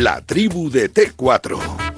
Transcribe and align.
La 0.00 0.22
tribu 0.24 0.70
de 0.70 0.88
T4. 0.88 1.89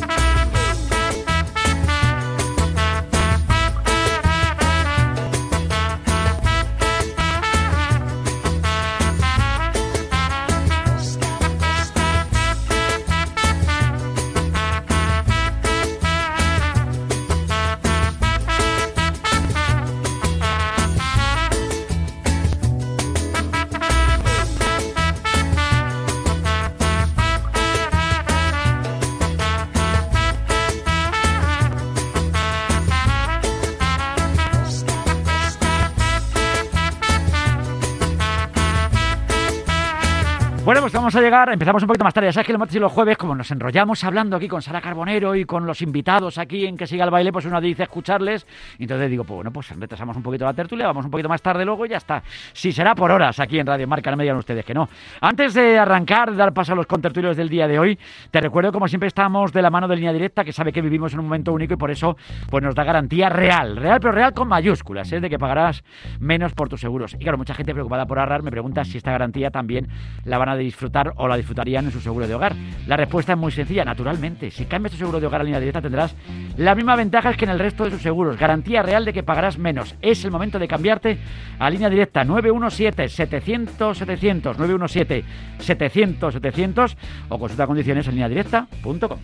Empezamos 41.32 41.82
un 41.82 41.86
poquito 41.86 42.04
más 42.04 42.12
tarde. 42.12 42.28
Ya 42.28 42.32
sabes 42.32 42.46
que 42.46 42.52
los 42.52 42.60
martes 42.60 42.77
y 42.77 42.78
los 42.78 42.92
jueves, 42.92 43.16
como 43.16 43.34
nos 43.34 43.50
enrollamos 43.50 44.04
hablando 44.04 44.36
aquí 44.36 44.48
con 44.48 44.60
Sara 44.60 44.82
Carbonero 44.82 45.34
y 45.34 45.46
con 45.46 45.66
los 45.66 45.80
invitados 45.80 46.36
aquí 46.36 46.66
en 46.66 46.77
que 46.77 46.86
siga 46.86 47.05
el 47.05 47.10
baile, 47.10 47.32
pues 47.32 47.46
uno 47.46 47.58
dice 47.60 47.84
escucharles. 47.84 48.46
Y 48.78 48.82
entonces 48.82 49.10
digo, 49.10 49.24
pues 49.24 49.36
bueno, 49.36 49.50
pues 49.50 49.70
retrasamos 49.70 50.14
un 50.16 50.22
poquito 50.22 50.45
la 50.45 50.52
tertulia, 50.52 50.86
vamos 50.86 51.06
un 51.06 51.10
poquito 51.10 51.30
más 51.30 51.41
tarde 51.41 51.64
luego 51.64 51.86
y 51.86 51.88
ya 51.88 51.96
está. 51.96 52.22
Si 52.52 52.70
será 52.70 52.95
por 52.95 53.10
horas 53.10 53.41
aquí 53.41 53.58
en 53.58 53.66
Radio 53.66 53.88
Marca, 53.88 54.10
no 54.10 54.18
me 54.18 54.24
digan 54.24 54.36
ustedes 54.36 54.64
que 54.64 54.74
no. 54.74 54.88
Antes 55.22 55.55
de 55.55 55.78
arrancar, 55.78 56.30
de 56.30 56.36
dar 56.36 56.52
paso 56.52 56.74
a 56.74 56.77
los 56.77 56.86
contertulios 56.86 57.34
del 57.36 57.48
día 57.48 57.67
de 57.67 57.78
hoy, 57.78 57.98
te 58.30 58.41
recuerdo 58.41 58.70
como 58.70 58.86
siempre 58.86 59.06
estamos 59.06 59.52
de 59.52 59.62
la 59.62 59.70
mano 59.70 59.89
de 59.89 59.96
línea 59.96 60.12
directa, 60.12 60.44
que 60.44 60.52
sabe 60.52 60.70
que 60.70 60.83
vivimos 60.83 61.14
en 61.14 61.20
un 61.20 61.24
momento 61.24 61.52
único 61.52 61.72
y 61.72 61.77
por 61.78 61.91
eso 61.91 62.14
pues 62.50 62.62
nos 62.62 62.74
da 62.74 62.84
garantía 62.84 63.30
real, 63.30 63.77
real 63.77 64.00
pero 64.00 64.12
real 64.12 64.34
con 64.34 64.48
mayúsculas, 64.48 65.06
es 65.08 65.14
¿eh? 65.14 65.20
de 65.20 65.30
que 65.30 65.39
pagarás 65.39 65.83
menos 66.20 66.52
por 66.52 66.69
tus 66.69 66.80
seguros. 66.80 67.14
Y 67.14 67.19
claro, 67.19 67.39
mucha 67.39 67.55
gente 67.55 67.72
preocupada 67.72 68.05
por 68.05 68.19
ahorrar 68.19 68.42
me 68.42 68.50
pregunta 68.50 68.84
si 68.84 68.98
esta 68.98 69.12
garantía 69.12 69.50
también 69.50 69.89
la 70.24 70.36
van 70.36 70.50
a 70.50 70.56
disfrutar 70.56 71.14
o 71.23 71.28
la 71.28 71.37
disfrutarían 71.37 71.84
en 71.84 71.92
su 71.92 72.01
seguro 72.01 72.27
de 72.27 72.34
hogar? 72.34 72.56
La 72.87 72.97
respuesta 72.97 73.33
es 73.33 73.39
muy 73.39 73.53
sencilla, 73.53 73.84
naturalmente. 73.84 74.51
Si 74.51 74.65
cambias 74.65 74.91
tu 74.92 74.98
seguro 74.98 75.20
de 75.20 75.27
hogar 75.27 75.42
a 75.42 75.45
línea 75.45 75.61
directa 75.61 75.81
tendrás 75.81 76.17
las 76.56 76.77
mismas 76.77 76.97
ventajas 76.97 77.37
que 77.37 77.45
en 77.45 77.53
el 77.53 77.61
resto 77.61 77.84
de 77.84 77.92
sus 77.92 78.03
seguros. 78.03 78.37
Garantía 78.37 78.83
real 78.83 79.05
de 79.05 79.12
que 79.12 79.23
pagarás 79.23 79.56
menos. 79.59 79.95
Es 80.03 80.25
el 80.25 80.33
momento 80.33 80.59
de 80.59 80.67
cambiarte 80.67 81.19
a 81.59 81.70
línea 81.70 81.89
directa 81.89 82.25
917-700-700, 82.25 85.23
917-700-700 85.59 86.97
o 87.29 87.39
consulta 87.39 87.67
condiciones 87.67 88.09
en 88.09 88.14
línea 88.14 88.29
directa.com. 88.29 89.19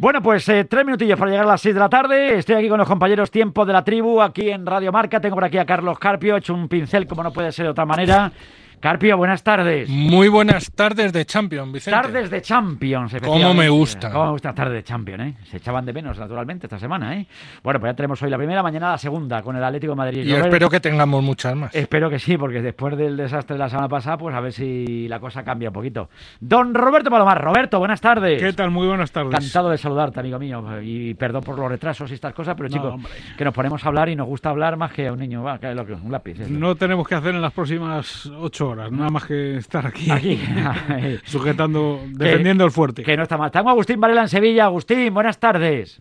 Bueno, 0.00 0.22
pues 0.22 0.48
eh, 0.48 0.64
tres 0.64 0.86
minutillos 0.86 1.18
para 1.18 1.30
llegar 1.30 1.44
a 1.44 1.50
las 1.50 1.60
seis 1.60 1.74
de 1.74 1.78
la 1.78 1.90
tarde. 1.90 2.38
Estoy 2.38 2.54
aquí 2.54 2.70
con 2.70 2.78
los 2.78 2.88
compañeros 2.88 3.30
Tiempo 3.30 3.66
de 3.66 3.74
la 3.74 3.84
Tribu, 3.84 4.22
aquí 4.22 4.48
en 4.48 4.64
Radio 4.64 4.90
Marca. 4.90 5.20
Tengo 5.20 5.34
por 5.34 5.44
aquí 5.44 5.58
a 5.58 5.66
Carlos 5.66 5.98
Carpio, 5.98 6.38
hecho 6.38 6.54
un 6.54 6.68
pincel 6.68 7.06
como 7.06 7.22
no 7.22 7.34
puede 7.34 7.52
ser 7.52 7.66
de 7.66 7.72
otra 7.72 7.84
manera. 7.84 8.32
Carpio, 8.80 9.14
buenas 9.18 9.42
tardes. 9.42 9.90
Muy 9.90 10.28
buenas 10.28 10.72
tardes 10.72 11.12
de 11.12 11.26
Champions, 11.26 11.70
Vicente. 11.70 12.00
Tardes 12.00 12.30
de 12.30 12.40
Champions, 12.40 13.14
¿Cómo 13.22 13.52
me 13.52 13.68
gusta? 13.68 14.10
¿Cómo 14.10 14.24
me 14.24 14.30
gusta 14.30 14.54
tardes 14.54 14.72
de 14.72 14.82
Champions, 14.82 15.22
eh? 15.22 15.34
Se 15.50 15.58
echaban 15.58 15.84
de 15.84 15.92
menos, 15.92 16.18
naturalmente, 16.18 16.64
esta 16.64 16.78
semana, 16.78 17.14
¿eh? 17.14 17.26
Bueno, 17.62 17.78
pues 17.78 17.90
ya 17.90 17.94
tenemos 17.96 18.22
hoy 18.22 18.30
la 18.30 18.38
primera, 18.38 18.62
mañana 18.62 18.92
la 18.92 18.96
segunda, 18.96 19.42
con 19.42 19.54
el 19.54 19.62
Atlético 19.62 19.92
de 19.92 19.96
Madrid. 19.96 20.24
Y 20.24 20.32
espero 20.32 20.70
que 20.70 20.80
tengamos 20.80 21.22
muchas 21.22 21.54
más. 21.54 21.74
Espero 21.74 22.08
que 22.08 22.18
sí, 22.18 22.38
porque 22.38 22.62
después 22.62 22.96
del 22.96 23.18
desastre 23.18 23.56
de 23.56 23.58
la 23.58 23.68
semana 23.68 23.86
pasada, 23.86 24.16
pues 24.16 24.34
a 24.34 24.40
ver 24.40 24.54
si 24.54 25.06
la 25.08 25.20
cosa 25.20 25.44
cambia 25.44 25.68
un 25.68 25.74
poquito. 25.74 26.08
Don 26.40 26.72
Roberto 26.72 27.10
Palomar. 27.10 27.38
Roberto, 27.38 27.78
buenas 27.80 28.00
tardes. 28.00 28.42
¿Qué 28.42 28.54
tal? 28.54 28.70
Muy 28.70 28.86
buenas 28.86 29.12
tardes. 29.12 29.34
Encantado 29.34 29.68
de 29.68 29.76
saludarte, 29.76 30.20
amigo 30.20 30.38
mío. 30.38 30.80
Y 30.80 31.12
perdón 31.12 31.42
por 31.42 31.58
los 31.58 31.68
retrasos 31.68 32.10
y 32.12 32.14
estas 32.14 32.32
cosas, 32.32 32.54
pero 32.56 32.70
chicos, 32.70 32.98
que 33.36 33.44
nos 33.44 33.52
ponemos 33.52 33.84
a 33.84 33.88
hablar 33.88 34.08
y 34.08 34.16
nos 34.16 34.26
gusta 34.26 34.48
hablar 34.48 34.78
más 34.78 34.90
que 34.90 35.08
a 35.08 35.12
un 35.12 35.18
niño, 35.18 35.42
va, 35.42 35.58
que 35.58 35.68
un 35.68 36.10
lápiz. 36.10 36.38
No 36.48 36.74
tenemos 36.76 37.06
que 37.06 37.14
hacer 37.14 37.34
en 37.34 37.42
las 37.42 37.52
próximas 37.52 38.24
ocho 38.24 38.69
horas, 38.70 38.90
nada 38.90 39.10
más 39.10 39.24
que 39.24 39.56
estar 39.56 39.86
aquí, 39.86 40.10
aquí. 40.10 40.40
sujetando, 41.24 42.00
defendiendo 42.08 42.64
el 42.64 42.70
fuerte. 42.70 43.02
Que 43.02 43.16
no 43.16 43.24
está 43.24 43.36
mal. 43.36 43.50
Tengo 43.50 43.70
Agustín 43.70 44.00
Varela 44.00 44.22
en 44.22 44.28
Sevilla. 44.28 44.64
Agustín, 44.64 45.12
buenas 45.12 45.38
tardes. 45.38 46.00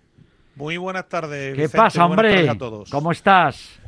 Muy 0.55 0.77
buenas 0.77 1.07
tardes. 1.07 1.55
¿Qué 1.55 1.69
pasa, 1.69 2.05
hombre? 2.05 2.49
¿Cómo 2.91 3.11
estás? 3.11 3.78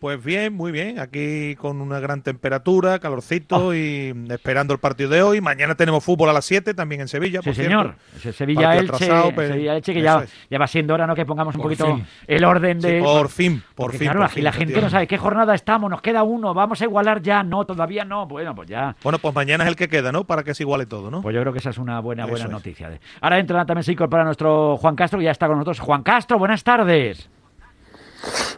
Pues 0.00 0.24
bien, 0.24 0.54
muy 0.54 0.72
bien. 0.72 0.98
Aquí 0.98 1.56
con 1.56 1.82
una 1.82 2.00
gran 2.00 2.22
temperatura, 2.22 2.98
calorcito 3.00 3.66
oh. 3.66 3.74
y 3.74 4.14
esperando 4.30 4.72
el 4.72 4.80
partido 4.80 5.10
de 5.10 5.22
hoy. 5.22 5.42
Mañana 5.42 5.74
tenemos 5.74 6.02
fútbol 6.02 6.30
a 6.30 6.32
las 6.32 6.46
7 6.46 6.72
también 6.72 7.02
en 7.02 7.08
Sevilla. 7.08 7.42
Sí, 7.42 7.52
señor. 7.52 7.96
Sevilla-Elche, 8.18 8.96
Sevilla 8.96 9.80
que 9.82 10.00
ya, 10.00 10.24
ya, 10.48 10.58
va 10.58 10.66
siendo 10.66 10.94
hora 10.94 11.06
¿no? 11.06 11.14
que 11.14 11.26
pongamos 11.26 11.54
un 11.54 11.60
poquito 11.60 12.00
el 12.26 12.44
orden 12.44 12.80
de. 12.80 13.00
por 13.02 13.28
fin, 13.28 13.62
por 13.74 13.92
fin. 13.92 14.10
Claro, 14.10 14.26
la 14.36 14.52
gente 14.52 14.80
no 14.80 14.88
sabe 14.88 15.06
qué 15.06 15.18
jornada 15.18 15.54
estamos, 15.54 15.90
nos 15.90 16.00
queda 16.00 16.22
uno, 16.22 16.54
vamos 16.54 16.80
a 16.80 16.84
igualar 16.84 17.20
ya. 17.20 17.42
No, 17.42 17.66
todavía 17.66 18.06
no. 18.06 18.26
Bueno, 18.26 18.54
pues 18.54 18.70
ya. 18.70 18.96
Bueno, 19.02 19.18
pues 19.18 19.34
mañana 19.34 19.64
es 19.64 19.68
el 19.68 19.76
que 19.76 19.88
queda, 19.88 20.12
¿no? 20.12 20.24
Para 20.24 20.44
que 20.44 20.54
se 20.54 20.62
iguale 20.62 20.86
todo, 20.86 21.10
¿no? 21.10 21.20
Pues 21.20 21.34
yo 21.34 21.42
creo 21.42 21.52
que 21.52 21.58
esa 21.58 21.70
es 21.70 21.78
una 21.78 22.00
buena, 22.00 22.24
buena 22.24 22.46
noticia. 22.46 22.98
Ahora 23.20 23.38
entra 23.38 23.66
también 23.66 23.84
se 23.84 23.92
incorpora 23.92 24.24
nuestro 24.24 24.78
Juan 24.78 24.96
Castro, 24.96 25.18
que 25.18 25.26
ya 25.26 25.30
está 25.30 25.46
con 25.46 25.58
nosotros. 25.58 25.80
Juan 25.80 26.02
Castro, 26.02 26.38
buenas 26.38 26.64
tardes. 26.64 27.28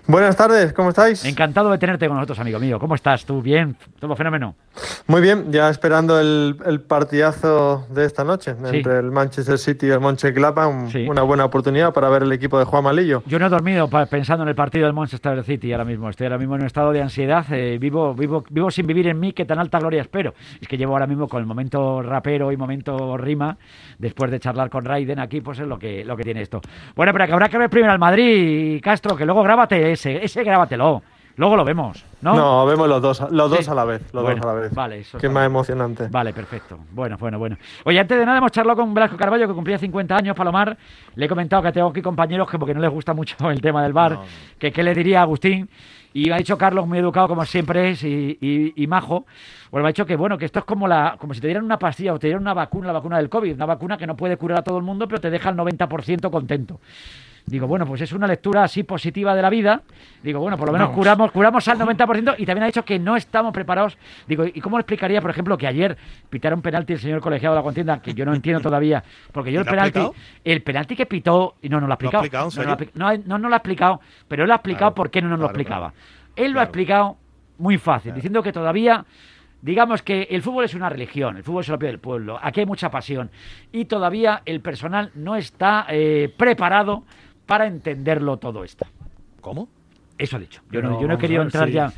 Buenas 0.07 0.37
tardes, 0.37 0.73
¿cómo 0.73 0.91
estáis? 0.91 1.25
Encantado 1.25 1.71
de 1.71 1.79
tenerte 1.79 2.09
con 2.09 2.17
nosotros, 2.17 2.39
amigo 2.41 2.59
mío. 2.59 2.79
¿Cómo 2.79 2.95
estás? 2.95 3.25
¿Tú 3.25 3.41
bien? 3.41 3.77
¿Todo 4.01 4.17
fenómeno? 4.17 4.57
Muy 5.07 5.21
bien, 5.21 5.53
ya 5.53 5.69
esperando 5.69 6.19
el, 6.19 6.81
partidazo 6.89 7.87
de 7.91 8.05
esta 8.05 8.25
noche 8.25 8.51
entre 8.51 8.99
el 8.99 9.11
Manchester 9.11 9.59
City 9.59 9.87
y 9.87 9.91
el 9.91 10.01
Mönchengladbach, 10.01 10.95
una 11.09 11.23
buena 11.23 11.45
oportunidad 11.45 11.93
para 11.93 12.09
ver 12.09 12.23
el 12.23 12.33
equipo 12.33 12.59
de 12.59 12.65
Juan 12.65 12.85
Malillo. 12.85 13.23
Yo 13.27 13.39
no 13.39 13.47
he 13.47 13.49
dormido 13.49 13.89
pensando 14.11 14.43
en 14.43 14.49
el 14.49 14.55
partido 14.55 14.87
del 14.87 14.95
Manchester 14.95 15.45
City 15.45 15.73
ahora 15.73 15.85
mismo. 15.85 16.09
Estoy 16.09 16.27
ahora 16.27 16.39
mismo 16.39 16.57
en 16.57 16.63
un 16.63 16.67
estado 16.67 16.93
de 16.93 17.03
ansiedad. 17.03 17.45
Eh, 17.51 17.79
vivo, 17.81 18.15
vivo, 18.15 18.45
vivo 18.51 18.71
sin 18.71 18.87
vivir 18.87 19.07
en 19.09 19.21
mí, 19.21 19.33
que 19.33 19.45
tan 19.45 19.59
alta 19.59 19.79
gloria 19.79 20.03
espero. 20.03 20.35
Es 20.61 20.67
que 20.67 20.77
llevo 20.77 20.93
ahora 20.93 21.07
mismo 21.07 21.29
con 21.29 21.41
el 21.41 21.47
momento 21.47 22.03
rapero 22.03 22.51
y 22.51 22.57
momento 22.57 23.17
rima, 23.17 23.57
después 23.99 24.31
de 24.31 24.41
charlar 24.41 24.71
con 24.71 24.85
Raiden 24.85 25.21
aquí, 25.21 25.41
pues 25.41 25.59
es 25.59 25.67
lo 25.67 25.79
que, 25.79 26.05
lo 26.05 26.17
que 26.17 26.25
tiene 26.25 26.43
esto. 26.43 26.61
Bueno, 26.97 27.13
pero 27.13 27.27
que 27.27 27.33
habrá 27.33 27.49
que 27.49 27.59
ver 27.59 27.71
primero 27.71 27.93
al 27.93 27.99
Madrid, 27.99 28.81
Castro, 28.83 29.17
que 29.17 29.25
luego 29.25 29.45
grábate 29.53 29.93
ese, 29.93 30.25
ese 30.25 30.43
grábatelo. 30.43 31.03
Luego 31.37 31.57
lo 31.57 31.65
vemos, 31.65 32.05
¿no? 32.21 32.35
No, 32.35 32.67
vemos 32.67 32.89
los 32.89 33.01
dos, 33.01 33.21
los 33.31 33.51
dos 33.51 33.69
a 33.69 33.75
la 33.75 33.85
vez, 33.85 34.03
los 34.13 34.23
dos 34.23 34.41
a 34.43 34.47
la 34.47 34.53
vez. 34.53 34.75
Vale, 34.75 34.99
eso. 34.99 35.19
Que 35.19 35.29
más 35.29 35.47
emocionante. 35.47 36.09
Vale, 36.09 36.33
perfecto. 36.33 36.79
Bueno, 36.91 37.17
bueno, 37.19 37.39
bueno. 37.39 37.57
Oye, 37.85 37.99
antes 37.99 38.19
de 38.19 38.25
nada 38.25 38.39
hemos 38.39 38.53
charlado 38.53 38.81
con 38.81 38.93
Blasco 38.93 39.17
Carballo, 39.17 39.47
que 39.47 39.55
cumplía 39.55 39.79
50 39.79 40.15
años, 40.15 40.37
Palomar. 40.37 40.77
Le 41.15 41.27
he 41.27 41.29
comentado 41.29 41.63
que 41.63 41.73
tengo 41.73 41.89
aquí 41.89 42.03
compañeros 42.03 42.51
que 42.51 42.59
porque 42.59 42.75
no 42.75 42.81
les 42.81 42.91
gusta 42.91 43.15
mucho 43.15 43.51
el 43.51 43.61
tema 43.61 43.83
del 43.83 43.93
bar, 43.93 44.21
que 44.59 44.73
qué 44.73 44.83
le 44.83 44.95
diría 44.95 45.21
a 45.21 45.23
Agustín. 45.23 45.69
Y 46.15 46.27
me 46.27 46.35
ha 46.35 46.39
dicho 46.39 46.59
Carlos, 46.59 46.87
muy 46.87 46.99
educado 46.99 47.29
como 47.29 47.45
siempre 47.47 47.91
es, 47.91 48.05
y, 48.05 48.39
y, 48.77 48.87
majo, 48.87 49.25
pues 49.71 49.83
me 49.83 49.89
ha 49.89 49.93
dicho 49.93 50.05
que 50.05 50.17
bueno, 50.17 50.37
que 50.37 50.45
esto 50.45 50.59
es 50.59 50.65
como 50.67 50.87
la, 50.87 51.17
como 51.19 51.33
si 51.33 51.41
te 51.41 51.47
dieran 51.47 51.65
una 51.65 51.79
pastilla 51.79 52.13
o 52.13 52.19
te 52.19 52.27
dieran 52.27 52.43
una 52.43 52.53
vacuna, 52.53 52.89
la 52.89 52.93
vacuna 52.93 53.17
del 53.17 53.31
COVID, 53.31 53.55
una 53.55 53.65
vacuna 53.65 53.97
que 53.97 54.07
no 54.07 54.15
puede 54.15 54.37
curar 54.37 54.59
a 54.59 54.63
todo 54.63 54.77
el 54.77 54.85
mundo, 54.85 55.09
pero 55.09 55.23
te 55.23 55.31
deja 55.31 55.49
el 55.49 55.57
90% 55.57 56.31
contento. 56.31 56.81
Digo, 57.47 57.67
bueno, 57.67 57.87
pues 57.87 58.01
es 58.01 58.13
una 58.13 58.27
lectura 58.27 58.63
así 58.65 58.83
positiva 58.83 59.35
de 59.35 59.43
la 59.43 59.51
vida. 59.51 59.83
Digo, 60.23 60.41
bueno, 60.41 60.57
por 60.57 60.69
lo 60.69 60.73
menos 60.73 60.91
curamos, 60.91 61.33
curamos 61.33 61.67
al 61.69 61.79
90% 61.79 62.37
y 62.39 62.47
también 62.47 62.63
ha 62.63 62.67
dicho 62.67 62.85
que 62.85 62.99
no 62.99 63.17
estamos 63.17 63.53
preparados. 63.53 63.99
Digo, 64.29 64.45
¿y 64.45 64.61
cómo 64.61 64.79
le 64.79 64.83
explicaría, 64.83 65.21
por 65.21 65.31
ejemplo, 65.31 65.59
que 65.59 65.67
ayer 65.67 65.97
pitara 66.31 66.55
un 66.55 66.63
penalti 66.63 66.93
el 66.93 67.01
señor 67.01 67.21
colegiado 67.21 67.55
de 67.55 67.61
la 67.61 67.65
contienda, 67.65 68.01
que 68.01 68.15
yo 68.15 68.25
no 68.25 68.35
entiendo 68.35 68.61
todavía, 68.63 69.03
porque 69.33 69.51
yo 69.51 69.61
el 69.61 69.67
penalti, 69.67 70.01
el 70.45 70.63
penalti 70.63 70.95
que 70.95 71.07
pitó, 71.07 71.57
y 71.61 71.69
no, 71.69 71.81
no 71.81 71.87
lo 71.87 71.93
ha 71.93 71.97
explicado. 71.97 72.49
no, 72.95 73.13
no, 73.27 73.39
no, 73.39 73.49
lo 73.49 73.55
ha 73.55 73.59
explicado, 73.59 74.01
pero 74.29 74.45
él 74.45 74.51
ha 74.51 74.57
explicado 74.57 74.95
por 74.95 75.11
qué 75.11 75.21
no 75.21 75.29
nos 75.29 75.41
lo 75.41 75.47
explicaba. 75.47 75.93
Él 76.37 76.53
lo 76.53 76.61
ha 76.61 76.65
explicado 76.65 77.17
muy 77.59 77.77
fácil, 77.77 78.15
diciendo 78.15 78.43
que 78.43 78.53
todavía 78.53 79.05
digamos 79.63 80.03
que 80.03 80.27
el 80.31 80.43
fútbol 80.43 80.65
es 80.65 80.75
una 80.75 80.89
religión, 80.89 81.37
el 81.37 81.45
fútbol 81.45 81.63
es 81.63 81.69
el 81.69 81.77
opio 81.77 81.89
del 81.89 82.01
pueblo, 82.01 82.39
aquí 82.43 82.61
hay 82.61 82.67
mucha 82.67 82.91
pasión 82.91 83.31
y 83.71 83.85
todavía 83.85 84.43
el 84.45 84.61
personal 84.61 85.13
no 85.15 85.37
está 85.37 85.87
eh, 85.89 86.35
preparado 86.37 87.05
para 87.53 87.67
entenderlo 87.67 88.39
todo 88.39 88.65
esto. 88.65 88.87
¿Cómo? 89.43 89.69
Eso 90.17 90.39
ha 90.39 90.41
dicho. 90.41 90.63
Yo 90.71 90.81
no, 90.81 90.99
yo 90.99 91.07
no 91.07 91.17
he 91.17 91.19
querido 91.19 91.43
entrar 91.43 91.69
ya 91.69 91.93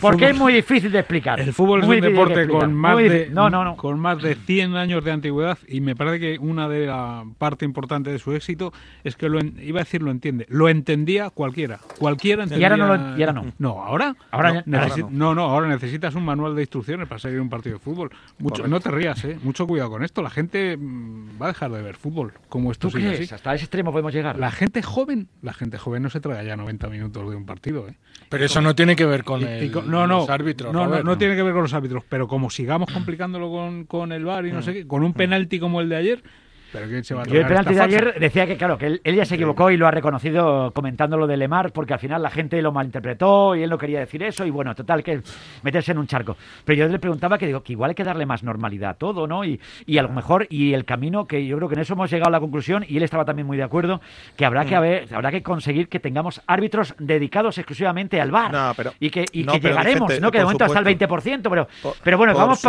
porque 0.00 0.30
es 0.30 0.36
muy 0.36 0.52
difícil 0.52 0.92
de 0.92 1.00
explicar. 1.00 1.40
El 1.40 1.52
fútbol 1.52 1.82
es 1.82 1.88
un 1.88 2.00
deporte 2.00 2.48
con 2.48 2.74
más, 2.74 2.96
de, 2.98 3.32
con 3.76 3.98
más 3.98 4.22
de 4.22 4.34
100 4.34 4.76
años 4.76 5.04
de 5.04 5.10
antigüedad 5.10 5.58
y 5.66 5.80
me 5.80 5.96
parece 5.96 6.20
que 6.20 6.38
una 6.38 6.68
de 6.68 6.86
las 6.86 7.24
partes 7.38 7.66
importantes 7.66 8.12
de 8.12 8.18
su 8.18 8.32
éxito 8.32 8.72
es 9.04 9.16
que 9.16 9.28
lo 9.28 9.40
iba 9.40 9.80
a 9.80 9.84
decir 9.84 10.02
lo 10.02 10.10
entiende. 10.10 10.46
Lo 10.48 10.68
entendía 10.68 11.30
cualquiera. 11.30 11.80
Cualquiera 11.98 12.44
entendía. 12.44 12.68
Y 12.68 12.70
ahora 12.70 12.96
no. 12.96 13.18
y 13.18 13.22
ahora 13.22 13.32
no. 13.32 13.52
no, 13.58 13.82
ahora. 13.82 14.16
Ahora 14.30 14.64
no, 15.10 15.34
no, 15.34 15.42
ahora 15.42 15.68
necesitas 15.68 16.14
un 16.14 16.24
manual 16.24 16.54
de 16.54 16.62
instrucciones 16.62 17.08
para 17.08 17.18
seguir 17.18 17.40
un 17.40 17.48
partido 17.48 17.76
de 17.76 17.80
fútbol. 17.80 18.10
Mucho, 18.38 18.66
no 18.66 18.80
te 18.80 18.90
rías, 18.90 19.24
¿eh? 19.24 19.38
Mucho 19.42 19.66
cuidado 19.66 19.90
con 19.90 20.04
esto. 20.04 20.22
La 20.22 20.30
gente 20.30 20.76
mm, 20.76 21.40
va 21.40 21.46
a 21.46 21.48
dejar 21.48 21.70
de 21.70 21.82
ver 21.82 21.96
fútbol 21.96 22.32
como 22.48 22.72
esto 22.72 22.88
¿Tú 22.88 22.94
crees? 22.94 23.32
Hasta 23.32 23.54
ese 23.54 23.64
extremo 23.64 23.92
podemos 23.92 24.12
llegar. 24.12 24.38
La 24.38 24.50
gente 24.50 24.82
joven, 24.82 25.28
la 25.42 25.52
gente 25.52 25.78
joven 25.78 26.02
no 26.02 26.10
se 26.10 26.20
traga 26.20 26.42
ya 26.42 26.56
90 26.56 26.88
minutos 26.88 27.30
de 27.30 27.36
un 27.36 27.46
partido, 27.46 27.88
¿eh? 27.88 27.96
Pero 28.30 28.44
eso 28.44 28.60
no 28.60 28.76
tiene 28.76 28.94
que 28.94 29.04
ver 29.04 29.24
con 29.24 29.42
el 29.42 29.72
no, 29.86 30.06
no, 30.06 30.24
árbitros. 30.28 30.72
No, 30.72 30.86
no, 30.86 31.02
no, 31.02 31.18
tiene 31.18 31.34
que 31.34 31.42
ver 31.42 31.52
con 31.52 31.62
los 31.62 31.74
árbitros, 31.74 32.04
pero 32.08 32.28
como 32.28 32.48
sigamos 32.48 32.88
complicándolo 32.92 33.50
con, 33.50 33.86
con 33.86 34.12
el 34.12 34.24
VAR 34.24 34.46
y 34.46 34.52
no 34.52 34.60
mm. 34.60 34.62
sé 34.62 34.72
qué, 34.72 34.86
con 34.86 35.02
un 35.02 35.14
penalti 35.14 35.58
como 35.58 35.80
el 35.80 35.88
de 35.88 35.96
ayer, 35.96 36.22
¿Pero 36.72 36.86
Yo 36.86 37.40
el 37.40 37.46
penalti 37.46 37.74
de 37.74 37.80
ayer 37.80 38.14
decía 38.18 38.46
que, 38.46 38.56
claro, 38.56 38.78
que 38.78 39.00
él, 39.02 39.14
ya 39.14 39.24
se 39.24 39.34
equivocó 39.34 39.70
y 39.70 39.76
lo 39.76 39.86
ha 39.86 39.90
reconocido 39.90 40.72
comentando 40.72 41.16
lo 41.16 41.26
de 41.26 41.36
Lemar, 41.36 41.72
porque 41.72 41.94
al 41.94 41.98
final 41.98 42.22
la 42.22 42.30
gente 42.30 42.60
lo 42.62 42.72
malinterpretó 42.72 43.54
y 43.56 43.62
él 43.62 43.70
no 43.70 43.78
quería 43.78 44.00
decir 44.00 44.22
eso, 44.22 44.44
y 44.44 44.50
bueno, 44.50 44.74
total, 44.74 45.02
que 45.02 45.22
meterse 45.62 45.92
en 45.92 45.98
un 45.98 46.06
charco. 46.06 46.36
Pero 46.64 46.78
yo 46.78 46.88
le 46.88 46.98
preguntaba 46.98 47.38
que 47.38 47.46
digo 47.46 47.62
que 47.62 47.72
igual 47.72 47.90
hay 47.90 47.94
que 47.94 48.04
darle 48.04 48.26
más 48.26 48.42
normalidad 48.42 48.90
a 48.90 48.94
todo, 48.94 49.26
¿no? 49.26 49.44
Y, 49.44 49.60
y 49.86 49.98
a 49.98 50.02
lo 50.02 50.10
mejor, 50.10 50.46
y 50.50 50.74
el 50.74 50.84
camino, 50.84 51.26
que 51.26 51.44
yo 51.46 51.56
creo 51.56 51.68
que 51.68 51.74
en 51.74 51.80
eso 51.80 51.94
hemos 51.94 52.10
llegado 52.10 52.28
a 52.28 52.32
la 52.32 52.40
conclusión, 52.40 52.84
y 52.88 52.96
él 52.96 53.02
estaba 53.02 53.24
también 53.24 53.46
muy 53.46 53.56
de 53.56 53.64
acuerdo, 53.64 54.00
que 54.36 54.44
habrá 54.44 54.64
que 54.64 54.74
mm. 54.74 54.78
haber, 54.78 55.14
habrá 55.14 55.30
que 55.30 55.42
conseguir 55.42 55.88
que 55.88 56.00
tengamos 56.00 56.40
árbitros 56.46 56.94
dedicados 56.98 57.58
exclusivamente 57.58 58.20
al 58.20 58.30
bar. 58.30 58.74
y 59.00 59.10
que, 59.10 59.24
y 59.32 59.44
que 59.44 59.60
llegaremos, 59.60 60.20
¿no? 60.20 60.30
Que 60.30 60.38
de 60.38 60.44
momento 60.44 60.64
hasta 60.64 60.78
el 60.78 60.98
20%, 60.98 61.48
pero, 61.48 61.68
pero 62.02 62.18
bueno, 62.18 62.34
vamos 62.34 62.60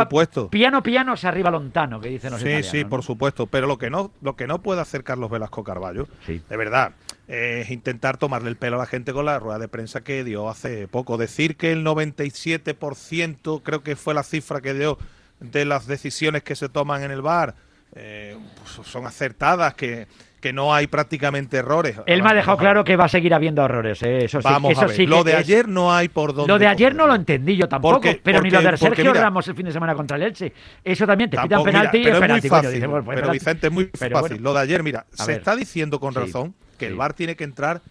piano 0.49 0.81
piano 0.81 1.15
se 1.15 1.27
arriba 1.27 1.51
lontano, 1.51 1.99
que 1.99 2.09
dicen 2.09 2.31
los 2.31 2.41
Sí, 2.41 2.63
sí, 2.63 2.85
por 2.85 3.03
supuesto, 3.03 3.47
pero 3.47 3.67
lo 3.67 3.77
que 3.77 3.89
no, 3.91 4.11
lo 4.21 4.35
que 4.35 4.47
no 4.47 4.61
puede 4.61 4.81
hacer 4.81 5.03
Carlos 5.03 5.29
Velasco 5.29 5.63
Carballo, 5.63 6.07
de 6.25 6.57
verdad, 6.57 6.93
es 7.27 7.69
intentar 7.69 8.17
tomarle 8.17 8.49
el 8.49 8.57
pelo 8.57 8.77
a 8.77 8.79
la 8.79 8.85
gente 8.87 9.13
con 9.13 9.25
la 9.25 9.37
rueda 9.37 9.59
de 9.59 9.67
prensa 9.67 10.01
que 10.01 10.23
dio 10.23 10.49
hace 10.49 10.87
poco. 10.87 11.17
Decir 11.17 11.57
que 11.57 11.71
el 11.71 11.85
97%, 11.85 13.61
creo 13.63 13.83
que 13.83 13.95
fue 13.95 14.13
la 14.13 14.23
cifra 14.23 14.61
que 14.61 14.73
dio, 14.73 14.97
de 15.39 15.65
las 15.65 15.87
decisiones 15.87 16.43
que 16.43 16.55
se 16.55 16.69
toman 16.69 17.03
en 17.03 17.11
el 17.11 17.21
bar, 17.21 17.55
eh, 17.93 18.37
pues 18.55 18.87
son 18.87 19.05
acertadas, 19.05 19.73
que 19.75 20.07
que 20.41 20.51
no 20.51 20.73
hay 20.73 20.87
prácticamente 20.87 21.57
errores. 21.57 21.97
Él 22.07 22.23
me 22.23 22.31
ha 22.31 22.33
dejado 22.33 22.57
claro 22.57 22.83
que 22.83 22.95
va 22.95 23.05
a 23.05 23.09
seguir 23.09 23.33
habiendo 23.33 23.63
errores. 23.63 24.01
¿eh? 24.01 24.25
Eso 24.25 24.41
sí, 24.41 24.43
Vamos 24.43 24.77
a 24.77 24.87
ver. 24.87 25.07
lo 25.07 25.23
de 25.23 25.35
ayer 25.35 25.67
no 25.67 25.93
hay 25.93 26.09
por 26.09 26.33
dónde. 26.33 26.51
Lo 26.51 26.59
de 26.59 26.67
ayer 26.67 26.95
no 26.95 27.07
lo 27.07 27.15
entendí 27.15 27.55
yo 27.55 27.69
tampoco, 27.69 28.09
pero 28.23 28.41
ni 28.41 28.49
lo 28.49 28.61
de 28.61 28.75
Sergio 28.75 29.13
Ramos 29.13 29.47
el 29.47 29.55
fin 29.55 29.67
de 29.67 29.71
semana 29.71 29.95
contra 29.95 30.17
el 30.17 30.23
Elche. 30.23 30.51
Eso 30.83 31.05
también 31.05 31.29
te 31.29 31.37
pitan 31.37 31.63
penalti 31.63 31.99
y 31.99 32.03
pero 32.03 32.15
es 32.15 32.21
penalti. 32.21 32.49
Muy 32.49 32.61
fácil, 32.61 32.89
pues 32.89 33.03
pero 33.15 33.31
Vicente, 33.31 33.67
es 33.67 33.73
muy 33.73 33.85
fácil. 33.85 34.41
lo 34.41 34.53
de 34.53 34.59
ayer, 34.59 34.83
mira, 34.83 35.05
se 35.13 35.33
está 35.33 35.55
diciendo 35.55 35.99
con 35.99 36.13
razón 36.13 36.55
que 36.77 36.87
el 36.87 36.95
VAR 36.95 37.13
tiene 37.13 37.35
que 37.35 37.43
entrar 37.43 37.81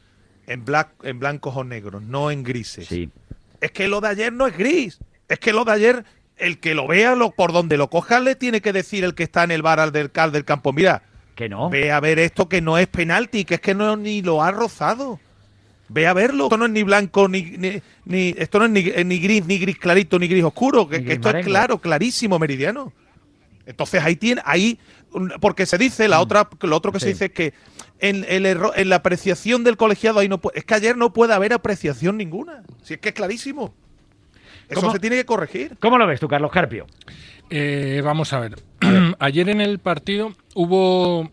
en, 0.46 0.64
black, 0.64 0.88
en 1.04 1.20
blancos 1.20 1.56
o 1.56 1.62
negros, 1.62 2.02
no 2.02 2.30
en 2.32 2.42
grises. 2.42 2.90
Es 2.90 3.70
que 3.70 3.86
lo 3.86 4.00
de 4.00 4.08
ayer 4.08 4.32
no 4.32 4.46
es 4.48 4.58
gris. 4.58 4.98
Es 5.28 5.38
que 5.38 5.52
lo 5.52 5.64
de 5.64 5.72
ayer, 5.72 6.04
el 6.36 6.58
que 6.58 6.74
lo 6.74 6.88
vea, 6.88 7.14
lo, 7.14 7.30
por 7.30 7.52
donde 7.52 7.76
lo 7.76 7.88
coja, 7.88 8.18
le 8.18 8.34
tiene 8.34 8.60
que 8.60 8.72
decir 8.72 9.04
el 9.04 9.14
que 9.14 9.22
está 9.22 9.44
en 9.44 9.52
el 9.52 9.62
bar 9.62 9.78
al 9.78 9.92
del, 9.92 10.10
del 10.32 10.44
campo. 10.44 10.72
Mira, 10.72 11.02
que 11.40 11.48
no. 11.48 11.70
Ve 11.70 11.90
a 11.90 12.00
ver 12.00 12.18
esto 12.18 12.50
que 12.50 12.60
no 12.60 12.76
es 12.76 12.86
penalti, 12.86 13.46
que 13.46 13.54
es 13.54 13.60
que 13.60 13.74
no 13.74 13.96
ni 13.96 14.20
lo 14.20 14.42
ha 14.42 14.50
rozado. 14.50 15.18
Ve 15.88 16.06
a 16.06 16.12
verlo. 16.12 16.44
Esto 16.44 16.58
no 16.58 16.66
es 16.66 16.70
ni 16.70 16.82
blanco, 16.82 17.28
ni, 17.28 17.56
ni, 18.04 18.34
esto 18.36 18.58
no 18.58 18.66
es 18.66 18.70
ni, 18.70 19.18
gris, 19.18 19.46
ni 19.46 19.58
gris 19.58 19.78
clarito, 19.78 20.18
ni 20.18 20.28
gris 20.28 20.44
oscuro. 20.44 20.86
Que, 20.86 20.96
esto 20.96 21.30
es 21.30 21.46
claro, 21.46 21.78
clarísimo, 21.78 22.38
meridiano. 22.38 22.92
Entonces 23.64 24.02
ahí 24.04 24.16
tiene, 24.16 24.42
ahí, 24.44 24.78
porque 25.40 25.64
se 25.64 25.78
dice, 25.78 26.08
la 26.08 26.18
mm. 26.18 26.22
otra, 26.22 26.48
lo 26.60 26.76
otro 26.76 26.92
que 26.92 27.00
se 27.00 27.08
dice 27.08 27.26
es 27.26 27.32
que 27.32 27.54
en, 28.00 28.26
el 28.28 28.44
error, 28.44 28.74
en 28.76 28.90
la 28.90 28.96
apreciación 28.96 29.64
del 29.64 29.78
colegiado 29.78 30.20
ahí 30.20 30.28
no 30.28 30.38
puede, 30.38 30.58
es 30.58 30.66
que 30.66 30.74
ayer 30.74 30.98
no 30.98 31.14
puede 31.14 31.32
haber 31.32 31.54
apreciación 31.54 32.18
ninguna. 32.18 32.64
Si 32.82 32.94
es 32.94 33.00
que 33.00 33.08
es 33.08 33.14
clarísimo. 33.14 33.74
Eso 34.68 34.92
se 34.92 34.98
tiene 34.98 35.16
que 35.16 35.24
corregir. 35.24 35.78
¿Cómo 35.80 35.96
lo 35.96 36.06
ves 36.06 36.20
tú, 36.20 36.28
Carlos 36.28 36.52
Carpio? 36.52 36.86
Eh, 37.48 38.02
vamos 38.04 38.32
a 38.34 38.40
ver. 38.40 38.69
Ayer 39.20 39.50
en 39.50 39.60
el 39.60 39.78
partido 39.78 40.32
hubo 40.54 41.30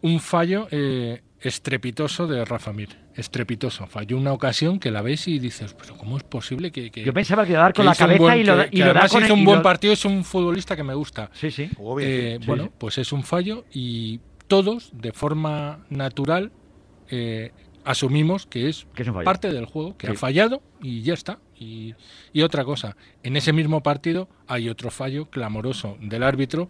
un 0.00 0.20
fallo 0.20 0.68
eh, 0.70 1.20
estrepitoso 1.38 2.26
de 2.26 2.46
Rafa 2.46 2.72
Mir. 2.72 2.88
Estrepitoso. 3.14 3.86
Falló 3.86 4.16
una 4.16 4.32
ocasión 4.32 4.78
que 4.78 4.90
la 4.90 5.02
ves 5.02 5.28
y 5.28 5.38
dices, 5.38 5.74
pero 5.74 5.98
¿cómo 5.98 6.16
es 6.16 6.22
posible 6.22 6.72
que. 6.72 6.90
Yo 6.90 7.12
pensaba 7.12 7.44
que 7.44 7.52
iba 7.52 7.60
a 7.60 7.64
dar 7.64 7.74
con 7.74 7.84
la 7.84 7.94
cabeza 7.94 8.38
y 8.38 8.44
lo, 8.44 8.64
y 8.70 8.80
además 8.80 9.14
hizo 9.14 9.34
un 9.34 9.44
buen 9.44 9.60
partido, 9.60 9.92
es 9.92 10.06
un 10.06 10.24
futbolista 10.24 10.74
que 10.74 10.82
me 10.82 10.94
gusta. 10.94 11.30
Sí, 11.34 11.50
sí. 11.50 11.68
Eh, 12.00 12.40
bueno, 12.46 12.72
pues 12.78 12.96
es 12.96 13.12
un 13.12 13.22
fallo 13.22 13.66
y 13.70 14.20
todos, 14.46 14.92
de 14.94 15.12
forma 15.12 15.84
natural, 15.90 16.52
asumimos 17.84 18.46
que 18.46 18.70
es, 18.70 18.86
parte 19.24 19.52
del 19.52 19.66
juego, 19.66 19.94
que 19.98 20.06
ha 20.06 20.14
fallado 20.14 20.62
y 20.80 21.02
ya 21.02 21.12
está. 21.12 21.38
Y, 21.62 21.94
y, 22.32 22.42
otra 22.42 22.64
cosa, 22.64 22.96
en 23.22 23.36
ese 23.36 23.52
mismo 23.52 23.82
partido 23.82 24.28
hay 24.48 24.68
otro 24.68 24.90
fallo 24.90 25.26
clamoroso 25.26 25.96
del 26.00 26.22
árbitro 26.22 26.68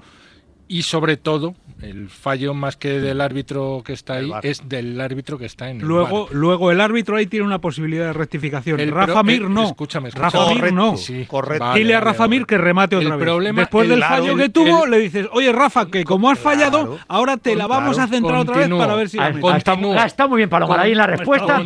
y 0.68 0.82
sobre 0.82 1.16
todo 1.16 1.54
el 1.82 2.08
fallo 2.08 2.54
más 2.54 2.76
que 2.76 3.00
del 3.00 3.20
árbitro 3.20 3.82
que 3.84 3.92
está 3.92 4.14
ahí 4.14 4.30
es 4.42 4.68
del 4.68 5.00
árbitro 5.00 5.36
que 5.36 5.46
está 5.46 5.68
en 5.68 5.80
el 5.80 5.86
luego 5.86 6.28
luego 6.30 6.70
el 6.70 6.80
árbitro 6.80 7.16
ahí 7.16 7.26
tiene 7.26 7.44
una 7.44 7.60
posibilidad 7.60 8.06
de 8.06 8.12
rectificación. 8.12 8.78
Rafa 8.90 9.22
Mir 9.22 9.48
no. 9.50 9.64
escúchame, 9.64 10.10
Rafa 10.10 10.46
Mir 10.54 10.72
no. 10.72 10.94
correcto. 11.26 11.74
Dile 11.74 11.94
a 11.94 12.00
Rafa 12.00 12.28
Mir 12.28 12.46
que 12.46 12.58
remate 12.58 12.96
otra 12.96 13.16
vez. 13.16 13.54
después 13.56 13.88
del 13.88 14.02
fallo 14.02 14.36
que 14.36 14.48
tuvo 14.48 14.86
le 14.86 14.98
dices 14.98 15.28
oye 15.32 15.52
Rafa 15.52 15.86
que 15.86 16.04
como 16.04 16.30
has 16.30 16.38
fallado 16.38 16.98
ahora 17.08 17.36
te 17.36 17.56
la 17.56 17.66
vamos 17.66 17.98
a 17.98 18.06
centrar 18.06 18.40
otra 18.40 18.56
vez 18.56 18.68
para 18.68 18.94
ver 18.94 19.08
si 19.08 19.18
ha, 19.18 19.28
estado, 19.56 20.28
muy 20.28 20.38
bien 20.38 20.48
Palomar 20.48 20.80
ahí 20.80 20.92
en 20.92 20.98
la 20.98 21.06
respuesta 21.06 21.56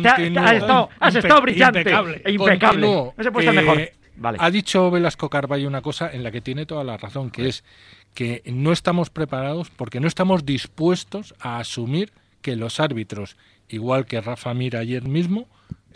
has, 0.99 1.15
estado, 1.15 1.41
brillante. 1.41 1.79
impecable, 1.79 2.21
impecable. 2.25 2.87
no 2.87 3.13
se 3.23 3.31
puede 3.31 3.51
mejor. 3.51 3.79
Eh, 3.79 3.93
Vale. 4.17 4.37
Ha 4.41 4.49
dicho 4.49 4.89
Velasco 4.89 5.29
Carballo 5.29 5.67
una 5.67 5.81
cosa 5.81 6.11
en 6.11 6.23
la 6.23 6.31
que 6.31 6.41
tiene 6.41 6.65
toda 6.65 6.83
la 6.83 6.97
razón, 6.97 7.29
que 7.29 7.47
es 7.47 7.63
que 8.15 8.41
no 8.47 8.71
estamos 8.71 9.11
preparados 9.11 9.69
porque 9.69 9.99
no 9.99 10.07
estamos 10.07 10.43
dispuestos 10.43 11.35
a 11.39 11.59
asumir 11.59 12.11
que 12.41 12.55
los 12.55 12.79
árbitros, 12.79 13.37
igual 13.69 14.05
que 14.05 14.21
Rafa 14.21 14.53
Mir 14.53 14.77
ayer 14.77 15.03
mismo, 15.03 15.47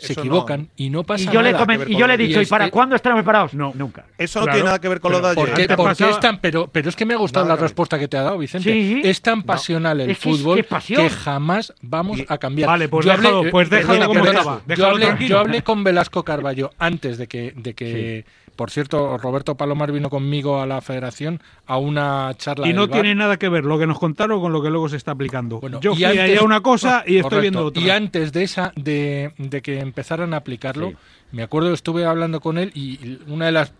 se 0.02 0.14
equivocan 0.14 0.68
y 0.76 0.90
no 0.90 1.04
pasa 1.04 1.24
y 1.24 1.26
yo 1.26 1.42
nada. 1.42 1.64
Le 1.64 1.92
y 1.92 1.96
yo 1.96 2.06
le 2.06 2.14
he 2.14 2.16
dicho, 2.16 2.40
¿y, 2.40 2.46
para 2.46 2.70
cuándo 2.70 2.96
estamos 2.96 3.18
preparados? 3.18 3.54
No, 3.54 3.72
nunca. 3.74 4.06
Eso 4.18 4.40
no 4.40 4.46
tiene 4.46 4.64
nada 4.64 4.80
que 4.80 4.88
ver 4.88 5.00
con 5.00 5.12
lo 5.12 5.20
de 5.20 5.28
ayer. 5.28 5.76
¿Por 5.76 5.96
qué, 5.96 6.10
es 6.10 6.20
tan, 6.20 6.40
pero, 6.40 6.66
pero 6.66 6.88
es 6.88 6.96
que 6.96 7.06
me 7.06 7.14
ha 7.14 7.18
gustado 7.18 7.46
la 7.46 7.56
respuesta 7.56 7.98
que 7.98 8.08
te 8.08 8.16
ha 8.16 8.22
dado, 8.22 8.38
Vicente. 8.38 9.08
Es 9.08 9.22
tan 9.22 9.42
pasional 9.42 10.00
el 10.00 10.16
fútbol 10.16 10.64
que, 10.64 11.10
jamás 11.10 11.72
vamos 11.82 12.20
a 12.28 12.38
cambiar. 12.38 12.68
Vale, 12.68 12.88
pues 12.88 13.06
déjalo, 13.06 13.44
pues 13.50 13.70
déjalo 13.70 14.06
como 14.06 14.24
estaba. 14.24 14.62
Yo 14.76 15.38
hablé, 15.38 15.62
con 15.62 15.84
Velasco 15.84 16.24
Carballo 16.24 16.70
antes 16.78 17.18
de 17.18 17.28
que, 17.28 17.52
de 17.56 17.74
que 17.74 18.24
por 18.56 18.70
cierto, 18.70 19.18
Roberto 19.18 19.56
Palomar 19.56 19.92
vino 19.92 20.10
conmigo 20.10 20.60
a 20.60 20.66
la 20.66 20.80
federación 20.80 21.40
a 21.66 21.78
una 21.78 22.32
charla. 22.36 22.68
Y 22.68 22.72
no 22.72 22.88
tiene 22.88 23.14
nada 23.14 23.36
que 23.38 23.48
ver 23.48 23.64
lo 23.64 23.78
que 23.78 23.86
nos 23.86 23.98
contaron 23.98 24.40
con 24.40 24.52
lo 24.52 24.62
que 24.62 24.70
luego 24.70 24.88
se 24.88 24.96
está 24.96 25.12
aplicando. 25.12 25.60
Bueno, 25.60 25.80
Yo 25.80 25.94
fui 25.94 26.04
antes, 26.04 26.40
una 26.42 26.60
cosa 26.60 27.04
y 27.06 27.18
estoy 27.18 27.42
viendo 27.42 27.64
otra. 27.64 27.82
Y 27.82 27.90
antes 27.90 28.32
de 28.32 28.42
esa, 28.42 28.72
de, 28.76 29.32
que 29.62 29.80
empezaran 29.80 30.34
a 30.34 30.38
aplicarlo, 30.38 30.92
me 31.30 31.42
acuerdo 31.42 31.72
estuve 31.72 32.04
hablando 32.04 32.40
con 32.40 32.58
él 32.58 32.72
y 32.74 33.18
una 33.26 33.46
de 33.46 33.52
las 33.52 33.72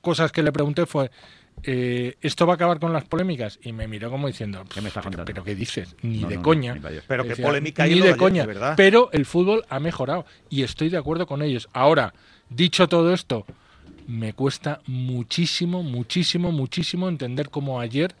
cosas 0.00 0.32
que 0.32 0.42
le 0.42 0.52
pregunté 0.52 0.86
fue. 0.86 1.10
Eh, 1.64 2.14
¿esto 2.20 2.46
va 2.46 2.52
a 2.52 2.56
acabar 2.56 2.78
con 2.78 2.92
las 2.92 3.04
polémicas? 3.04 3.58
Y 3.62 3.72
me 3.72 3.88
miró 3.88 4.10
como 4.10 4.28
diciendo, 4.28 4.64
¿qué 4.72 4.80
me 4.80 4.88
está 4.88 5.02
pero, 5.02 5.24
pero, 5.24 5.44
¿qué 5.44 5.54
dices? 5.54 5.96
Ni 6.02 6.24
de 6.24 6.40
coña. 6.40 6.76
pero 7.06 7.24
qué 7.24 7.36
polémica 7.36 7.82
hay 7.82 7.94
Ni 7.94 8.00
de 8.00 8.16
coña. 8.16 8.46
¿verdad? 8.46 8.74
Pero 8.76 9.10
el 9.12 9.26
fútbol 9.26 9.64
ha 9.68 9.80
mejorado 9.80 10.24
y 10.48 10.62
estoy 10.62 10.88
de 10.88 10.98
acuerdo 10.98 11.26
con 11.26 11.42
ellos. 11.42 11.68
Ahora, 11.72 12.14
dicho 12.48 12.88
todo 12.88 13.12
esto, 13.12 13.44
me 14.08 14.32
cuesta 14.32 14.80
muchísimo, 14.86 15.82
muchísimo, 15.82 16.50
muchísimo 16.50 17.08
entender 17.08 17.50
cómo 17.50 17.78
ayer 17.78 18.14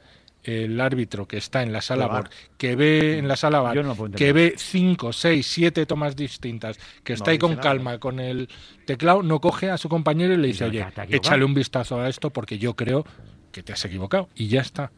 el 0.44 0.80
árbitro 0.80 1.26
que 1.26 1.38
está 1.38 1.62
en 1.62 1.72
la 1.72 1.80
sala 1.80 2.06
bar, 2.06 2.30
que 2.56 2.76
ve 2.76 3.18
en 3.18 3.26
la 3.26 3.36
sala 3.36 3.60
bar, 3.60 3.76
que 4.14 4.32
ve 4.32 4.54
cinco, 4.56 5.12
seis, 5.12 5.46
siete 5.46 5.86
tomas 5.86 6.14
distintas, 6.14 6.78
que 7.02 7.14
está 7.14 7.30
ahí 7.30 7.38
con 7.38 7.56
calma, 7.56 7.98
con 7.98 8.20
el 8.20 8.48
teclado, 8.84 9.22
no 9.22 9.40
coge 9.40 9.70
a 9.70 9.78
su 9.78 9.88
compañero 9.88 10.34
y 10.34 10.36
le 10.36 10.48
dice, 10.48 10.64
oye, 10.64 10.86
échale 11.08 11.44
un 11.44 11.54
vistazo 11.54 11.98
a 12.00 12.08
esto 12.08 12.30
porque 12.30 12.58
yo 12.58 12.74
creo 12.74 13.04
que 13.50 13.62
te 13.62 13.72
has 13.72 13.84
equivocado. 13.84 14.28
Y 14.34 14.48
ya 14.48 14.60
está 14.60 14.92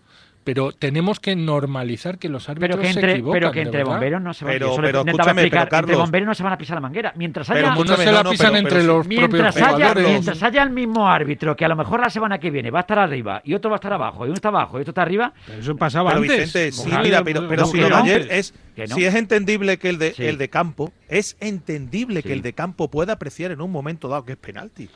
pero 0.45 0.73
tenemos 0.73 1.21
que 1.21 1.37
normalizar 1.37 2.19
que 2.19 2.29
los 2.29 2.49
árbitros 2.49 2.77
pero 2.77 2.83
que 2.83 2.89
entre, 2.89 3.03
se 3.03 3.13
equivocan, 3.13 3.41
Pero 3.41 3.53
que 3.53 3.61
entre 3.61 3.85
bomberos 3.85 4.23
no 4.23 4.33
se 4.33 4.45
van 4.45 4.55
pero, 4.55 4.77
pero, 4.77 5.01
explicar, 5.03 5.69
entre 5.73 5.97
bomberos 5.97 6.27
no 6.27 6.35
se 6.35 6.43
van 6.43 6.53
a 6.53 6.59
pisar 6.59 6.77
la 6.77 6.81
manguera. 6.81 7.13
Mientras 7.17 7.51
haya, 7.51 7.75
no 7.75 7.97
se 7.97 8.13
la 8.13 8.25
pisan 8.25 8.57
entre 8.57 8.83
los 8.83 9.07
mientras 9.07 9.57
haya, 9.57 9.95
Mientras 9.95 10.43
haya 10.43 10.63
el 10.63 10.71
mismo 10.71 11.09
árbitro 11.09 11.55
que 11.55 11.65
a 11.65 11.69
lo 11.69 11.77
mejor 11.77 12.01
la 12.01 12.11
semana 12.11 12.39
que 12.39 12.51
viene 12.51 12.71
va 12.71 12.81
a 12.81 12.83
estar 12.83 12.99
arriba 12.99 13.43
y 13.45 13.55
otro 13.55 13.71
va 13.71 13.77
a 13.77 13.79
estar 13.79 13.93
abajo 13.93 14.25
y 14.25 14.29
uno 14.29 14.35
está 14.35 14.49
abajo 14.49 14.79
y 14.79 14.81
otro 14.83 14.93
está 14.93 15.03
arriba. 15.03 15.33
Pero 15.47 15.61
eso 15.61 15.77
pasaba 15.77 16.13
antes. 16.13 16.31
Vicente, 16.31 16.73
sí, 16.73 16.91
mira, 17.03 17.23
pero, 17.23 17.47
pero 17.47 17.67
si 17.67 17.79
lo 17.79 17.89
de 17.89 17.95
ayer 17.95 18.29
es, 18.31 18.55
si 18.87 19.05
es 19.05 19.15
entendible 19.15 19.79
que 19.79 19.91
el 19.91 19.99
de, 19.99 20.15
el 20.19 20.39
de 20.39 20.49
campo, 20.49 20.93
es 21.09 21.37
entendible 21.41 22.23
que 22.23 22.33
el 22.33 22.43
de 22.43 22.55
campo 22.55 22.91
pueda 22.91 23.15
apreciar 23.15 23.51
en 23.51 23.61
un 23.61 23.71
momento 23.71 24.09
dado 24.09 24.25
que 24.25 24.33
es 24.33 24.39
penalti 24.39 24.89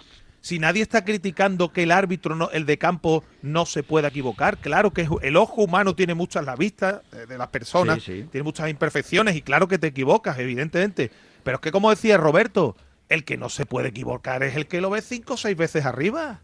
si 0.44 0.58
nadie 0.58 0.82
está 0.82 1.06
criticando 1.06 1.72
que 1.72 1.84
el 1.84 1.90
árbitro, 1.90 2.34
no, 2.36 2.50
el 2.50 2.66
de 2.66 2.76
campo, 2.76 3.24
no 3.40 3.64
se 3.64 3.82
pueda 3.82 4.08
equivocar, 4.08 4.58
claro 4.58 4.92
que 4.92 5.08
el 5.22 5.36
ojo 5.38 5.62
humano 5.62 5.94
tiene 5.94 6.12
muchas 6.12 6.44
la 6.44 6.54
vista 6.54 7.00
de 7.26 7.38
las 7.38 7.48
personas, 7.48 8.04
tiene 8.04 8.42
muchas 8.42 8.68
imperfecciones 8.68 9.36
y 9.36 9.40
claro 9.40 9.68
que 9.68 9.78
te 9.78 9.86
equivocas, 9.86 10.38
evidentemente. 10.38 11.10
Pero 11.44 11.54
es 11.54 11.60
que 11.62 11.72
como 11.72 11.88
decía 11.88 12.18
Roberto, 12.18 12.76
el 13.08 13.24
que 13.24 13.38
no 13.38 13.48
se 13.48 13.64
puede 13.64 13.88
equivocar 13.88 14.42
es 14.42 14.54
el 14.54 14.66
que 14.66 14.82
lo 14.82 14.90
ve 14.90 15.00
cinco 15.00 15.32
o 15.32 15.36
seis 15.38 15.56
veces 15.56 15.86
arriba. 15.86 16.40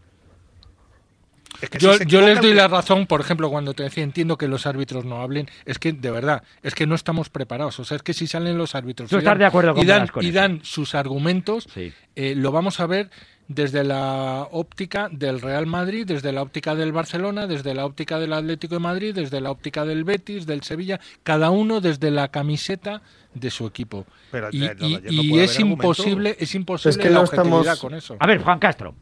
yo, 1.77 2.21
les 2.21 2.41
doy 2.41 2.55
la 2.55 2.67
razón, 2.67 3.05
por 3.05 3.21
ejemplo, 3.21 3.51
cuando 3.51 3.75
te 3.75 3.83
decía 3.83 4.03
entiendo 4.03 4.35
que 4.35 4.47
los 4.47 4.65
árbitros 4.65 5.05
no 5.05 5.21
hablen, 5.21 5.47
es 5.65 5.77
que 5.77 5.93
de 5.93 6.09
verdad, 6.09 6.41
es 6.63 6.73
que 6.73 6.87
no 6.87 6.95
estamos 6.95 7.29
preparados. 7.29 7.79
O 7.79 7.85
sea, 7.85 7.97
es 7.97 8.01
que 8.01 8.15
si 8.15 8.25
salen 8.25 8.57
los 8.57 8.73
árbitros 8.73 9.13
y 9.13 9.21
dan, 9.21 9.37
de 9.37 9.45
acuerdo 9.45 9.75
y, 10.21 10.31
dan, 10.31 10.61
sus 10.63 10.95
argumentos, 10.95 11.67
eh, 12.15 12.33
lo 12.35 12.51
vamos 12.51 12.79
a 12.79 12.87
ver 12.87 13.11
desde 13.47 13.83
la 13.83 14.47
óptica 14.51 15.09
del 15.11 15.41
Real 15.41 15.65
Madrid, 15.65 16.05
desde 16.07 16.31
la 16.31 16.41
óptica 16.41 16.75
del 16.75 16.91
Barcelona, 16.91 17.47
desde 17.47 17.73
la 17.73 17.85
óptica 17.85 18.19
del 18.19 18.33
Atlético 18.33 18.75
de 18.75 18.79
Madrid, 18.79 19.15
desde 19.15 19.41
la 19.41 19.51
óptica 19.51 19.85
del 19.85 20.03
Betis, 20.03 20.45
del 20.45 20.63
Sevilla, 20.63 20.99
cada 21.23 21.49
uno 21.49 21.81
desde 21.81 22.11
la 22.11 22.29
camiseta 22.29 23.01
de 23.33 23.49
su 23.49 23.67
equipo. 23.67 24.05
y, 24.51 25.39
es, 25.39 25.59
imposible, 25.59 26.35
es 26.39 26.55
imposible, 26.55 27.09
la 27.09 27.21
objetividad 27.21 27.77
con 27.77 27.93
eso. 27.93 28.15
A 28.19 28.27
ver, 28.27 28.41
Juan 28.41 28.59
Castro. 28.59 28.95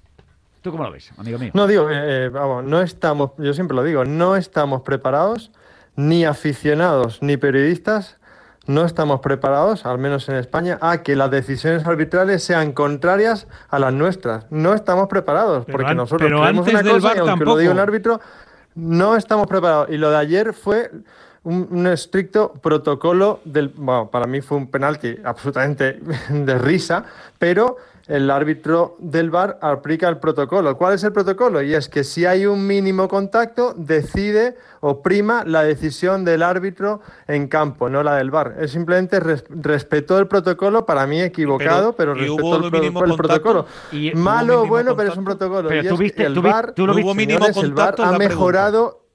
¿Tú 0.61 0.71
cómo 0.71 0.83
lo 0.83 0.91
ves, 0.91 1.11
amigo 1.17 1.39
mío? 1.39 1.51
No, 1.53 1.67
digo, 1.67 1.89
eh, 1.89 2.25
eh, 2.25 2.29
vamos, 2.29 2.65
no 2.65 2.81
estamos, 2.81 3.31
yo 3.37 3.53
siempre 3.53 3.75
lo 3.75 3.83
digo, 3.83 4.03
no 4.03 4.35
estamos 4.35 4.81
preparados, 4.81 5.51
ni 5.95 6.25
aficionados, 6.25 7.21
ni 7.21 7.37
periodistas, 7.37 8.18
no 8.69 8.85
estamos 8.85 9.21
preparados, 9.21 9.87
al 9.87 9.97
menos 9.97 10.29
en 10.29 10.35
España, 10.35 10.77
a 10.79 11.01
que 11.01 11.15
las 11.15 11.31
decisiones 11.31 11.87
arbitrales 11.87 12.43
sean 12.43 12.71
contrarias 12.71 13.47
a 13.67 13.79
las 13.79 13.91
nuestras. 13.91 14.45
No 14.51 14.75
estamos 14.75 15.07
preparados, 15.07 15.65
porque 15.65 15.95
nosotros 15.95 16.29
creemos 16.29 16.67
una 16.67 16.83
cosa 16.83 17.15
y 17.15 17.17
aunque 17.17 17.45
lo 17.45 17.57
diga 17.57 17.71
un 17.71 17.79
árbitro, 17.79 18.21
no 18.75 19.15
estamos 19.15 19.47
preparados. 19.47 19.89
Y 19.89 19.97
lo 19.97 20.11
de 20.11 20.17
ayer 20.17 20.53
fue 20.53 20.91
un, 21.41 21.87
estricto 21.87 22.53
protocolo 22.61 23.39
del. 23.43 23.69
Bueno, 23.69 24.11
para 24.11 24.27
mí 24.27 24.39
fue 24.41 24.59
un 24.59 24.69
penalti 24.69 25.17
absolutamente 25.23 25.99
de 26.29 26.57
risa, 26.59 27.05
pero 27.39 27.77
el 28.09 28.31
árbitro 28.31 28.97
del 28.97 29.29
VAR 29.29 29.59
aplica 29.61 30.09
el 30.09 30.17
protocolo. 30.17 30.75
¿Cuál 30.75 30.95
es 30.95 31.03
el 31.03 31.13
protocolo? 31.13 31.61
Y 31.61 31.75
es 31.75 31.87
que 31.87 32.03
si 32.03 32.25
hay 32.25 32.47
un 32.47 32.65
mínimo 32.65 33.07
contacto, 33.07 33.75
decide 33.77 34.57
o 34.79 35.03
prima 35.03 35.43
la 35.45 35.61
decisión 35.63 36.25
del 36.25 36.41
árbitro 36.41 37.01
en 37.27 37.47
campo, 37.47 37.87
no 37.87 38.01
la 38.01 38.15
del 38.15 38.31
VAR. 38.31 38.55
Es 38.59 38.71
simplemente 38.71 39.19
respetó 39.19 40.17
el 40.17 40.27
protocolo, 40.27 40.87
para 40.87 41.05
mí 41.05 41.21
equivocado, 41.21 41.93
pero, 41.95 42.15
respetó 42.15 42.55
el, 43.05 43.15
protocolo. 43.15 43.67
Malo 44.15 44.63
o 44.63 44.65
bueno, 44.65 44.95
pero 44.95 45.11
es 45.11 45.17
un 45.17 45.23
protocolo. 45.23 45.69
Pero 45.69 46.01
y 46.01 46.13
el 46.17 46.39
VAR, 46.39 46.73
hubo 46.77 47.13
mínimo 47.13 47.45
contacto, 47.53 48.03
ha 48.03 48.17
mejorado. 48.17 49.05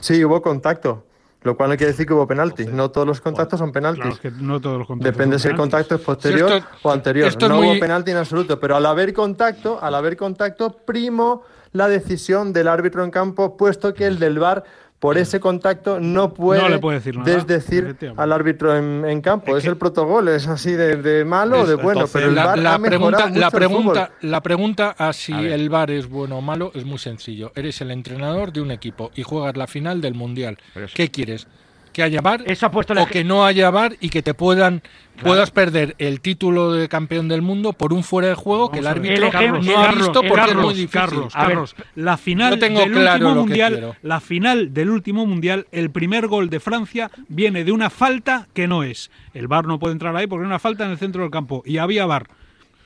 Sí, 0.00 0.24
hubo 0.24 0.40
contacto. 0.40 1.04
Lo 1.44 1.56
cual 1.56 1.70
no 1.70 1.76
quiere 1.76 1.92
decir 1.92 2.06
que 2.06 2.14
hubo 2.14 2.26
penalti. 2.26 2.66
No 2.66 2.90
todos 2.90 3.06
los 3.06 3.20
contactos 3.20 3.58
son 3.58 3.72
penaltis. 3.72 4.20
no 4.40 4.60
todos 4.60 4.78
los 4.78 4.86
contactos 4.86 5.12
Depende 5.12 5.38
si 5.38 5.48
el 5.48 5.56
contacto 5.56 5.96
es 5.96 6.00
posterior 6.00 6.62
o 6.82 6.90
anterior. 6.90 7.32
no 7.48 7.60
hubo 7.60 7.78
penalti 7.80 8.10
en 8.10 8.18
absoluto, 8.18 8.58
pero 8.60 8.76
al 8.76 8.86
haber 8.86 9.12
contacto, 9.12 9.78
al 9.82 9.94
haber 9.94 10.16
contacto, 10.16 10.76
primo 10.84 11.42
la 11.72 11.88
decisión 11.88 12.52
del 12.52 12.68
árbitro 12.68 13.02
en 13.02 13.10
campo, 13.10 13.56
puesto 13.56 13.94
que 13.94 14.06
el 14.06 14.18
del 14.18 14.38
VAR 14.38 14.62
por 15.02 15.18
ese 15.18 15.40
contacto 15.40 15.98
no 15.98 16.32
puede, 16.32 16.78
desdecir 17.24 17.96
al 18.16 18.30
árbitro 18.30 18.76
en, 18.76 19.20
campo. 19.20 19.56
Es, 19.56 19.64
el 19.64 19.76
protocolo, 19.76 20.32
es 20.32 20.46
así 20.46 20.70
de, 20.70 21.24
malo 21.24 21.62
o 21.62 21.66
de 21.66 21.74
bueno, 21.74 22.04
pero 22.06 22.28
el 22.28 22.36
VAR 22.36 22.56
la, 22.56 22.78
pregunta, 22.78 23.28
la 23.28 23.50
pregunta, 23.50 24.12
la 24.20 24.40
pregunta 24.40 24.94
a 24.96 25.12
si 25.12 25.32
el 25.32 25.68
VAR 25.70 25.90
es 25.90 26.08
bueno 26.08 26.38
o 26.38 26.40
malo 26.40 26.70
es 26.76 26.84
muy 26.84 26.98
sencillo. 26.98 27.50
Eres 27.56 27.80
el 27.80 27.90
entrenador 27.90 28.52
de 28.52 28.60
un 28.60 28.70
equipo 28.70 29.10
y 29.16 29.24
juegas 29.24 29.56
la 29.56 29.66
final 29.66 30.00
del 30.00 30.14
mundial. 30.14 30.58
¿Qué 30.94 31.10
quieres? 31.10 31.48
Que 31.92 32.02
haya 32.02 32.20
bar 32.20 32.44
o 32.98 33.06
que 33.06 33.24
no 33.24 33.44
haya 33.44 33.70
bar 33.70 33.96
y 34.00 34.08
que 34.08 34.22
te 34.22 34.34
puedan 34.34 34.82
puedas 35.22 35.50
perder 35.50 35.94
el 35.98 36.20
título 36.20 36.72
de 36.72 36.88
campeón 36.88 37.28
del 37.28 37.42
mundo 37.42 37.72
por 37.72 37.92
un 37.92 38.02
fuera 38.02 38.28
de 38.28 38.34
juego 38.34 38.70
que 38.70 38.80
el 38.80 38.86
árbitro 38.86 39.30
no 39.62 39.78
ha 39.78 39.92
visto 39.92 40.22
porque 40.22 40.50
es 40.50 40.56
muy 40.56 40.74
difícil. 40.74 41.28
Carlos, 41.32 41.76
la 41.94 42.16
final 42.16 42.58
del 42.58 42.76
último 42.96 43.34
mundial, 43.34 43.96
la 44.02 44.20
final 44.20 44.74
del 44.74 44.90
último 44.90 45.26
mundial, 45.26 45.66
el 45.70 45.90
primer 45.90 46.26
gol 46.26 46.50
de 46.50 46.60
Francia 46.60 47.10
viene 47.28 47.64
de 47.64 47.72
una 47.72 47.90
falta 47.90 48.48
que 48.52 48.66
no 48.66 48.82
es. 48.82 49.10
El 49.34 49.48
bar 49.48 49.66
no 49.66 49.78
puede 49.78 49.92
entrar 49.92 50.16
ahí 50.16 50.26
porque 50.26 50.44
es 50.44 50.48
una 50.48 50.58
falta 50.58 50.84
en 50.84 50.92
el 50.92 50.98
centro 50.98 51.22
del 51.22 51.30
campo 51.30 51.62
y 51.64 51.78
había 51.78 52.06
bar. 52.06 52.28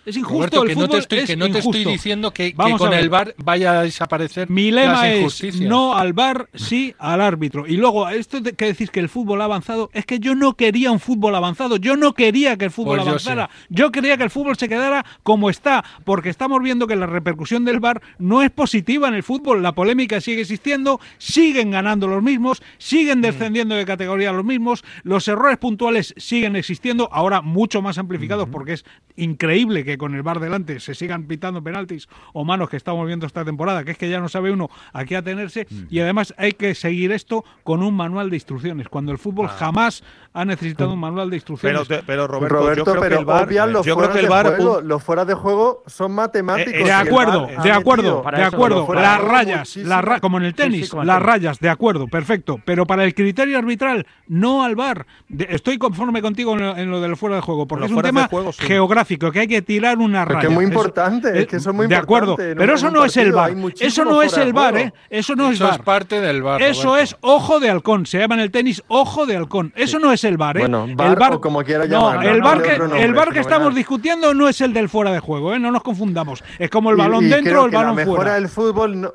Es 0.07 0.17
injusto 0.17 0.63
el 0.63 0.69
que 0.69 0.75
fútbol, 0.75 0.89
no 0.89 0.95
te 0.95 0.99
estoy, 0.99 1.25
que 1.25 1.37
no 1.37 1.51
te 1.51 1.59
estoy 1.59 1.85
diciendo 1.85 2.33
que, 2.33 2.55
con 2.55 2.93
el 2.93 3.11
VAR 3.11 3.35
vaya 3.39 3.81
a 3.81 3.83
desaparecer 3.83 4.49
Mi 4.49 4.71
lema 4.71 5.11
es 5.11 5.61
no 5.61 5.97
al 5.97 6.13
VAR, 6.13 6.49
sí 6.55 6.95
al 7.01 7.21
árbitro. 7.21 7.67
Y 7.67 7.77
luego, 7.77 8.09
esto 8.09 8.41
de 8.41 8.53
que 8.53 8.67
decís 8.67 8.93
que 8.93 9.01
el 9.01 9.09
fútbol 9.09 9.41
ha 9.41 9.47
avanzado, 9.47 9.91
es 9.93 10.07
que 10.07 10.21
yo 10.21 10.37
no 10.37 10.55
quería 10.55 10.93
un 10.93 11.01
fútbol 11.01 11.35
avanzado, 11.35 11.77
yo 11.77 11.97
no 11.97 12.15
quería 12.15 12.57
que 12.57 12.67
el 12.67 12.71
fútbol 12.71 12.99
pues 12.99 13.09
avanzara. 13.09 13.51
Yo, 13.69 13.91
quería 13.91 14.17
que 14.17 14.23
el 14.23 14.31
fútbol 14.31 14.57
se 14.57 14.69
quedara 14.69 15.05
como 15.25 15.51
está, 15.51 15.85
porque 16.05 16.29
estamos 16.29 16.63
viendo 16.63 16.87
que 16.87 16.95
la 16.95 17.07
repercusión 17.07 17.65
del 17.65 17.81
VAR 17.81 18.01
no 18.21 18.43
es 18.43 18.51
positiva 18.53 19.09
en 19.09 19.15
el 19.15 19.25
fútbol, 19.25 19.61
la 19.61 19.73
polémica 19.73 20.21
sigue 20.21 20.43
existiendo, 20.43 21.01
siguen 21.19 21.73
ganando 21.73 22.07
los 22.07 22.23
mismos, 22.23 22.63
siguen 22.79 23.23
descendiendo 23.23 23.75
de 23.75 23.85
categoría 23.85 24.31
los 24.31 24.45
mismos, 24.45 24.85
los 25.03 25.27
errores 25.27 25.59
puntuales 25.59 26.15
siguen 26.17 26.55
existiendo, 26.55 27.09
ahora 27.11 27.43
mucho 27.43 27.83
más 27.83 27.99
amplificados 27.99 28.49
porque 28.49 28.75
es 28.75 28.85
increíble 29.17 29.85
que 29.85 29.96
con 29.97 30.15
el 30.15 30.23
bar 30.23 30.41
delante 30.41 30.81
se 30.81 30.95
sigan 30.95 31.25
pitando 31.25 31.63
penaltis 31.63 32.09
o 32.33 32.45
manos 32.45 32.69
que 32.69 32.77
estamos 32.77 33.07
viendo 33.07 33.27
esta 33.27 33.45
temporada, 33.45 33.85
que 33.85 33.93
es 33.93 33.99
que 33.99 34.09
ya 34.09 34.21
no 34.21 34.29
sabe 34.29 34.51
uno 34.51 34.69
a 34.93 35.05
qué 35.05 35.17
atenerse 35.17 35.67
y 35.91 36.01
además 36.01 36.35
hay 36.39 36.53
que 36.53 36.75
seguir 36.75 37.13
esto 37.13 37.45
con 37.65 37.83
un 37.83 37.95
manual 37.95 38.31
de 38.31 38.37
instrucciones, 38.37 38.89
cuando 38.89 39.13
el 39.13 39.19
fútbol 39.19 39.47
ah. 39.51 39.57
jamás 39.59 40.03
ha 40.37 40.45
necesitado 40.45 40.93
un 40.93 41.01
manual 41.01 41.31
de 41.31 41.37
instrucciones. 41.37 41.89
Pero, 42.07 42.27
Roberto, 42.27 42.75
yo 42.75 42.85
creo 42.85 43.01
que 43.01 43.15
el 43.15 43.25
bar, 43.25 43.49
los, 43.71 43.87
fuera 43.87 44.13
de 44.13 44.27
juego, 44.27 44.81
los 44.83 45.03
fuera 45.03 45.25
de 45.25 45.35
juego 45.35 45.83
son 45.87 46.13
matemáticos. 46.13 46.75
Eh, 46.75 46.85
de 46.85 46.93
acuerdo, 46.93 47.49
de 47.63 47.73
acuerdo, 47.73 48.23
de 48.31 48.43
acuerdo. 48.43 48.95
Las 48.95 49.21
rayas, 49.23 49.79
como 50.21 50.37
en 50.37 50.45
el 50.45 50.55
tenis, 50.55 50.93
las 50.93 51.23
rayas, 51.23 51.59
de 51.59 51.71
acuerdo, 51.71 52.07
perfecto. 52.07 52.61
Pero 52.67 52.87
para 52.87 53.05
el 53.05 53.15
criterio 53.15 53.57
arbitral, 53.57 54.07
no 54.29 54.63
al 54.63 54.77
bar. 54.77 55.07
estoy 55.49 55.79
conforme 55.79 56.21
contigo 56.21 56.55
en 56.59 56.91
lo, 56.91 57.01
del 57.01 57.17
fuera 57.17 57.37
de 57.37 57.43
juego, 57.43 57.67
porque 57.67 57.87
es 57.87 57.93
un 57.93 58.03
tema 58.03 58.29
geográfico 58.59 59.33
que 59.33 59.41
hay 59.41 59.49
que 59.49 59.63
tirar 59.63 59.86
una 59.95 60.25
raya. 60.25 60.49
Es, 60.49 60.55
muy 60.55 60.65
importante, 60.65 61.41
es, 61.41 61.47
que 61.47 61.57
eso 61.57 61.71
es 61.71 61.77
muy 61.77 61.87
de 61.87 61.97
acuerdo, 61.97 62.37
pero 62.37 62.75
eso 62.75 62.91
no 62.91 63.05
es 63.05 63.17
el 63.17 63.33
bar. 63.33 63.53
Eso 63.79 64.05
no 64.05 64.23
es 64.23 64.37
el 64.37 64.53
bar, 64.53 64.77
¿eh? 64.77 64.93
Eso 65.11 65.35
no 65.35 65.51
es 65.51 65.59
bar. 65.59 65.83
parte 65.85 66.21
del 66.21 66.43
bar. 66.43 66.63
Eso 66.63 66.97
es 66.97 67.17
ojo 67.21 67.61
de 67.61 67.71
halcón. 67.71 68.07
Se 68.07 68.19
llama 68.19 68.35
en 68.35 68.41
el 68.41 68.51
tenis 68.51 68.83
ojo 68.89 69.27
de 69.27 69.37
halcón. 69.37 69.73
Eso 69.77 69.99
no 69.99 70.13
es 70.13 70.25
el 70.25 70.37
bar, 70.37 70.57
¿eh? 70.57 70.61
Bueno, 70.61 70.87
bar, 70.95 71.11
el 71.11 71.17
bar 71.17 71.41
como 71.41 71.63
quiera 71.63 71.87
llamarlo. 71.87 72.23
No, 72.23 72.29
el 72.29 72.43
bar 72.43 72.63
que, 72.63 73.05
el 73.05 73.15
bar 73.15 73.33
que 73.33 73.41
estamos 73.41 73.75
discutiendo 73.75 74.35
no 74.35 74.49
es 74.49 74.61
el 74.61 74.73
del 74.73 74.89
fuera 74.89 75.13
de 75.13 75.21
juego, 75.21 75.55
¿eh? 75.55 75.59
No 75.59 75.71
nos 75.71 75.83
confundamos. 75.83 76.43
Es 76.59 76.71
como 76.71 76.91
el 76.91 76.97
balón 76.97 77.29
dentro 77.29 77.63
o 77.63 77.67
el 77.67 77.73
balón 77.73 77.95
fuera. 77.95 78.07
La 78.07 78.13
mejora 78.13 78.35
del 78.35 78.49
fútbol 78.49 79.01
no, 79.01 79.15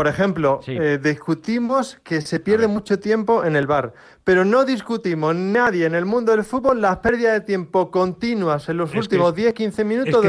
por 0.00 0.08
ejemplo, 0.08 0.60
eh, 0.66 0.98
discutimos 1.02 1.98
que 2.02 2.22
se 2.22 2.40
pierde 2.40 2.66
mucho 2.68 2.98
tiempo 2.98 3.44
en 3.44 3.54
el 3.54 3.66
bar, 3.66 3.92
pero 4.24 4.46
no 4.46 4.64
discutimos 4.64 5.36
nadie 5.36 5.84
en 5.84 5.94
el 5.94 6.06
mundo 6.06 6.32
del 6.32 6.42
fútbol 6.42 6.80
las 6.80 6.96
pérdidas 7.00 7.34
de 7.34 7.40
tiempo 7.42 7.90
continuas 7.90 8.66
en 8.70 8.78
los 8.78 8.94
últimos 8.94 9.34
10-15 9.34 9.84
minutos 9.84 10.24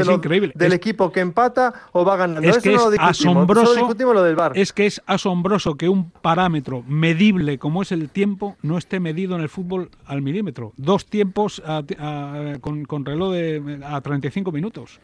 del 0.54 0.72
equipo 0.74 1.10
que 1.10 1.20
empata 1.20 1.72
o 1.92 2.04
va 2.04 2.16
ganando. 2.18 2.46
Es 2.46 2.58
que 2.58 2.74
es 2.74 2.82
asombroso. 2.98 3.94
lo 4.12 4.22
del 4.22 4.36
bar. 4.36 4.52
Es 4.56 4.74
que 4.74 4.84
es 4.84 5.00
asombroso 5.06 5.78
que 5.78 5.88
un 5.88 6.10
parámetro 6.10 6.84
medible 6.86 7.56
como 7.56 7.80
es 7.80 7.92
el 7.92 8.10
tiempo 8.10 8.58
no 8.60 8.76
esté 8.76 9.00
medido 9.00 9.36
en 9.36 9.40
el 9.40 9.48
fútbol 9.48 9.88
al 10.04 10.20
milímetro. 10.20 10.74
Dos 10.76 11.06
tiempos 11.06 11.62
con, 12.60 12.84
con 12.84 13.06
reloj 13.06 13.32
de, 13.32 13.80
a 13.86 14.02
35 14.02 14.52
minutos. 14.52 15.00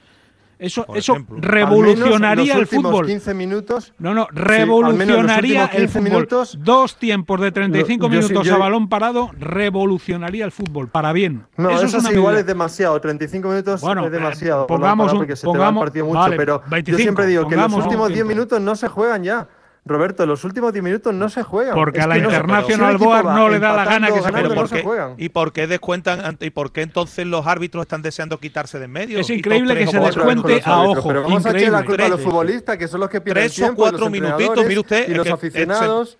Eso, 0.58 0.86
eso 0.94 1.16
revolucionaría 1.30 2.56
el 2.56 2.66
fútbol. 2.66 3.06
15 3.06 3.34
minutos. 3.34 3.94
No, 3.98 4.12
no, 4.12 4.26
revolucionaría 4.32 5.66
el 5.66 5.88
fútbol. 5.88 6.28
Dos 6.58 6.96
tiempos 6.96 7.40
de 7.40 7.52
35 7.52 8.08
minutos 8.08 8.48
a 8.48 8.56
balón 8.56 8.88
parado 8.88 9.30
revolucionaría 9.38 10.44
el 10.44 10.52
fútbol 10.52 10.88
para 10.88 11.12
bien. 11.12 11.46
No, 11.56 11.70
eso, 11.70 11.98
es 11.98 12.10
igual 12.10 12.38
es 12.38 12.46
demasiado. 12.46 13.00
35 13.00 13.48
minutos 13.48 13.82
es 13.82 14.10
demasiado. 14.10 14.66
pongamos 14.66 15.12
un, 15.12 15.18
porque 15.18 15.36
se 15.36 15.46
te 15.46 15.58
va 15.58 15.68
el 15.68 15.74
partido 15.76 16.06
mucho, 16.06 16.30
pero 16.36 16.62
yo 16.84 16.96
siempre 16.96 17.26
digo 17.26 17.46
que 17.48 17.56
los 17.56 17.72
últimos 17.72 18.08
10 18.08 18.24
minutos 18.26 18.60
no 18.60 18.74
se 18.74 18.88
juegan 18.88 19.22
ya. 19.22 19.48
Roberto, 19.88 20.26
los 20.26 20.44
últimos 20.44 20.72
10 20.72 20.84
minutos 20.84 21.14
no 21.14 21.28
se 21.28 21.42
juegan. 21.42 21.74
Porque 21.74 22.00
a 22.00 22.06
la 22.06 22.18
Internacional 22.18 22.98
Board 22.98 23.24
no 23.24 23.48
le 23.48 23.58
da 23.58 23.72
la 23.74 23.84
gana 23.84 24.08
que 24.08 24.20
se 24.20 24.82
jueguen. 24.82 25.14
¿Y 25.18 25.28
por 25.30 25.52
qué 25.52 25.66
descuentan? 25.66 26.36
¿Y 26.40 26.50
por 26.50 26.72
qué 26.72 26.82
entonces 26.82 27.26
los 27.26 27.46
árbitros 27.46 27.82
están 27.82 28.02
deseando 28.02 28.38
quitarse 28.38 28.78
de 28.78 28.84
en 28.84 28.92
medio? 28.92 29.18
Es 29.18 29.30
increíble 29.30 29.76
que 29.76 29.86
se 29.86 29.98
descuente 29.98 30.62
a 30.64 30.82
ojo. 30.82 31.08
Pero 31.08 31.22
vamos 31.22 31.46
a 31.46 31.50
echar 31.50 31.72
la 31.72 31.84
culpa 31.84 32.04
a 32.06 32.08
los 32.08 32.20
futbolistas, 32.20 32.76
que 32.76 32.88
son 32.88 33.00
los 33.00 33.10
que 33.10 33.20
pierden 33.20 33.44
Tres 33.44 33.60
o 33.62 33.74
cuatro 33.74 34.10
minutitos, 34.10 34.64
mire 34.66 34.80
usted. 34.80 35.08
Y 35.08 35.14
los 35.14 35.28
aficionados. 35.28 36.18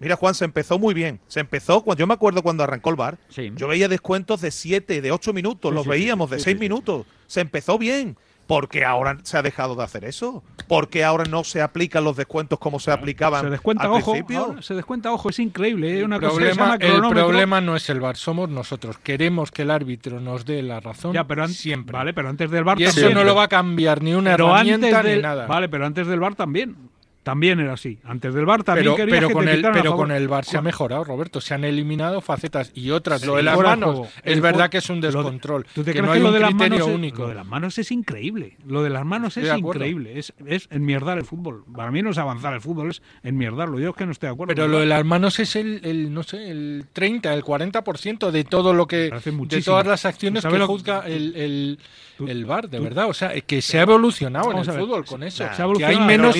Mira, 0.00 0.16
Juan, 0.16 0.34
se 0.34 0.44
empezó 0.44 0.78
muy 0.78 0.92
bien. 0.92 1.20
Se 1.28 1.40
empezó, 1.40 1.82
cuando 1.82 2.00
yo 2.00 2.06
me 2.06 2.14
acuerdo 2.14 2.42
cuando 2.42 2.64
arrancó 2.64 2.90
el 2.90 2.96
bar, 2.96 3.18
yo 3.54 3.68
veía 3.68 3.88
descuentos 3.88 4.40
de 4.40 4.50
7, 4.50 5.00
de 5.00 5.12
8 5.12 5.32
minutos, 5.32 5.72
los 5.72 5.86
veíamos 5.86 6.30
de 6.30 6.40
6 6.40 6.58
minutos. 6.58 7.06
Se 7.26 7.40
empezó 7.40 7.78
bien. 7.78 8.16
¿Por 8.52 8.68
qué 8.68 8.84
ahora 8.84 9.16
se 9.22 9.38
ha 9.38 9.42
dejado 9.42 9.74
de 9.76 9.82
hacer 9.82 10.04
eso? 10.04 10.44
¿Por 10.68 10.90
qué 10.90 11.04
ahora 11.04 11.24
no 11.24 11.42
se 11.42 11.62
aplican 11.62 12.04
los 12.04 12.16
descuentos 12.18 12.58
como 12.58 12.80
se 12.80 12.90
aplicaban 12.90 13.44
se 13.44 13.48
descuenta, 13.48 13.84
al 13.84 13.92
ojo, 13.92 14.12
principio? 14.12 14.60
se 14.60 14.74
descuenta, 14.74 15.10
ojo, 15.10 15.30
es 15.30 15.38
increíble. 15.38 15.98
¿eh? 15.98 16.04
Una 16.04 16.16
el, 16.16 16.20
problema, 16.20 16.76
el 16.78 17.00
problema 17.00 17.62
no 17.62 17.76
es 17.76 17.88
el 17.88 18.00
VAR, 18.00 18.18
somos 18.18 18.50
nosotros. 18.50 18.98
Queremos 18.98 19.50
que 19.50 19.62
el 19.62 19.70
árbitro 19.70 20.20
nos 20.20 20.44
dé 20.44 20.60
la 20.60 20.80
razón 20.80 21.14
ya, 21.14 21.24
pero 21.26 21.48
siempre. 21.48 21.94
Vale, 21.96 22.12
pero 22.12 22.28
antes 22.28 22.50
del 22.50 22.62
VAR 22.62 22.78
Y 22.78 22.84
eso 22.84 23.08
no 23.08 23.24
lo 23.24 23.34
va 23.34 23.44
a 23.44 23.48
cambiar 23.48 24.02
ni 24.02 24.12
una 24.12 24.32
herramienta 24.32 25.02
ni 25.02 25.22
nada. 25.22 25.46
Vale, 25.46 25.70
pero 25.70 25.86
antes 25.86 26.06
del 26.06 26.20
VAR 26.20 26.34
también. 26.34 26.76
También 27.22 27.60
era 27.60 27.74
así. 27.74 27.98
Antes 28.04 28.34
del 28.34 28.44
bar 28.46 28.64
también 28.64 28.84
pero, 28.86 28.96
quería 28.96 29.14
pero 29.14 29.28
que 29.28 29.34
con 29.34 29.44
te 29.44 29.52
el, 29.52 29.62
pero 29.62 29.96
con 29.96 30.10
el 30.10 30.28
bar 30.28 30.44
se 30.44 30.56
ha 30.58 30.62
mejorado, 30.62 31.04
Roberto. 31.04 31.40
Se 31.40 31.54
han 31.54 31.64
eliminado 31.64 32.20
facetas 32.20 32.72
y 32.74 32.90
otras. 32.90 33.24
lo 33.24 33.36
de 33.36 33.42
las 33.44 33.56
manos 33.58 33.90
juego. 33.96 34.08
es 34.24 34.40
verdad 34.40 34.70
que 34.70 34.78
es 34.78 34.90
un 34.90 35.00
de- 35.00 35.08
descontrol. 35.08 35.64
¿Tú 35.74 35.84
te 35.84 35.92
que 35.92 35.98
crees 36.00 36.02
no 36.04 36.12
que 36.12 36.16
hay 36.18 36.22
lo 36.22 36.32
de, 36.32 36.40
las 36.40 36.54
manos 36.54 36.78
es, 36.88 37.12
lo 37.18 37.28
de 37.28 37.34
las 37.34 37.46
manos 37.46 37.78
es 37.78 37.90
increíble? 37.92 38.56
Lo 38.66 38.82
de 38.82 38.90
las 38.90 39.04
manos 39.04 39.36
Estoy 39.36 39.50
es 39.52 39.58
increíble. 39.58 40.18
Es, 40.18 40.32
es 40.46 40.68
enmierdar 40.70 41.18
el 41.18 41.24
fútbol. 41.24 41.64
Para 41.74 41.90
mí 41.90 42.02
no 42.02 42.10
es 42.10 42.18
avanzar 42.18 42.54
el 42.54 42.60
fútbol, 42.60 42.90
es 42.90 43.02
enmierdarlo. 43.22 43.78
Yo 43.78 43.90
es 43.90 43.96
que 43.96 44.04
no 44.06 44.12
estoy 44.12 44.28
de 44.28 44.32
acuerdo. 44.34 44.54
Pero 44.54 44.68
lo 44.68 44.80
de 44.80 44.86
las 44.86 45.04
manos 45.04 45.38
es 45.38 45.54
el, 45.56 45.80
el, 45.84 46.12
no 46.12 46.22
sé, 46.24 46.50
el 46.50 46.86
30, 46.92 47.32
el 47.34 47.42
40% 47.44 48.30
de 48.30 48.44
todo 48.44 48.72
lo 48.74 48.86
que 48.86 49.10
de 49.10 49.62
todas 49.62 49.86
las 49.86 50.04
acciones 50.04 50.42
¿Sabes 50.42 50.54
que 50.56 50.58
lo- 50.60 50.66
juzga 50.66 51.00
el, 51.06 51.36
el, 51.36 51.78
tú- 52.18 52.26
el 52.26 52.44
VAR, 52.46 52.68
de 52.68 52.78
tú- 52.78 52.84
verdad. 52.84 53.08
O 53.08 53.14
sea, 53.14 53.32
que 53.40 53.62
se 53.62 53.78
ha 53.78 53.82
evolucionado 53.82 54.50
en 54.50 54.58
el 54.58 54.64
fútbol 54.64 55.04
con 55.04 55.22
eso. 55.22 55.38
se 55.38 55.44
ha 55.44 55.48
que 55.72 55.84
hay 55.84 55.94
evolucionado, 55.94 56.06
menos, 56.06 56.36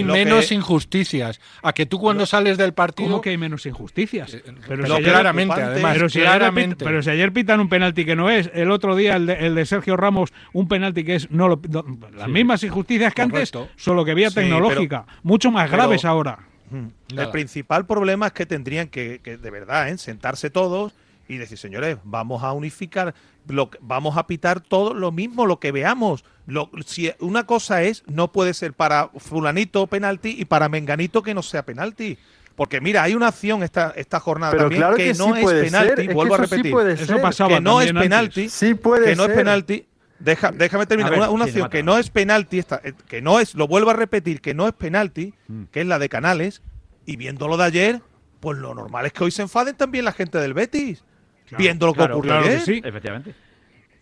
pero 0.00 0.06
mira, 0.06 0.08
lo 0.08 0.12
que- 0.14 0.18
que 0.18 0.20
¿hacia 0.22 0.22
hay 0.22 0.24
menos 0.36 0.52
injusticias. 0.52 1.40
A 1.62 1.72
que 1.72 1.86
tú 1.86 1.98
cuando 1.98 2.26
sales 2.26 2.56
del 2.58 2.72
partido 2.72 3.08
¿Cómo 3.10 3.20
que 3.20 3.30
hay 3.30 3.36
menos 3.38 3.66
injusticias? 3.66 4.34
Eh, 4.34 4.42
Pero, 4.44 4.56
pero 4.68 4.86
si 4.86 4.92
ayer- 4.92 5.08
claramente, 5.10 5.60
además, 5.62 5.92
pero 5.94 6.08
si, 6.08 6.18
ayer 6.20 6.30
claramente. 6.30 6.76
pit- 6.76 6.84
pero 6.86 7.02
si 7.02 7.10
ayer 7.10 7.32
pitan 7.32 7.60
un 7.60 7.68
penalti 7.68 8.04
que 8.04 8.16
no 8.16 8.30
es, 8.30 8.50
el 8.54 8.70
otro 8.70 8.96
día 8.96 9.16
el 9.16 9.26
de, 9.26 9.34
el 9.46 9.54
de 9.54 9.66
Sergio 9.66 9.96
Ramos, 9.96 10.32
un 10.52 10.68
penalti 10.68 11.04
que 11.04 11.16
es, 11.16 11.30
no 11.30 11.48
lo, 11.48 11.60
no- 11.68 11.84
las 12.14 12.28
mismas 12.28 12.62
injusticias 12.64 13.14
que 13.14 13.22
Correcto. 13.28 13.62
antes, 13.62 13.74
solo 13.82 14.04
que 14.04 14.14
vía 14.14 14.30
Sí, 14.30 14.36
tecnológica, 14.36 15.06
mucho 15.22 15.50
más 15.50 15.64
pero- 15.70 15.76
graves 15.82 16.04
ahora. 16.04 16.38
Nada. 16.70 17.24
El 17.24 17.30
principal 17.30 17.84
problema 17.86 18.28
es 18.28 18.32
que 18.32 18.46
tendrían 18.46 18.88
que, 18.88 19.20
que, 19.22 19.36
de 19.36 19.50
verdad, 19.50 19.90
¿eh? 19.90 19.98
sentarse 19.98 20.48
todos 20.48 20.94
y 21.28 21.36
decir, 21.38 21.58
señores, 21.58 21.96
vamos 22.04 22.42
a 22.42 22.52
unificar, 22.52 23.14
lo, 23.48 23.70
que- 23.70 23.78
vamos 23.80 24.16
a 24.16 24.26
pitar 24.26 24.60
todo 24.60 24.94
lo 24.94 25.12
mismo, 25.12 25.46
lo 25.46 25.58
que 25.60 25.72
veamos. 25.72 26.24
Lo, 26.46 26.70
si 26.84 27.12
una 27.20 27.44
cosa 27.46 27.82
es, 27.82 28.02
no 28.06 28.32
puede 28.32 28.54
ser 28.54 28.72
para 28.72 29.08
fulanito 29.16 29.86
penalti 29.86 30.34
y 30.38 30.44
para 30.44 30.68
menganito 30.68 31.22
que 31.22 31.34
no 31.34 31.42
sea 31.42 31.64
penalti. 31.64 32.18
Porque 32.54 32.80
mira, 32.82 33.02
hay 33.02 33.14
una 33.14 33.28
acción 33.28 33.62
esta, 33.62 33.92
esta 33.96 34.20
jornada 34.20 34.50
Pero 34.52 34.64
también 34.64 34.80
claro 34.82 34.96
que, 34.96 35.04
que, 35.12 35.14
no 35.14 35.34
sí 35.34 35.40
es 35.40 35.62
penalti, 35.64 35.88
ser. 35.90 36.00
Es 36.00 36.08
que 36.08 36.14
vuelvo 36.14 36.34
a 36.34 36.38
sí 36.38 36.42
repetir. 36.44 36.72
puede 36.72 36.92
Eso 36.94 37.06
ser. 37.06 37.22
pasaba 37.22 37.48
que 37.54 37.60
no 37.60 37.80
es 37.80 37.92
penalti, 37.92 38.48
Sí 38.50 38.74
puede 38.74 39.06
que 39.06 39.16
no 39.16 39.24
es 39.24 39.30
penalti. 39.30 39.86
Deja, 40.18 40.52
déjame 40.52 40.86
terminar. 40.86 41.10
Ver, 41.10 41.18
una 41.20 41.30
una 41.30 41.44
sí, 41.46 41.50
acción 41.52 41.70
que 41.70 41.82
no 41.82 41.98
es 41.98 42.10
penalti, 42.10 42.58
esta, 42.58 42.80
eh, 42.84 42.92
que 43.08 43.22
no 43.22 43.40
es, 43.40 43.54
lo 43.56 43.66
vuelvo 43.66 43.90
a 43.90 43.94
repetir, 43.94 44.40
que 44.40 44.54
no 44.54 44.68
es 44.68 44.74
penalti, 44.74 45.34
Mm. 45.48 45.62
que 45.72 45.80
es 45.80 45.86
la 45.86 45.98
de 45.98 46.08
Canales, 46.08 46.62
y 47.06 47.16
viendo 47.16 47.48
lo 47.48 47.56
de 47.56 47.64
ayer, 47.64 48.02
pues 48.38 48.58
lo 48.58 48.72
normal 48.74 49.06
es 49.06 49.12
que 49.12 49.24
hoy 49.24 49.30
se 49.32 49.42
enfaden 49.42 49.74
también 49.76 50.04
la 50.04 50.12
gente 50.12 50.38
del 50.38 50.54
Betis. 50.54 51.02
Claro, 51.48 51.62
viendo 51.62 51.86
lo 51.86 51.92
que 51.92 51.98
claro, 51.98 52.14
ocurrió 52.16 52.40
claro 52.40 52.60
sí. 52.60 52.80
Efectivamente. 52.84 53.34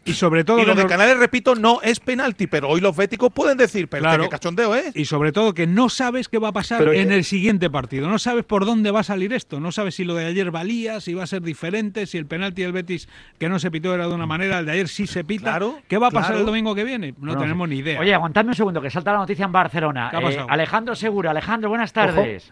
Y 0.03 0.15
sobre 0.15 0.45
todo 0.45 0.59
Y 0.61 0.65
lo 0.65 0.75
de 0.75 0.87
Canales, 0.87 1.19
repito, 1.19 1.55
no 1.55 1.83
es 1.83 2.01
penalti, 2.01 2.47
pero 2.47 2.71
hoy 2.71 2.81
los 2.81 2.97
béticos 2.97 3.31
pueden 3.35 3.59
decir, 3.59 3.87
pero 3.87 4.03
Claro. 4.05 4.23
qué 4.25 4.29
cachondeo 4.31 4.75
es. 4.75 4.97
y 4.97 5.05
sobre 5.05 5.31
todo 5.31 5.53
que 5.53 5.67
no 5.67 5.91
sabes 5.91 6.31
qué 6.31 6.39
va 6.39 6.49
a 6.49 6.53
pasar 6.53 6.79
Pero 6.79 6.95
en 6.95 7.09
que- 7.11 7.17
el 7.17 7.25
siguiente 7.25 7.69
partido. 7.69 8.09
No 8.09 8.19
sabes 8.19 8.47
por 8.47 8.65
dónde 8.65 8.91
va 8.93 9.01
a 9.01 9.05
salir 9.05 9.35
esto. 9.35 9.61
No 9.61 9.73
sabes 9.73 9.95
si 9.97 10.05
lo 10.05 10.15
de 10.15 10.25
ayer 10.25 10.51
valía, 10.51 11.01
si 11.01 11.13
va 11.13 11.25
a 11.25 11.27
ser 11.27 11.43
diferente, 11.43 12.07
si 12.07 12.17
el 12.17 12.25
penalti 12.25 12.63
del 12.63 12.73
Betis 12.73 13.11
que 13.39 13.51
no 13.51 13.59
se 13.59 13.71
pitó 13.71 13.95
era 13.95 14.09
de 14.09 14.15
una 14.15 14.25
manera, 14.25 14.61
el 14.61 14.67
de 14.67 14.73
ayer 14.73 14.89
sí 14.89 15.07
se 15.07 15.23
pita. 15.23 15.43
Claro, 15.51 15.79
¿Qué 15.87 15.99
va 15.99 16.07
a 16.07 16.11
pasar 16.11 16.29
claro. 16.31 16.41
el 16.41 16.47
domingo 16.47 16.75
que 16.75 16.85
viene? 16.85 17.15
No, 17.21 17.35
No 17.35 17.39
tenemos 17.39 17.69
ni 17.69 17.77
idea. 17.77 18.01
Oye, 18.01 18.15
aguantadme 18.15 18.49
un 18.53 18.57
segundo, 18.57 18.81
que 18.81 18.89
salta 18.89 19.13
la 19.13 19.19
noticia 19.19 19.45
en 19.45 19.53
Barcelona. 19.53 20.09
¿Qué 20.11 20.17
ha 20.17 20.31
Eh? 20.31 20.47
Alejandro 20.49 20.95
Segura. 20.97 21.31
Alejandro, 21.33 21.69
buenas 21.69 21.93
tardes. 21.93 22.51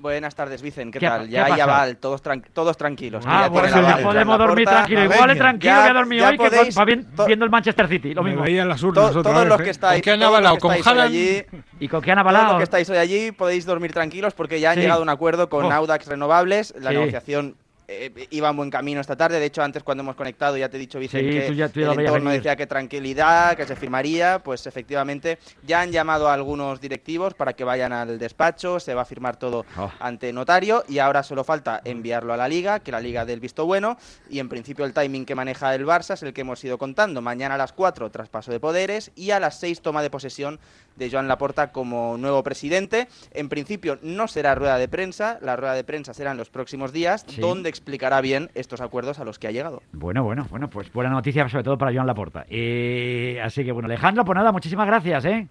Buenas 0.00 0.34
tardes, 0.34 0.62
Vicen. 0.62 0.90
¿Qué, 0.92 0.98
¿Qué 1.00 1.06
ha- 1.06 1.18
tal? 1.18 1.28
Ya 1.28 1.42
ha 1.42 1.54
hay 1.54 1.60
aval, 1.60 1.96
todos, 1.96 2.22
tran- 2.22 2.44
todos 2.52 2.76
tranquilos. 2.76 3.24
que 3.24 3.30
Ah, 3.30 3.42
ya 3.46 3.50
pues 3.52 3.72
podemos 4.02 4.38
dormir 4.38 4.66
tranquilo. 4.68 5.04
Igual 5.04 5.30
es 5.30 5.38
tranquilo 5.38 5.72
Ya- 5.72 5.80
que 5.82 6.16
ya 6.18 6.28
hoy 6.28 6.38
que 6.38 6.70
va 6.78 6.84
bien- 6.84 7.06
viendo 7.26 7.44
el 7.44 7.50
Manchester 7.50 7.88
City. 7.88 8.14
Lo 8.14 8.22
mismo. 8.22 8.42
veía 8.42 8.62
en 8.62 8.68
las 8.68 8.80
To- 8.80 8.88
urnas 8.88 9.10
otra 9.16 9.22
todos 9.22 9.38
vez, 9.40 9.48
los 9.48 9.60
que 9.62 9.70
estáis, 9.70 9.94
¿Con 10.00 10.02
qué 10.02 10.10
han 10.12 10.20
todos 10.20 10.30
los 10.30 10.38
avalado? 10.38 10.54
que 10.56 10.60
¿Con 10.60 10.74
estáis 10.74 10.98
allí, 11.00 11.44
¿Y 11.80 11.88
con 11.88 12.00
qué 12.02 12.10
han 12.12 12.18
todos 12.18 12.32
los 12.32 12.38
avalado? 12.40 12.58
que 12.58 12.64
estáis 12.64 12.90
hoy 12.90 12.96
allí 12.98 13.32
podéis 13.32 13.66
dormir 13.66 13.92
tranquilos 13.92 14.34
porque 14.34 14.60
ya 14.60 14.70
han 14.70 14.76
Sí. 14.76 14.82
llegado 14.82 15.00
a 15.00 15.02
un 15.02 15.08
acuerdo 15.08 15.48
con 15.48 15.64
Oh. 15.66 15.72
Audax 15.72 16.06
Renovables. 16.06 16.74
La 16.78 16.90
Sí. 16.90 16.96
negociación 16.96 17.56
eh, 17.88 18.26
iba 18.30 18.50
en 18.50 18.56
buen 18.56 18.70
camino 18.70 19.00
esta 19.00 19.16
tarde. 19.16 19.40
De 19.40 19.46
hecho, 19.46 19.62
antes 19.62 19.82
cuando 19.82 20.02
hemos 20.02 20.14
conectado 20.14 20.56
ya 20.56 20.68
te 20.68 20.76
he 20.76 20.80
dicho, 20.80 20.98
Vicen, 20.98 21.24
Sí, 21.24 21.30
que 21.38 21.46
tú 21.46 21.52
ya- 21.54 21.68
tú 21.70 21.80
ya 21.80 21.92
el 21.92 22.00
entorno 22.00 22.30
decía 22.30 22.54
que 22.54 22.66
tranquilidad, 22.66 23.56
que 23.56 23.66
se 23.66 23.74
firmaría. 23.76 24.40
Pues 24.40 24.66
efectivamente 24.66 25.38
ya 25.66 25.80
han 25.80 25.90
llamado 25.90 26.28
a 26.28 26.34
algunos 26.34 26.80
directivos 26.80 27.34
para 27.34 27.54
que 27.54 27.64
vayan 27.64 27.92
al 27.92 28.18
despacho. 28.18 28.78
Se 28.78 28.94
va 28.94 29.02
a 29.02 29.04
firmar 29.06 29.36
todo 29.38 29.64
Oh. 29.78 29.90
ante 30.00 30.32
notario 30.32 30.84
y 30.88 30.98
ahora 30.98 31.22
solo 31.22 31.44
falta 31.44 31.80
enviarlo 31.84 32.32
a 32.32 32.36
la 32.36 32.46
liga, 32.48 32.80
que 32.80 32.92
la 32.92 33.00
liga 33.00 33.24
del 33.24 33.40
visto 33.40 33.64
bueno 33.66 33.96
y 34.28 34.38
en 34.38 34.48
principio 34.48 34.84
el 34.84 34.92
timing 34.92 35.24
que 35.24 35.34
maneja 35.34 35.74
el 35.74 35.86
Barça 35.86 36.14
es 36.14 36.22
el 36.22 36.32
que 36.34 36.42
hemos 36.42 36.62
ido 36.64 36.76
contando. 36.78 37.22
Mañana 37.22 37.54
a 37.54 37.58
las 37.58 37.72
4 37.72 38.10
traspaso 38.10 38.52
de 38.52 38.60
poderes 38.60 39.10
y 39.16 39.30
a 39.30 39.40
las 39.40 39.58
6 39.60 39.80
toma 39.80 40.02
de 40.02 40.10
posesión 40.10 40.60
de 40.96 41.10
Joan 41.10 41.28
Laporta 41.28 41.72
como 41.72 42.16
nuevo 42.18 42.42
presidente. 42.42 43.08
En 43.32 43.48
principio 43.48 43.98
no 44.02 44.28
será 44.28 44.54
rueda 44.54 44.76
de 44.78 44.88
prensa, 44.88 45.38
la 45.40 45.56
rueda 45.56 45.74
de 45.74 45.84
prensa 45.84 46.12
será 46.12 46.32
en 46.32 46.36
los 46.36 46.50
próximos 46.50 46.92
días 46.92 47.24
Sí. 47.28 47.40
donde 47.40 47.68
explicará 47.78 48.20
bien 48.20 48.50
estos 48.54 48.80
acuerdos 48.80 49.18
a 49.18 49.24
los 49.24 49.38
que 49.38 49.48
ha 49.48 49.50
llegado. 49.50 49.82
Bueno, 49.92 50.24
bueno, 50.24 50.46
bueno, 50.50 50.68
pues 50.68 50.92
buena 50.92 51.10
noticia 51.10 51.48
sobre 51.48 51.64
todo 51.64 51.78
para 51.78 51.92
Joan 51.92 52.06
Laporta. 52.06 52.44
Eh, 52.50 53.40
así 53.42 53.64
que 53.64 53.72
bueno, 53.72 53.86
Alejandro, 53.86 54.24
pues 54.24 54.36
nada, 54.36 54.52
muchísimas 54.52 54.86
gracias, 54.86 55.24
¿eh? 55.24 55.48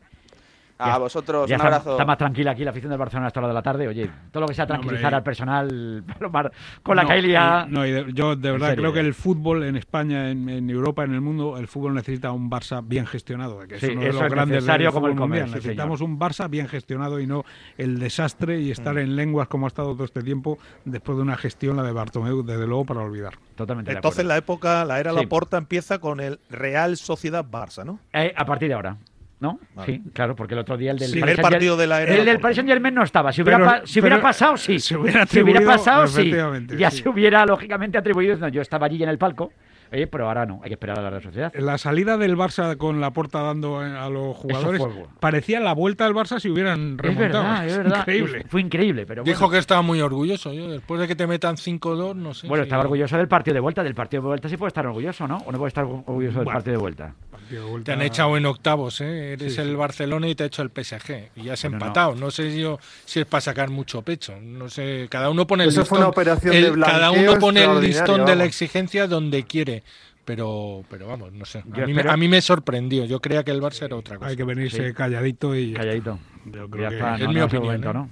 A 0.80 0.90
Ya- 0.90 0.98
vosotros 1.00 1.50
Ya 1.50 1.56
un 1.56 1.62
está, 1.62 1.68
abrazo. 1.68 1.92
está 1.94 2.06
más 2.06 2.18
tranquila 2.18 2.52
aquí 2.52 2.64
la 2.64 2.70
afición 2.70 2.90
del 2.92 3.00
Barcelona 3.00 3.26
a 3.26 3.30
esta 3.30 3.40
hora 3.40 3.48
de 3.48 3.54
la 3.56 3.62
tarde. 3.64 3.88
Oye, 3.88 4.10
todo 4.32 4.42
lo 4.42 4.48
que 4.48 4.54
sea 4.54 4.68
tranquilizar 4.68 5.14
al 5.16 5.24
personal 5.24 6.04
Palomar, 6.20 6.52
con 6.84 6.96
la 6.96 7.04
No, 7.04 7.16
y- 7.18 7.72
no, 7.72 7.86
y 7.86 7.92
de- 7.92 8.14
yo 8.14 8.36
de 8.36 8.52
verdad 8.52 8.76
creo 8.76 8.94
que 8.94 9.00
eh. 9.00 9.04
el 9.04 9.14
fútbol 9.14 9.64
en 9.64 9.76
España, 9.76 10.30
en, 10.30 10.48
en 10.50 10.70
Europa, 10.70 11.04
en 11.04 11.14
el 11.14 11.22
mundo, 11.22 11.58
el 11.58 11.68
fútbol 11.68 11.94
necesita 11.96 12.32
un 12.32 12.50
Barça 12.50 12.82
bien 12.86 13.06
gestionado, 13.08 13.60
que 13.68 13.80
Sí, 13.80 13.88
es 13.88 13.92
uno 13.94 14.02
de 14.02 14.08
eso 14.10 14.18
los 14.20 14.28
es 14.28 14.32
grandes 14.34 14.56
necesario 14.58 14.92
como 14.92 15.08
el 15.08 15.16
comer, 15.16 15.48
sí, 15.48 15.56
Necesitamos 15.56 16.02
un 16.02 16.20
Barça 16.20 16.50
bien 16.50 16.68
gestionado 16.68 17.20
y 17.20 17.26
no 17.28 17.44
el 17.78 17.98
desastre 18.00 18.60
y 18.62 18.68
Mm. 18.70 18.72
estar 18.72 18.98
en 19.00 19.16
lenguas 19.16 19.48
como 19.48 19.66
ha 19.66 19.70
estado 19.70 19.94
todo 19.94 20.04
este 20.06 20.22
tiempo 20.22 20.60
después 20.86 21.18
de 21.18 21.24
una 21.24 21.38
gestión, 21.38 21.76
la 21.78 21.84
de 21.84 21.92
Bartomeu, 21.92 22.44
desde 22.44 22.68
luego 22.68 22.86
para 22.86 23.02
olvidar. 23.02 23.34
Totalmente. 23.56 23.92
Entonces 23.94 24.26
la 24.26 24.38
época, 24.38 24.86
la 24.86 25.00
era 25.00 25.12
Sí. 25.12 25.18
Laporta 25.18 25.58
empieza 25.58 25.98
con 26.00 26.20
el 26.20 26.40
Real 26.52 26.98
Sociedad 26.98 27.44
Barça, 27.50 27.84
¿no? 27.84 28.00
Eh, 28.14 28.32
a 28.36 28.46
partir 28.46 28.68
de 28.68 28.76
ahora. 28.76 28.98
¿No? 29.40 29.60
Vale. 29.76 29.86
Sí, 30.04 30.04
claro, 30.14 30.36
porque 30.36 30.56
el 30.56 30.60
otro 30.62 30.78
día 30.78 30.90
el 30.92 30.98
del 30.98 31.10
Sí. 31.10 31.20
Paris 31.20 31.36
Primer 31.36 31.52
partido 31.52 31.78
de 31.78 31.86
la 31.86 32.02
era 32.02 32.16
El 32.16 32.26
del. 32.26 32.40
Paris 32.40 32.56
Saint 32.56 32.68
Germain 32.70 32.96
no 32.96 33.04
estaba. 33.04 33.32
Si 33.32 33.44
hubiera, 33.44 33.60
Pero- 33.60 33.70
pa- 33.70 33.82
si 33.86 34.00
hubiera 34.00 34.20
pasado, 34.22 34.58
sí. 34.58 34.80
se 34.80 34.98
hubiera 34.98 35.28
Si 35.28 35.42
hubiera 35.42 35.62
pasado, 35.62 36.08
sí. 36.08 36.22
efectivamente, 36.22 36.76
Ya 36.76 36.90
sí. 36.90 37.04
se 37.04 37.10
hubiera, 37.10 37.46
lógicamente, 37.46 37.98
atribuido. 38.00 38.34
diciendo, 38.34 38.54
Yo 38.54 38.62
estaba 38.64 38.88
allí 38.88 39.04
en 39.04 39.10
el 39.10 39.20
palco, 39.20 39.52
oye, 39.94 40.08
pero 40.08 40.28
ahora 40.28 40.48
no. 40.48 40.60
Hay 40.64 40.70
que 40.70 40.74
esperar 40.74 40.98
a 40.98 41.02
la 41.04 41.12
Real 41.12 41.22
Sociedad. 41.22 41.54
La 41.54 41.78
salida 41.78 42.18
del 42.18 42.36
Barça 42.36 42.78
con 42.78 43.00
la 43.00 43.12
puerta 43.12 43.44
dando 43.44 43.86
eh, 43.86 43.96
a 43.96 44.10
los 44.10 44.36
jugadores 44.36 44.82
parecía 45.20 45.60
la 45.60 45.74
vuelta 45.74 46.06
del 46.06 46.16
Barça 46.16 46.40
si 46.40 46.50
hubieran 46.50 46.94
Es 46.94 46.98
remontado. 46.98 47.44
verdad, 47.44 47.68
es 47.68 47.78
verdad. 47.78 48.00
Increíble. 48.00 48.46
Fue 48.50 48.62
increíble, 48.62 49.06
pero 49.06 49.22
bueno. 49.22 49.32
Dijo 49.38 49.52
que 49.52 49.60
estaba 49.60 49.84
muy 49.84 50.02
orgulloso. 50.02 50.52
Yo, 50.52 50.68
después 50.68 51.00
de 51.00 51.08
que 51.08 51.16
te 51.16 51.28
metan 51.28 51.58
5-2, 51.58 52.16
no 52.16 52.34
sé. 52.34 52.48
Bueno, 52.48 52.64
si- 52.64 52.70
estaba 52.70 52.82
orgulloso 52.82 53.16
del 53.18 53.28
partido 53.28 53.54
de 53.54 53.60
vuelta. 53.60 53.84
Del 53.84 53.94
partido 53.94 54.24
de 54.24 54.28
vuelta 54.30 54.50
sí 54.50 54.58
puede 54.58 54.70
estar 54.70 54.88
orgulloso, 54.88 55.28
¿no? 55.28 55.38
¿O 55.46 55.52
no 55.52 55.60
puede 55.60 55.68
estar 55.68 55.84
orgulloso 55.84 56.40
del 56.40 56.46
Bueno. 56.46 56.58
partido 56.58 56.72
de 56.74 56.82
vuelta? 56.82 57.14
Vuelta- 57.56 57.86
Te 57.86 57.92
han 57.94 58.02
echado 58.02 58.36
en 58.38 58.46
octavos, 58.46 59.02
¿eh? 59.02 59.34
Eres 59.34 59.56
Sí, 59.56 59.62
el 59.62 59.70
sí. 59.70 59.76
Barcelona 59.76 60.28
y 60.28 60.36
te 60.36 60.44
ha 60.44 60.48
hecho 60.48 60.62
el 60.62 60.70
PSG. 60.70 61.30
Y 61.36 61.44
ya 61.44 61.54
has 61.54 61.64
No, 61.64 61.70
no. 61.72 61.76
empatado. 61.78 62.16
No, 62.16 62.30
sé 62.32 62.60
yo 62.60 62.80
si 63.06 63.20
es 63.22 63.26
para 63.26 63.42
sacar 63.42 63.70
mucho 63.70 64.02
pecho. 64.02 64.36
No 64.42 64.70
sé, 64.70 65.08
cada 65.10 65.30
uno 65.30 65.48
pone 65.48 65.64
el 65.64 65.70
Eso 65.70 65.82
listón. 65.82 65.90
fue 65.90 65.98
una 66.00 66.08
operación 66.10 66.54
de 66.54 66.80
cada 66.82 67.12
uno 67.12 67.40
pone 67.40 67.64
el 67.64 67.80
listón 67.82 68.26
de 68.26 68.36
la 68.36 68.46
exigencia 68.46 69.08
donde 69.08 69.44
quiere. 69.44 69.84
Pero, 70.26 70.84
pero 70.90 71.08
vamos, 71.08 71.32
no 71.32 71.46
sé. 71.46 71.60
A 71.60 71.64
mí, 71.64 71.72
me- 71.86 71.92
espero- 71.94 72.12
a 72.12 72.18
mí 72.18 72.28
me 72.28 72.42
sorprendió. 72.42 73.06
Yo 73.06 73.22
creía 73.22 73.46
que 73.46 73.52
el 73.52 73.62
Barça 73.62 73.84
era 73.86 73.96
otra 73.96 74.18
cosa. 74.18 74.30
Hay 74.30 74.36
que 74.36 74.44
venirse 74.44 74.90
Sí. 74.90 74.94
calladito 74.94 75.56
y 75.56 75.72
Calladito. 75.74 76.20
Yo 76.46 76.66
Ya 76.66 76.70
creo 76.70 76.90
que, 76.90 76.96
está, 76.98 77.16
es 77.16 77.22
no, 77.22 77.28
mi 77.30 77.36
no, 77.36 77.46
opinión, 77.46 77.64
momento, 77.64 77.90
¿eh? 77.92 77.94
¿no? 77.94 78.10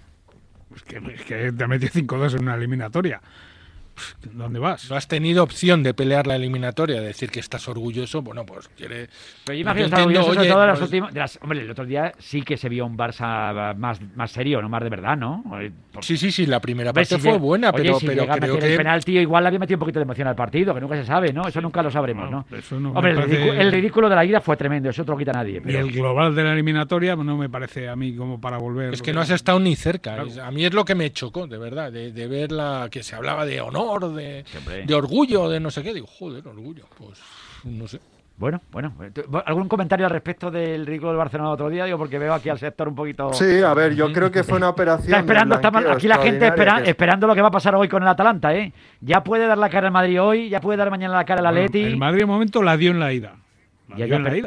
es 0.78 0.84
que, 0.84 0.98
es 1.14 1.22
que 1.24 1.52
te 1.52 1.64
ha 1.64 1.68
metido 1.68 1.92
5-2 1.94 2.34
en 2.36 2.44
una 2.44 2.56
eliminatoria. 2.56 3.22
¿Dónde 4.34 4.60
vas? 4.60 4.90
No 4.90 4.96
has 4.96 5.08
tenido 5.08 5.44
opción 5.44 5.84
de 5.84 5.94
pelear 5.94 6.28
la 6.28 6.36
eliminatoria, 6.36 7.00
de 7.00 7.08
decir 7.08 7.30
que 7.32 7.40
estás 7.40 7.68
orgulloso. 7.68 8.22
Bueno, 8.22 8.46
pues 8.46 8.68
quiere. 8.70 9.08
Pero 9.46 9.56
yo 9.56 9.62
imagino 9.62 9.86
entiendo, 9.86 10.04
orgulloso 10.06 10.28
sobre 10.28 10.40
oye, 10.42 10.50
todo 10.50 10.62
de 10.62 10.68
las 10.68 10.80
pues- 10.80 10.88
últimas. 10.90 11.14
de 11.14 11.20
las- 11.20 11.40
hombre, 11.42 11.62
el 11.62 11.72
otro 11.72 11.86
día 11.86 12.12
sí 12.20 12.42
que 12.42 12.58
se 12.58 12.68
vio 12.70 12.86
un 12.86 12.98
Barça 12.98 13.76
más, 13.76 14.00
más 14.16 14.32
serio, 14.32 14.62
no 14.62 14.70
más 14.70 14.84
de 14.84 14.90
verdad, 14.90 15.16
¿no? 15.18 15.44
Por- 15.94 16.04
Sí, 16.04 16.18
sí, 16.18 16.32
sí, 16.32 16.46
la 16.46 16.60
primera 16.60 16.90
Hombre, 16.90 17.04
parte 17.04 17.16
si 17.16 17.22
fue 17.22 17.32
llega- 17.32 17.44
buena, 17.44 17.70
oye, 17.70 17.78
pero, 17.84 18.00
si 18.00 18.06
pero 18.08 18.22
llega 18.24 18.34
a 18.34 18.38
creo 18.38 18.54
meter 18.56 18.70
el 18.70 18.76
que. 18.76 18.84
penalti, 18.84 19.18
igual 19.18 19.44
le 19.44 19.48
había 19.48 19.60
metido 19.60 19.78
un 19.78 19.80
poquito 19.80 20.00
de 20.00 20.04
emoción 20.04 20.28
al 20.28 20.36
partido, 20.36 20.74
que 20.74 20.82
nunca 20.82 20.96
se 20.96 21.06
sabe, 21.06 21.32
¿no? 21.32 21.48
Eso 21.48 21.62
nunca 21.62 21.82
lo 21.82 21.90
sabremos, 21.92 22.30
¿no? 22.30 22.46
No, 22.50 22.58
eso 22.58 22.80
no 22.80 22.90
Hombre, 22.92 23.12
el, 23.12 23.18
parece- 23.18 23.36
ridículo, 23.38 23.62
el 23.62 23.72
ridículo 23.72 24.10
de 24.10 24.16
la 24.16 24.26
ida 24.26 24.42
fue 24.42 24.58
tremendo, 24.58 24.90
eso 24.90 25.04
no 25.06 25.14
lo 25.14 25.18
quita 25.18 25.32
nadie. 25.32 25.58
Y 25.58 25.62
Pero... 25.62 25.80
el 25.80 25.92
global 25.92 26.36
de 26.36 26.44
la 26.44 26.54
eliminatoria 26.54 27.16
no 27.16 27.38
me 27.38 27.50
parece 27.50 27.88
a 27.88 27.96
mí 27.96 28.16
como 28.16 28.42
para 28.42 28.58
volver. 28.58 28.94
Es 28.94 29.02
que 29.02 29.14
no 29.14 29.22
has 29.22 29.30
estado 29.30 29.60
ni 29.60 29.76
cerca. 29.76 30.16
Claro. 30.16 30.44
A 30.44 30.52
mí 30.52 30.66
es 30.66 30.74
lo 30.74 30.84
que 30.86 30.96
me 30.96 31.12
chocó, 31.12 31.48
de 31.48 31.58
verdad, 31.58 31.92
de, 31.92 32.12
de 32.12 32.28
ver 32.28 32.52
la 32.52 32.90
que 32.92 33.04
se 33.04 33.16
hablaba 33.16 33.46
de 33.46 33.62
honor, 33.62 33.85
de, 34.86 34.96
orgullo, 34.96 35.50
de 35.50 35.60
no 35.60 35.72
sé 35.72 35.84
qué. 35.84 35.94
Digo, 35.94 36.08
joder, 36.08 36.48
orgullo. 36.48 36.86
Pues 36.98 37.20
no 37.64 37.88
sé. 37.88 38.00
Bueno, 38.38 38.60
bueno. 38.70 38.92
¿tú- 39.14 39.24
¿Algún 39.46 39.70
comentario 39.70 40.06
al 40.06 40.12
respecto 40.12 40.52
del 40.52 40.86
ridículo 40.86 41.12
del 41.12 41.18
Barcelona 41.20 41.52
el 41.52 41.54
otro 41.54 41.70
día? 41.70 41.86
Digo, 41.86 41.98
porque 41.98 42.20
veo 42.20 42.34
aquí 42.34 42.50
al 42.50 42.60
sector 42.60 42.86
un 42.90 42.94
poquito... 42.96 43.32
Sí, 43.32 43.62
a 43.62 43.74
ver, 43.74 43.96
yo 43.96 44.12
creo 44.12 44.30
que 44.30 44.44
fue 44.44 44.58
una 44.58 44.68
operación. 44.68 45.08
Está 45.08 45.20
esperando, 45.20 45.56
está 45.56 45.70
aquí 45.94 46.08
la 46.10 46.18
gente 46.18 46.46
espera- 46.48 46.84
que- 46.84 46.90
esperando 46.90 47.28
lo 47.28 47.34
que 47.36 47.42
va 47.42 47.48
a 47.48 47.52
pasar 47.52 47.76
hoy 47.76 47.88
con 47.88 48.04
el 48.04 48.10
Atalanta, 48.10 48.54
¿eh? 48.54 48.74
Ya 49.00 49.24
puede 49.24 49.48
dar 49.48 49.58
la 49.58 49.70
cara 49.70 49.88
al 49.88 49.94
Madrid 49.94 50.22
hoy, 50.22 50.50
ya 50.50 50.60
puede 50.60 50.78
dar 50.78 50.90
mañana 50.92 51.14
la 51.16 51.24
cara 51.24 51.40
al 51.40 51.46
Bueno, 51.56 51.66
Atleti. 51.68 51.86
el 51.86 51.96
Madrid 51.96 52.20
de 52.20 52.26
momento 52.26 52.62
la 52.62 52.76
dio 52.76 52.92
en 52.92 53.00
la 53.00 53.14
ida. 53.14 53.36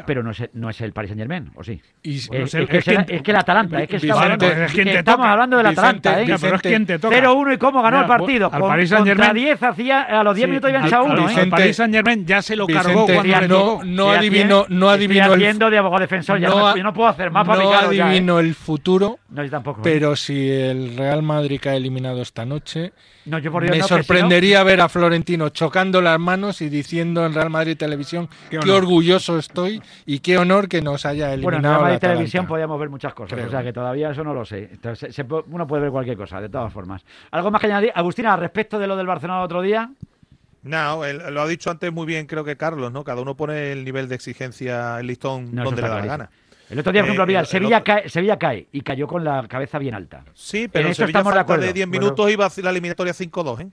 Pero 0.05 0.23
no 0.23 0.31
es, 0.31 0.49
no 0.53 0.69
es 0.69 0.81
el 0.81 0.93
Paris 0.93 1.09
Saint 1.09 1.19
Germain, 1.19 1.51
¿o 1.55 1.63
sí? 1.63 1.81
es, 2.03 2.29
que 2.29 3.31
el 3.31 3.35
Atalanta, 3.35 3.81
es 3.81 3.89
que, 3.89 3.97
estamos, 3.97 4.23
hablando, 4.23 4.45
estamos 4.47 5.25
hablando 5.25 5.57
del 5.57 5.65
Atalanta, 5.67 6.21
¿eh? 6.21 6.35
pero 6.39 6.55
es 6.55 6.61
quien 6.61 6.85
te 6.85 6.99
toca. 6.99 7.15
0-1 7.15 7.55
y 7.55 7.57
cómo 7.57 7.81
ganó 7.81 8.01
el 8.01 8.07
partido. 8.07 8.49
Al, 8.51 8.61
Paris 8.61 8.89
Saint 8.89 9.07
Germain. 9.07 9.33
10 9.33 9.63
hacía, 9.63 10.01
a 10.03 10.23
los 10.23 10.35
10 10.35 10.49
minutos 10.49 10.69
iban 10.69 10.93
a 10.93 11.01
uno. 11.01 11.29
¿eh? 11.29 11.33
El 11.41 11.49
Paris 11.49 11.75
Saint 11.75 11.93
Germain 11.93 12.25
ya 12.25 12.41
se 12.41 12.55
lo 12.55 12.67
cargó 12.67 13.05
cuando 13.05 13.47
no, 13.47 13.83
no 13.83 14.11
adivino, 14.11 14.65
no 14.69 14.89
adivino 14.89 15.33
el 15.33 15.59
de 15.59 15.77
abogado 15.77 16.01
defensor, 16.01 16.39
ya 16.39 16.49
no, 16.49 16.75
no 16.75 16.93
puedo 16.93 17.09
hacer 17.09 17.31
más 17.31 17.45
para 17.45 17.63
No 17.63 17.73
adivino 17.73 18.39
el 18.39 18.55
futuro, 18.55 19.19
no, 19.29 19.43
yo 19.43 19.49
tampoco. 19.49 19.81
pero 19.81 20.15
si 20.15 20.49
el 20.49 20.95
Real 20.95 21.21
Madrid 21.21 21.59
cae 21.61 21.77
eliminado 21.77 22.21
esta 22.21 22.45
noche, 22.45 22.93
me 23.25 23.83
sorprendería 23.83 24.63
ver 24.63 24.81
a 24.81 24.89
Florentino 24.89 25.49
chocando 25.49 26.01
las 26.01 26.19
manos 26.19 26.61
y 26.61 26.69
diciendo 26.69 27.25
en 27.25 27.33
Real 27.33 27.49
Madrid 27.49 27.77
Televisión 27.77 28.29
qué, 28.49 28.71
orgulloso 28.71 29.37
estoy 29.39 29.81
y 30.05 30.19
qué 30.19 30.37
honor 30.37 30.67
que 30.67 30.81
nos 30.81 31.05
haya 31.05 31.33
eliminado. 31.33 31.61
Bueno, 31.61 31.77
en 31.77 31.83
Madrid 31.83 31.99
Televisión 31.99 32.47
podíamos 32.47 32.79
ver 32.79 32.89
muchas 32.89 33.13
cosas, 33.13 33.39
o 33.39 33.49
sea 33.49 33.63
que 33.63 33.73
todavía 33.73 34.11
eso 34.11 34.23
no 34.23 34.33
lo 34.33 34.45
sé. 34.45 34.69
Entonces, 34.71 35.15
uno 35.47 35.67
puede 35.67 35.83
ver 35.83 35.91
cualquier 35.91 36.17
cosa, 36.17 36.39
de 36.41 36.49
todas 36.49 36.71
formas. 36.71 37.03
¿Algo 37.31 37.51
más 37.51 37.61
que 37.61 37.67
añadir? 37.67 37.91
Agustina, 37.95 38.35
respecto 38.35 38.79
de 38.79 38.87
lo 38.87 38.95
del 38.95 39.07
Barcelona 39.07 39.41
otro 39.41 39.61
día. 39.61 39.91
No, 40.63 41.01
lo 41.05 41.41
ha 41.41 41.47
dicho 41.47 41.71
antes 41.71 41.91
muy 41.91 42.05
bien, 42.05 42.25
creo 42.25 42.43
que 42.43 42.57
Carlos, 42.57 42.91
¿no? 42.91 43.03
Cada 43.03 43.21
uno 43.21 43.35
pone 43.35 43.71
el 43.71 43.85
nivel 43.85 44.09
de 44.09 44.15
exigencia, 44.15 44.99
el 44.99 45.07
listón 45.07 45.55
donde 45.55 45.81
le 45.81 45.87
da 45.87 45.99
la 45.99 46.05
gana. 46.05 46.29
El 46.69 46.79
otro 46.79 46.91
día, 46.91 47.01
por 47.01 47.07
ejemplo, 47.07 47.25
mira, 47.25 47.41
eh, 47.41 47.45
Sevilla, 47.45 47.83
cae, 47.83 48.09
Sevilla 48.09 48.37
cae 48.37 48.67
y 48.71 48.81
cayó 48.81 49.07
con 49.07 49.23
la 49.23 49.47
cabeza 49.47 49.79
bien 49.79 49.95
alta. 49.95 50.23
Sí, 50.35 50.67
pero 50.67 50.87
en 50.87 50.95
Sevilla 50.95 51.19
estamos 51.19 51.33
de, 51.33 51.39
acuerdo. 51.39 51.65
de 51.65 51.73
10 51.73 51.87
minutos 51.87 52.29
iba 52.29 52.45
a 52.45 52.51
la 52.61 52.69
eliminatoria 52.69 53.13
5-2, 53.13 53.61
¿eh? 53.61 53.69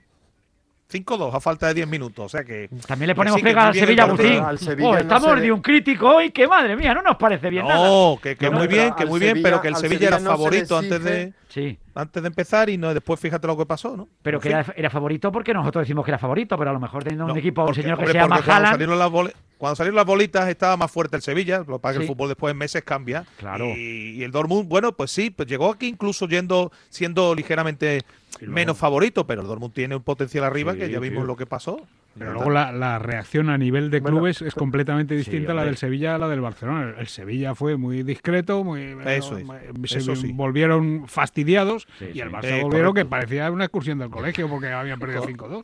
5-2 0.91 1.33
a 1.33 1.39
falta 1.39 1.67
de 1.67 1.73
10 1.75 1.87
minutos. 1.87 2.25
O 2.25 2.29
sea 2.29 2.43
que. 2.43 2.69
También 2.87 3.07
le 3.07 3.15
ponemos 3.15 3.41
pega 3.41 3.67
al 3.67 3.73
Sevilla, 3.73 4.03
Agustín. 4.03 4.41
Oh, 4.83 4.95
estamos 4.95 5.39
de 5.39 5.51
un 5.51 5.61
crítico 5.61 6.15
hoy 6.15 6.31
que 6.31 6.47
madre 6.47 6.75
mía, 6.75 6.93
no 6.93 7.01
nos 7.01 7.17
parece 7.17 7.49
bien. 7.49 7.67
No, 7.67 8.17
que, 8.21 8.35
que 8.35 8.49
muy 8.49 8.67
bien, 8.67 8.93
que 8.95 9.05
muy 9.05 9.19
bien, 9.19 9.41
pero 9.41 9.61
que 9.61 9.67
el 9.67 9.75
Sevilla, 9.75 10.07
era 10.07 10.19
favorito 10.19 10.77
antes 10.77 11.03
de. 11.03 11.33
Sí. 11.49 11.77
Antes 11.95 12.21
de 12.21 12.27
empezar 12.27 12.69
y 12.69 12.77
no 12.77 12.93
después 12.93 13.19
fíjate 13.19 13.47
lo 13.47 13.57
que 13.57 13.65
pasó, 13.65 13.97
¿no? 13.97 14.07
Pero 14.21 14.39
que 14.39 14.49
era, 14.49 14.89
favorito 14.89 15.31
porque 15.31 15.53
nosotros 15.53 15.83
decimos 15.83 16.05
que 16.05 16.11
era 16.11 16.19
favorito, 16.19 16.57
pero 16.57 16.69
a 16.69 16.73
lo 16.73 16.79
mejor 16.79 17.03
teniendo 17.03 17.25
un 17.25 17.37
equipo, 17.37 17.65
un 17.65 17.73
señor 17.73 17.97
que 17.97 18.07
se 18.07 18.13
llama 18.13 18.35
Haaland. 18.45 18.73
Salieron 18.73 18.99
las 18.99 19.09
cuando 19.57 19.75
salieron 19.75 19.95
las 19.95 20.05
bolitas 20.05 20.47
estaba 20.49 20.77
más 20.77 20.91
fuerte 20.91 21.15
el 21.15 21.23
Sevilla, 21.23 21.63
lo 21.67 21.77
que 21.77 21.79
pasa 21.79 21.97
que 21.97 22.03
el 22.03 22.07
fútbol 22.07 22.29
después 22.29 22.51
en 22.51 22.57
meses 22.57 22.83
cambia. 22.83 23.25
Claro. 23.37 23.65
Y, 23.75 24.23
el 24.23 24.31
Dortmund, 24.31 24.67
bueno, 24.67 24.91
pues 24.91 25.09
sí, 25.09 25.31
pues 25.31 25.47
llegó 25.47 25.71
aquí 25.71 25.87
incluso 25.87 26.27
yendo, 26.27 26.71
siendo 26.89 27.33
ligeramente 27.33 28.03
menos 28.41 28.77
favorito, 28.77 29.25
pero 29.25 29.41
el 29.41 29.47
Dortmund 29.47 29.73
tiene 29.73 29.95
un 29.95 30.03
potencial 30.03 30.43
arriba 30.43 30.75
que 30.75 30.89
ya 30.89 30.99
vimos 30.99 31.25
lo 31.25 31.35
que 31.35 31.45
pasó. 31.45 31.81
Pero 32.17 32.33
luego 32.33 32.49
la, 32.49 32.99
reacción 32.99 33.49
a 33.49 33.57
nivel 33.57 33.91
de 33.91 34.01
clubes 34.01 34.41
es 34.41 34.55
completamente 34.55 35.15
distinta 35.15 35.51
a 35.51 35.55
la 35.55 35.65
del 35.65 35.77
Sevilla 35.77 36.15
a 36.15 36.17
la 36.17 36.27
del 36.27 36.41
Barcelona. 36.41 36.95
El 36.97 37.07
Sevilla 37.07 37.53
fue 37.53 37.77
muy 37.77 38.03
discreto, 38.03 38.63
muy, 38.63 38.97
eso 39.05 40.15
se 40.15 40.27
volvieron 40.33 41.07
fastidiados 41.07 41.87
y 42.13 42.19
el 42.19 42.31
Barça 42.31 42.61
volvieron 42.61 42.93
que 42.93 43.05
parecía 43.05 43.51
una 43.51 43.65
excursión 43.65 43.99
del 43.99 44.09
colegio 44.09 44.49
porque 44.49 44.71
habían 44.71 44.99
perdido 44.99 45.23
5-2. 45.23 45.63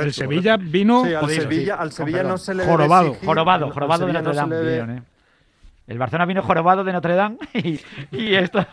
El 0.00 0.12
Sevilla 0.12 0.56
vino 0.56 1.04
al 1.04 1.30
Sevilla, 1.30 1.74
al 1.76 1.92
Sevilla 1.92 2.22
no 2.22 2.38
se 2.38 2.54
le 2.54 2.64
jorobado, 2.64 3.14
jorobado, 3.14 3.70
jorobado 3.70 4.06
de 4.06 4.12
Notre 4.12 4.34
Dame. 4.34 4.56
¿eh? 4.56 5.02
El 5.88 5.98
Barcelona 5.98 6.26
vino 6.26 6.42
jorobado 6.42 6.84
de 6.84 6.92
Notre 6.92 7.14
Dame 7.14 7.38
y, 8.12 8.34
esto. 8.34 8.58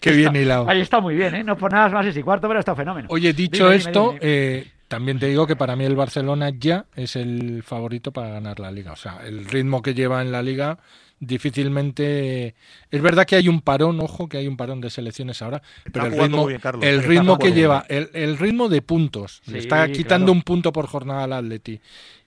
Qué 0.00 0.12
bien 0.12 0.34
hilado. 0.36 0.68
Ahí 0.68 0.80
está 0.80 1.00
muy 1.00 1.14
bien, 1.14 1.34
¿eh? 1.34 1.44
No 1.44 1.56
por 1.56 1.72
nada 1.72 1.88
más 1.88 2.06
ese 2.06 2.22
cuarto, 2.22 2.48
pero 2.48 2.60
está 2.60 2.74
fenómeno. 2.74 3.08
Oye, 3.10 3.32
dicho 3.32 3.70
esto, 3.70 4.14
Eh, 4.20 4.66
también 4.88 5.18
te 5.18 5.26
digo 5.26 5.46
que 5.46 5.56
para 5.56 5.74
mí 5.74 5.84
el 5.84 5.96
Barcelona 5.96 6.50
ya 6.50 6.84
es 6.94 7.16
el 7.16 7.62
favorito 7.62 8.12
para 8.12 8.28
ganar 8.28 8.60
la 8.60 8.70
liga. 8.70 8.92
O 8.92 8.96
sea, 8.96 9.20
el 9.24 9.46
ritmo 9.46 9.80
que 9.80 9.94
lleva 9.94 10.20
en 10.20 10.30
la 10.30 10.42
liga 10.42 10.78
difícilmente 11.22 12.54
es 12.90 13.00
verdad 13.00 13.24
que 13.24 13.36
hay 13.36 13.48
un 13.48 13.60
parón 13.60 14.00
ojo 14.00 14.28
que 14.28 14.38
hay 14.38 14.48
un 14.48 14.56
parón 14.56 14.80
de 14.80 14.90
selecciones 14.90 15.40
ahora 15.40 15.62
pero 15.92 16.06
el 16.06 16.18
ritmo, 16.18 16.48
el 16.82 17.02
ritmo 17.04 17.38
que 17.38 17.52
lleva 17.52 17.86
el, 17.88 18.36
ritmo 18.38 18.68
de 18.68 18.82
puntos 18.82 19.40
le 19.46 19.60
está 19.60 19.86
quitando 19.92 20.32
un 20.32 20.42
punto 20.42 20.72
por 20.72 20.88
jornada 20.88 21.22
al 21.22 21.32
Atleti 21.32 21.80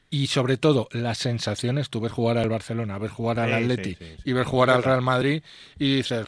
y 0.10 0.28
sobre 0.28 0.56
todo 0.56 0.88
las 0.92 1.18
sensaciones 1.18 1.90
tú 1.90 2.00
ves 2.00 2.14
jugar 2.14 2.38
al 2.38 2.48
Barcelona 2.48 2.98
ver 2.98 3.10
jugar 3.10 3.42
al 3.42 3.54
Atleti 3.54 3.98
y 4.24 4.32
ver 4.32 4.46
jugar 4.46 4.70
al 4.70 4.82
Real 4.82 5.02
Madrid 5.02 5.44
y 5.78 5.98
dices 5.98 6.28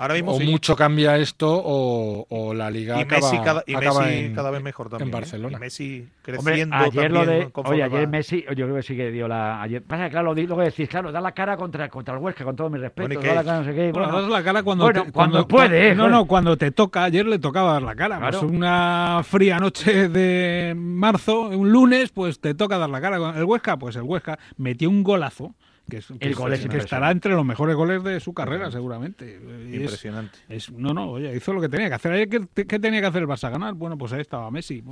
o 0.00 0.40
mucho 0.40 0.74
cambia 0.74 1.16
esto 1.18 1.62
o, 1.62 2.54
la 2.54 2.70
liga 2.70 2.98
y 2.98 3.02
acaba, 3.02 3.20
Messi 3.20 3.44
cada, 3.44 3.64
y 3.66 3.76
Messi 3.76 4.32
cada 4.34 4.50
vez 4.50 4.62
mejor 4.62 4.88
también. 4.88 5.08
En 5.08 5.14
¿eh? 5.14 5.20
Barcelona. 5.20 5.58
Messi 5.58 6.08
creciendo 6.22 6.76
ayer 6.76 7.12
lo 7.12 7.26
de, 7.26 7.50
oye, 7.52 7.82
ayer 7.82 8.08
Messi, 8.08 8.44
yo 8.56 8.64
creo 8.66 8.76
que 8.76 8.82
sí 8.82 8.96
que 8.96 9.10
dio 9.10 9.28
la. 9.28 9.60
Ayer, 9.62 9.82
pasa 9.82 10.04
que, 10.04 10.10
claro, 10.10 10.34
lo, 10.34 10.56
que 10.56 10.64
decís, 10.64 10.88
claro, 10.88 11.12
da 11.12 11.20
la 11.20 11.32
cara 11.32 11.56
contra, 11.56 11.88
contra 11.88 12.14
el 12.14 12.20
Huesca, 12.20 12.44
con 12.44 12.56
todo 12.56 12.70
mi 12.70 12.78
respeto. 12.78 13.20
da 13.20 13.34
la 13.34 13.44
cara, 13.44 13.58
no 13.58 13.64
sé 13.64 13.74
qué. 13.74 13.92
Bueno, 13.92 14.20
das 14.20 14.30
la 14.30 14.42
cara 14.42 14.62
cuando, 14.62 14.90
te, 14.90 15.12
cuando, 15.12 15.46
puede. 15.46 15.94
no, 15.94 16.08
no, 16.08 16.26
cuando 16.26 16.56
te 16.56 16.70
toca. 16.70 17.04
Ayer 17.04 17.26
le 17.26 17.38
tocaba 17.38 17.74
dar 17.74 17.82
la 17.82 17.94
cara. 17.94 18.20
Pues 18.20 18.42
una 18.42 19.20
fría 19.22 19.58
noche 19.58 20.08
de 20.08 20.74
marzo, 20.76 21.48
un 21.48 21.70
lunes, 21.70 22.10
pues 22.10 22.40
te 22.40 22.54
toca 22.54 22.78
dar 22.78 22.90
la 22.90 23.00
cara. 23.00 23.36
El 23.36 23.44
Huesca, 23.44 23.78
pues 23.78 23.96
el 23.96 24.02
Huesca 24.02 24.38
metió 24.56 24.88
un 24.88 25.02
golazo 25.02 25.54
que, 25.90 26.00
el 26.20 26.34
gol 26.34 26.52
que 26.58 26.78
estará 26.78 27.10
entre 27.10 27.34
los 27.34 27.44
mejores 27.44 27.76
goles 27.76 28.02
de 28.02 28.20
su 28.20 28.32
carrera, 28.32 28.70
seguramente. 28.70 29.38
Impresionante. 29.70 30.38
Es, 30.48 30.70
no, 30.70 30.94
no, 30.94 31.10
oye, 31.10 31.34
hizo 31.36 31.52
lo 31.52 31.60
que 31.60 31.68
tenía 31.68 31.88
que 31.88 31.94
hacer. 31.94 32.12
Ayer, 32.12 32.28
¿qué, 32.28 32.78
tenía 32.78 33.00
que 33.00 33.06
hacer 33.06 33.22
el 33.22 33.28
Barça? 33.28 33.50
¿Ganar? 33.50 33.74
Bueno, 33.74 33.98
pues 33.98 34.12
ahí 34.12 34.20
estaba 34.20 34.50
Messi. 34.50 34.82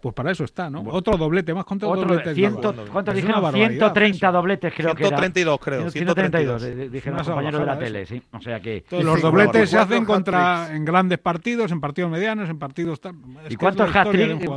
Pues 0.00 0.14
para 0.14 0.32
eso 0.32 0.44
está, 0.44 0.68
¿no? 0.68 0.82
Otro 0.82 1.16
doblete, 1.16 1.54
más 1.54 1.64
contra 1.64 1.88
otro 1.88 2.06
doblete. 2.06 2.34
¿Cuántos 2.90 3.14
dijeron? 3.14 3.52
130 3.52 4.32
dobletes, 4.32 4.74
creo 4.74 4.94
que 4.94 5.04
132, 5.04 5.60
creo. 5.60 5.90
132, 5.90 6.90
dijeron 6.90 7.18
los 7.18 7.26
compañeros 7.26 7.60
de 7.60 7.66
la 7.66 7.78
tele, 7.78 8.06
sí. 8.06 8.22
O 8.32 8.40
sea 8.40 8.60
que... 8.60 8.84
los 8.90 9.20
dobletes 9.20 9.70
se 9.70 9.78
hacen 9.78 10.04
contra 10.04 10.74
en 10.74 10.84
grandes 10.84 11.18
partidos, 11.18 11.70
en 11.72 11.80
partidos 11.80 12.10
medianos, 12.10 12.48
en 12.48 12.58
partidos... 12.58 13.00
¿Y 13.48 13.56
cuántos 13.56 13.94
hat-tricks? 13.94 14.48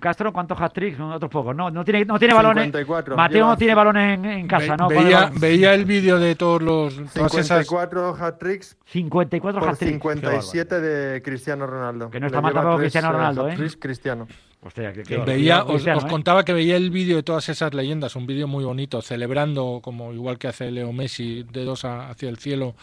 Castro, 0.00 0.32
¿cuántos 0.32 0.60
hat-tricks? 0.60 0.98
Otros 1.00 1.30
pocos. 1.30 1.54
No, 1.54 1.70
no 1.70 1.84
tiene, 1.84 2.04
no 2.04 2.18
tiene 2.18 2.34
balones. 2.34 2.72
Mateo 3.16 3.46
no 3.46 3.56
tiene 3.56 3.74
balones 3.74 4.18
en, 4.24 4.48
casa, 4.48 4.76
¿no? 4.76 4.88
veía, 4.88 5.19
el 5.28 5.84
vídeo 5.84 6.18
de 6.18 6.34
todos 6.34 6.62
los. 6.62 6.94
54 6.94 8.16
hat-tricks. 8.16 8.76
54 8.86 9.60
hat-tricks. 9.60 9.92
57 9.92 10.80
de 10.80 11.22
Cristiano 11.22 11.66
Ronaldo. 11.66 12.10
Que 12.10 12.20
no 12.20 12.26
está 12.26 12.40
mal 12.40 12.52
tampoco 12.52 12.78
Cristiano 12.78 13.12
Ronaldo, 13.12 13.48
¿eh? 13.48 13.56
Cristiano. 13.78 14.26
Hostia, 14.62 14.92
que, 14.92 15.16
veía, 15.16 15.64
os, 15.64 15.86
¿eh? 15.86 15.94
contaba 16.06 16.44
que 16.44 16.52
veía 16.52 16.76
el 16.76 16.90
vídeo 16.90 17.16
de 17.16 17.22
todas 17.22 17.48
esas 17.48 17.72
leyendas, 17.72 18.14
un 18.14 18.26
vídeo 18.26 18.46
muy 18.46 18.62
bonito, 18.62 19.00
celebrando, 19.00 19.80
como 19.82 20.12
igual 20.12 20.38
que 20.38 20.48
hace 20.48 20.70
Leo 20.70 20.92
Messi, 20.92 21.46
dedos 21.50 21.86
hacia 21.86 22.28
el 22.28 22.36
cielo 22.36 22.74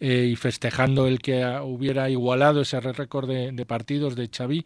eh, 0.00 0.28
y 0.32 0.36
festejando 0.36 1.06
el 1.06 1.18
que 1.20 1.44
hubiera 1.62 2.08
igualado 2.08 2.62
ese 2.62 2.80
récord 2.80 3.28
de, 3.28 3.52
de, 3.52 3.66
partidos 3.66 4.16
de 4.16 4.30
Xavi. 4.34 4.64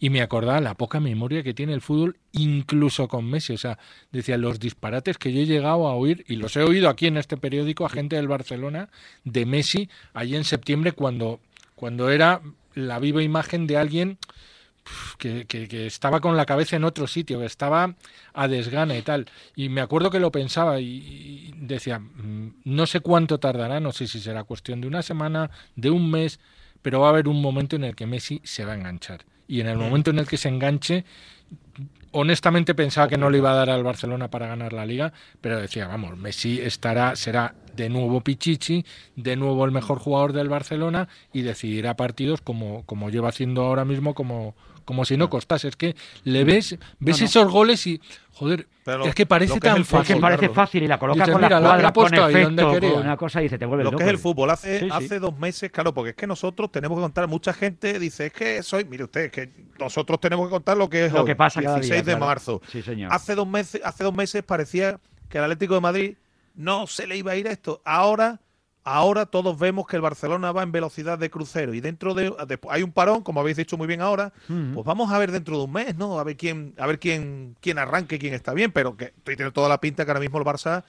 Y 0.00 0.10
me 0.10 0.22
acordaba 0.22 0.60
la 0.60 0.74
poca 0.74 1.00
memoria 1.00 1.42
que 1.42 1.54
tiene 1.54 1.74
el 1.74 1.80
fútbol, 1.80 2.16
incluso 2.32 3.08
con 3.08 3.24
Messi. 3.28 3.54
O 3.54 3.58
sea, 3.58 3.78
decía 4.12 4.38
los 4.38 4.60
disparates 4.60 5.18
que 5.18 5.32
yo 5.32 5.40
he 5.40 5.46
llegado 5.46 5.88
a 5.88 5.94
oír, 5.94 6.24
y 6.28 6.36
los 6.36 6.56
he 6.56 6.62
oído 6.62 6.88
aquí 6.88 7.06
en 7.06 7.16
este 7.16 7.36
periódico, 7.36 7.84
a 7.84 7.88
gente 7.88 8.16
del 8.16 8.28
Barcelona, 8.28 8.90
de 9.24 9.44
Messi, 9.46 9.88
allí 10.14 10.36
en 10.36 10.44
septiembre, 10.44 10.92
cuando, 10.92 11.40
cuando 11.74 12.10
era 12.10 12.40
la 12.74 12.98
viva 13.00 13.22
imagen 13.22 13.66
de 13.66 13.76
alguien 13.76 14.18
que, 15.18 15.46
que, 15.46 15.86
estaba 15.86 16.20
con 16.20 16.36
la 16.36 16.46
cabeza 16.46 16.76
en 16.76 16.84
otro 16.84 17.06
sitio, 17.06 17.40
que 17.40 17.46
estaba 17.46 17.94
a 18.32 18.48
desgana 18.48 18.96
y 18.96 19.02
tal. 19.02 19.26
Y 19.56 19.68
me 19.68 19.80
acuerdo 19.80 20.10
que 20.10 20.20
lo 20.20 20.32
pensaba 20.32 20.80
y, 20.80 21.52
decía, 21.56 21.98
mm, 21.98 22.60
no 22.64 22.86
sé 22.86 23.00
cuánto 23.00 23.38
tardará, 23.38 23.80
no 23.80 23.92
sé 23.92 24.06
si 24.06 24.20
será 24.20 24.44
cuestión 24.44 24.80
de 24.80 24.88
una 24.88 25.02
semana, 25.02 25.50
de 25.76 25.90
un 25.90 26.10
mes, 26.10 26.40
pero 26.82 27.00
va 27.00 27.08
a 27.08 27.10
haber 27.10 27.28
un 27.28 27.40
momento 27.42 27.76
en 27.76 27.84
el 27.84 27.96
que 27.96 28.06
Messi 28.06 28.40
se 28.44 28.64
va 28.64 28.72
a 28.72 28.76
enganchar. 28.76 29.24
Y 29.48 29.60
en 29.60 29.66
el 29.66 29.78
momento 29.78 30.10
en 30.10 30.18
el 30.18 30.26
que 30.28 30.36
se 30.36 30.48
enganche, 30.48 31.04
honestamente 32.12 32.74
pensaba 32.74 33.08
que 33.08 33.18
no 33.18 33.30
le 33.30 33.38
iba 33.38 33.50
a 33.50 33.54
dar 33.54 33.70
al 33.70 33.82
Barcelona 33.82 34.30
para 34.30 34.46
ganar 34.46 34.72
la 34.72 34.86
liga, 34.86 35.12
pero 35.40 35.60
decía, 35.60 35.86
vamos, 35.86 36.16
Messi 36.16 36.60
estará, 36.60 37.16
será 37.16 37.54
de 37.74 37.88
nuevo 37.88 38.20
Pichichi, 38.20 38.84
de 39.16 39.36
nuevo 39.36 39.64
el 39.64 39.70
mejor 39.70 39.98
jugador 39.98 40.32
del 40.32 40.48
Barcelona 40.48 41.08
y 41.32 41.42
decidirá 41.42 41.96
partidos 41.96 42.40
como, 42.40 42.84
como 42.84 43.10
lleva 43.10 43.30
haciendo 43.30 43.62
ahora 43.62 43.84
mismo 43.84 44.14
como, 44.14 44.54
como 44.88 45.04
si 45.04 45.18
no 45.18 45.28
costase. 45.28 45.68
Es 45.68 45.76
que 45.76 45.94
le 46.24 46.44
ves, 46.44 46.78
ves 46.98 47.20
esos 47.20 47.52
goles 47.52 47.86
y, 47.86 48.00
joder, 48.32 48.66
es 49.04 49.14
que 49.14 49.26
parece 49.26 49.60
tan 49.60 49.84
fácil. 49.84 50.00
Es 50.00 50.16
que 50.16 50.20
parece 50.22 50.48
fácil 50.48 50.82
y 50.82 50.88
la 50.88 50.98
coloca 50.98 51.30
con 51.30 51.42
la 51.42 51.48
cuadra, 51.60 51.92
con 51.92 52.14
efecto, 52.14 52.80
con 52.80 53.02
una 53.02 53.18
cosa 53.18 53.40
y 53.40 53.42
dice, 53.42 53.58
te 53.58 53.66
vuelve 53.66 53.84
Lo 53.84 53.90
loco. 53.90 53.98
que 53.98 54.04
es 54.04 54.10
el 54.10 54.16
fútbol. 54.16 54.48
Hace, 54.48 54.88
hace 54.90 55.18
dos 55.18 55.38
meses, 55.38 55.70
claro, 55.70 55.92
porque 55.92 56.10
es 56.10 56.16
que 56.16 56.26
nosotros 56.26 56.72
tenemos 56.72 56.96
que 56.96 57.02
contar, 57.02 57.28
mucha 57.28 57.52
gente 57.52 57.98
dice, 57.98 58.28
es 58.28 58.32
que 58.32 58.62
soy, 58.62 58.86
mire 58.86 59.04
usted, 59.04 59.26
es 59.26 59.30
que 59.30 59.50
nosotros 59.78 60.18
tenemos 60.20 60.46
que 60.46 60.52
contar 60.52 60.78
lo 60.78 60.88
que 60.88 61.04
es 61.04 61.12
lo 61.12 61.26
que 61.26 61.36
pasa 61.36 61.60
16 61.60 62.06
de 62.06 62.16
marzo. 62.16 62.62
Sí, 62.72 62.80
señor. 62.80 63.12
Hace 63.12 63.34
dos 63.34 63.46
meses, 63.46 63.82
hace 63.84 64.04
dos 64.04 64.14
meses 64.14 64.42
parecía 64.42 64.98
que 65.28 65.36
el 65.36 65.44
Atlético 65.44 65.74
de 65.74 65.80
Madrid 65.82 66.16
no 66.54 66.86
se 66.86 67.06
le 67.06 67.18
iba 67.18 67.32
a 67.32 67.36
ir 67.36 67.46
esto. 67.46 67.82
Ahora 67.84 68.40
ahora 68.88 69.26
todos 69.26 69.58
vemos 69.58 69.86
que 69.86 69.96
el 69.96 70.02
Barcelona 70.02 70.52
va 70.52 70.62
en 70.62 70.72
velocidad 70.72 71.18
de 71.18 71.30
crucero 71.30 71.74
y 71.74 71.80
dentro 71.80 72.14
de, 72.14 72.32
hay 72.68 72.82
un 72.82 72.92
parón, 72.92 73.22
como 73.22 73.40
habéis 73.40 73.56
dicho 73.56 73.76
muy 73.76 73.86
bien 73.86 74.00
ahora, 74.00 74.32
pues 74.46 74.84
vamos 74.84 75.12
a 75.12 75.18
ver 75.18 75.32
dentro 75.32 75.58
de 75.58 75.64
un 75.64 75.72
mes, 75.72 75.96
¿no? 75.96 76.18
A 76.18 76.24
ver 76.24 76.36
quién, 76.36 76.74
a 76.78 76.86
ver 76.86 76.98
quién, 76.98 77.56
quién 77.60 77.78
arranque, 77.78 78.18
quién 78.18 78.34
está 78.34 78.54
bien, 78.54 78.72
pero 78.72 78.96
que 78.96 79.12
tiene 79.24 79.50
toda 79.50 79.68
la 79.68 79.80
pinta 79.80 80.04
que 80.04 80.10
ahora 80.10 80.20
mismo 80.20 80.38
el 80.38 80.44
Barça 80.44 80.84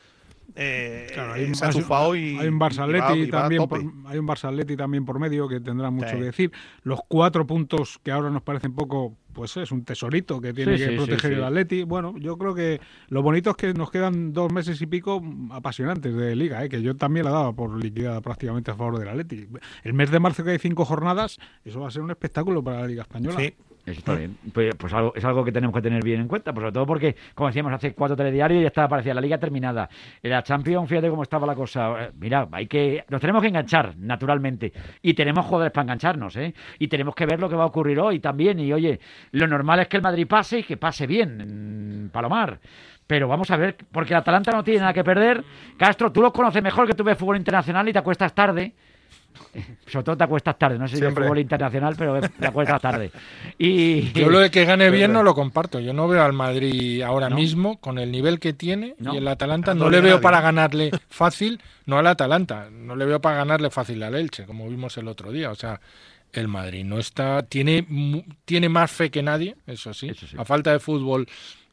eh, 0.56 1.08
hay, 1.16 1.44
un, 1.44 1.54
hay 1.62 2.48
un 2.48 2.60
Barça 2.60 3.30
también 3.30 3.68
por, 3.68 3.80
hay 3.80 4.18
un 4.18 4.28
Barça 4.28 4.78
también 4.78 5.06
por 5.06 5.20
medio 5.20 5.48
que 5.48 5.60
tendrá 5.60 5.90
mucho 5.92 6.16
que 6.16 6.24
decir. 6.24 6.52
Los 6.84 7.00
cuatro 7.08 7.46
puntos 7.46 8.00
que 8.04 8.12
ahora 8.12 8.30
nos 8.30 8.42
parecen 8.42 8.74
poco 8.74 9.16
pues 9.34 9.56
es 9.58 9.72
un 9.72 9.84
tesorito 9.84 10.42
que 10.42 10.54
tiene 10.54 10.78
que 10.78 10.92
proteger 10.92 11.34
el 11.34 11.44
Atleti. 11.44 11.84
Bueno, 11.84 12.16
yo 12.18 12.38
creo 12.38 12.54
que 12.54 12.80
lo 13.10 13.22
bonito 13.22 13.52
es 13.52 13.56
que 13.56 13.74
nos 13.74 13.92
quedan 13.92 14.34
dos 14.34 14.52
meses 14.52 14.82
y 14.82 14.88
pico 14.88 15.22
apasionantes 15.52 16.16
de 16.16 16.36
liga, 16.36 16.64
¿eh? 16.64 16.70
que 16.70 16.82
yo 16.82 16.96
también 16.96 17.26
la 17.26 17.32
daba 17.32 17.54
por 17.54 17.82
liquidada 17.82 18.22
prácticamente 18.22 18.72
a 18.72 18.76
favor 18.76 19.00
del 19.00 19.10
Atleti. 19.10 19.48
El 19.84 19.94
mes 19.94 20.12
de 20.12 20.20
marzo 20.20 20.44
que 20.44 20.52
hay 20.52 20.60
cinco 20.60 20.86
jornadas, 20.86 21.38
eso 21.64 21.80
va 21.80 21.88
a 21.88 21.92
ser 21.92 22.02
un 22.02 22.12
espectáculo 22.12 22.64
para 22.64 22.82
la 22.82 22.88
liga 22.88 23.04
española. 23.04 23.40
Sí. 23.40 23.54
Está 23.86 24.16
bien. 24.16 24.38
Pues, 24.54 24.76
pues, 24.76 24.94
algo, 24.94 25.14
es 25.16 25.24
algo 25.26 25.44
que 25.44 25.52
tenemos 25.52 25.74
que 25.74 25.82
tener 25.82 26.04
bien 26.04 26.22
en 26.22 26.28
cuenta, 26.28 26.54
pues 26.54 26.64
sobre 26.64 26.74
todo 26.74 26.86
porque, 26.86 27.16
como 27.34 27.48
decíamos, 27.48 27.74
hace 27.74 27.94
cuatro 27.94 28.16
telediarios 28.16 28.60
y 28.60 28.62
ya 28.62 28.68
estaba 28.68 28.88
parecía 28.88 29.14
la 29.14 29.22
liga 29.22 29.38
terminada. 29.38 29.90
La 30.22 30.44
Champions, 30.44 30.90
fíjate 30.90 31.10
cómo 31.10 31.24
estaba 31.24 31.48
la 31.48 31.56
cosa. 31.56 32.06
Eh, 32.06 32.12
mira, 32.20 32.48
hay 32.52 32.68
que 32.68 33.04
nos 33.10 33.22
tenemos 33.22 33.42
que 33.42 33.48
enganchar, 33.48 33.96
naturalmente. 33.98 34.72
Y 35.02 35.14
tenemos 35.14 35.46
jugadores 35.46 35.72
para 35.72 35.84
engancharnos, 35.84 36.36
¿eh? 36.36 36.54
Y 36.78 36.88
tenemos 36.88 37.16
que 37.16 37.26
ver 37.26 37.40
lo 37.40 37.50
que 37.50 37.56
va 37.56 37.64
a 37.64 37.68
ocurrir 37.68 38.00
hoy 38.00 38.20
también. 38.20 38.60
Y 38.60 38.72
oye, 38.74 39.00
lo 39.32 39.48
normal 39.48 39.80
es 39.80 39.88
que 39.88 39.98
el 39.98 40.04
Madrid 40.04 40.28
pase 40.28 40.60
y 40.60 40.64
que 40.64 40.78
pase 40.78 41.08
bien, 41.08 41.42
en 41.42 42.10
Palomar. 42.12 42.60
Pero 43.08 43.28
vamos 43.28 43.50
a 43.50 43.58
ver, 43.58 43.76
porque 43.92 44.14
el 44.14 44.20
Atalanta 44.20 44.52
no 44.52 44.64
tiene 44.64 44.82
nada 44.82 44.94
que 44.94 45.04
perder. 45.04 45.44
Castro, 45.78 46.12
tú 46.12 46.22
lo 46.22 46.32
conoces 46.32 46.62
mejor 46.62 46.86
que 46.86 46.94
tú 46.94 47.04
ves 47.04 47.18
fútbol 47.18 47.38
internacional 47.38 47.90
y 47.90 47.94
te 47.94 47.98
acuestas 48.00 48.36
tarde. 48.36 48.74
Sobre 49.88 50.04
todo 50.04 50.18
te 50.18 50.24
acuestas 50.24 50.58
tarde, 50.58 50.78
no 50.78 50.88
sé 50.88 50.98
si 50.98 51.06
es 51.06 51.14
fútbol 51.14 51.40
internacional, 51.40 51.96
pero 51.98 52.20
te 52.22 52.48
acuestas 52.48 52.82
tarde. 52.82 53.12
Y, 53.58 54.12
yo 54.14 54.30
lo 54.30 54.40
de 54.40 54.52
que 54.52 54.66
gane 54.66 54.90
bien 54.90 55.14
no 55.14 55.24
lo 55.24 55.34
comparto. 55.34 55.80
Yo 55.80 55.94
no 55.94 56.08
veo 56.08 56.24
al 56.24 56.34
Madrid 56.34 57.02
ahora 57.02 57.30
mismo 57.30 57.80
con 57.80 57.98
el 57.98 58.12
nivel 58.12 58.40
que 58.40 58.54
tiene 58.54 58.96
y 59.00 59.18
el 59.18 59.28
Atalanta 59.28 59.74
no, 59.74 59.90
le 59.90 60.02
veo 60.02 60.22
para 60.22 60.42
ganarle 60.42 60.92
fácil, 61.10 61.62
no 61.86 61.98
al 61.98 62.08
Atalanta, 62.08 62.70
no 62.72 62.96
le 62.96 63.06
veo 63.06 63.20
para 63.22 63.38
ganarle 63.38 63.70
fácil 63.70 64.04
al 64.04 64.16
Elche, 64.16 64.46
como 64.46 64.68
vimos 64.70 64.98
el 64.98 65.08
otro 65.08 65.32
día. 65.32 65.52
O 65.52 65.56
sea, 65.56 65.80
el 66.32 66.48
Madrid 66.48 66.86
no 66.86 67.00
está 67.00 67.44
tiene 67.44 67.86
tiene 68.46 68.70
más 68.70 68.92
fe 68.92 69.10
que 69.10 69.24
nadie, 69.24 69.56
eso 69.66 69.94
sí. 69.94 70.12
A 70.38 70.46
falta 70.46 70.72
de 70.72 70.80
fútbol 70.80 71.28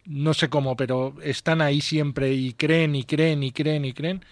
no 0.07 0.35
sé 0.35 0.49
cómo, 0.49 0.77
pero 0.77 1.14
están 1.22 1.61
ahí 1.61 1.81
siempre 1.81 2.33
y 2.33 2.53
creen 2.53 2.94
y 2.94 3.05
creen 3.05 3.42
y 3.42 3.53
creen 3.53 3.85
y 3.85 3.92
creen. 3.92 4.25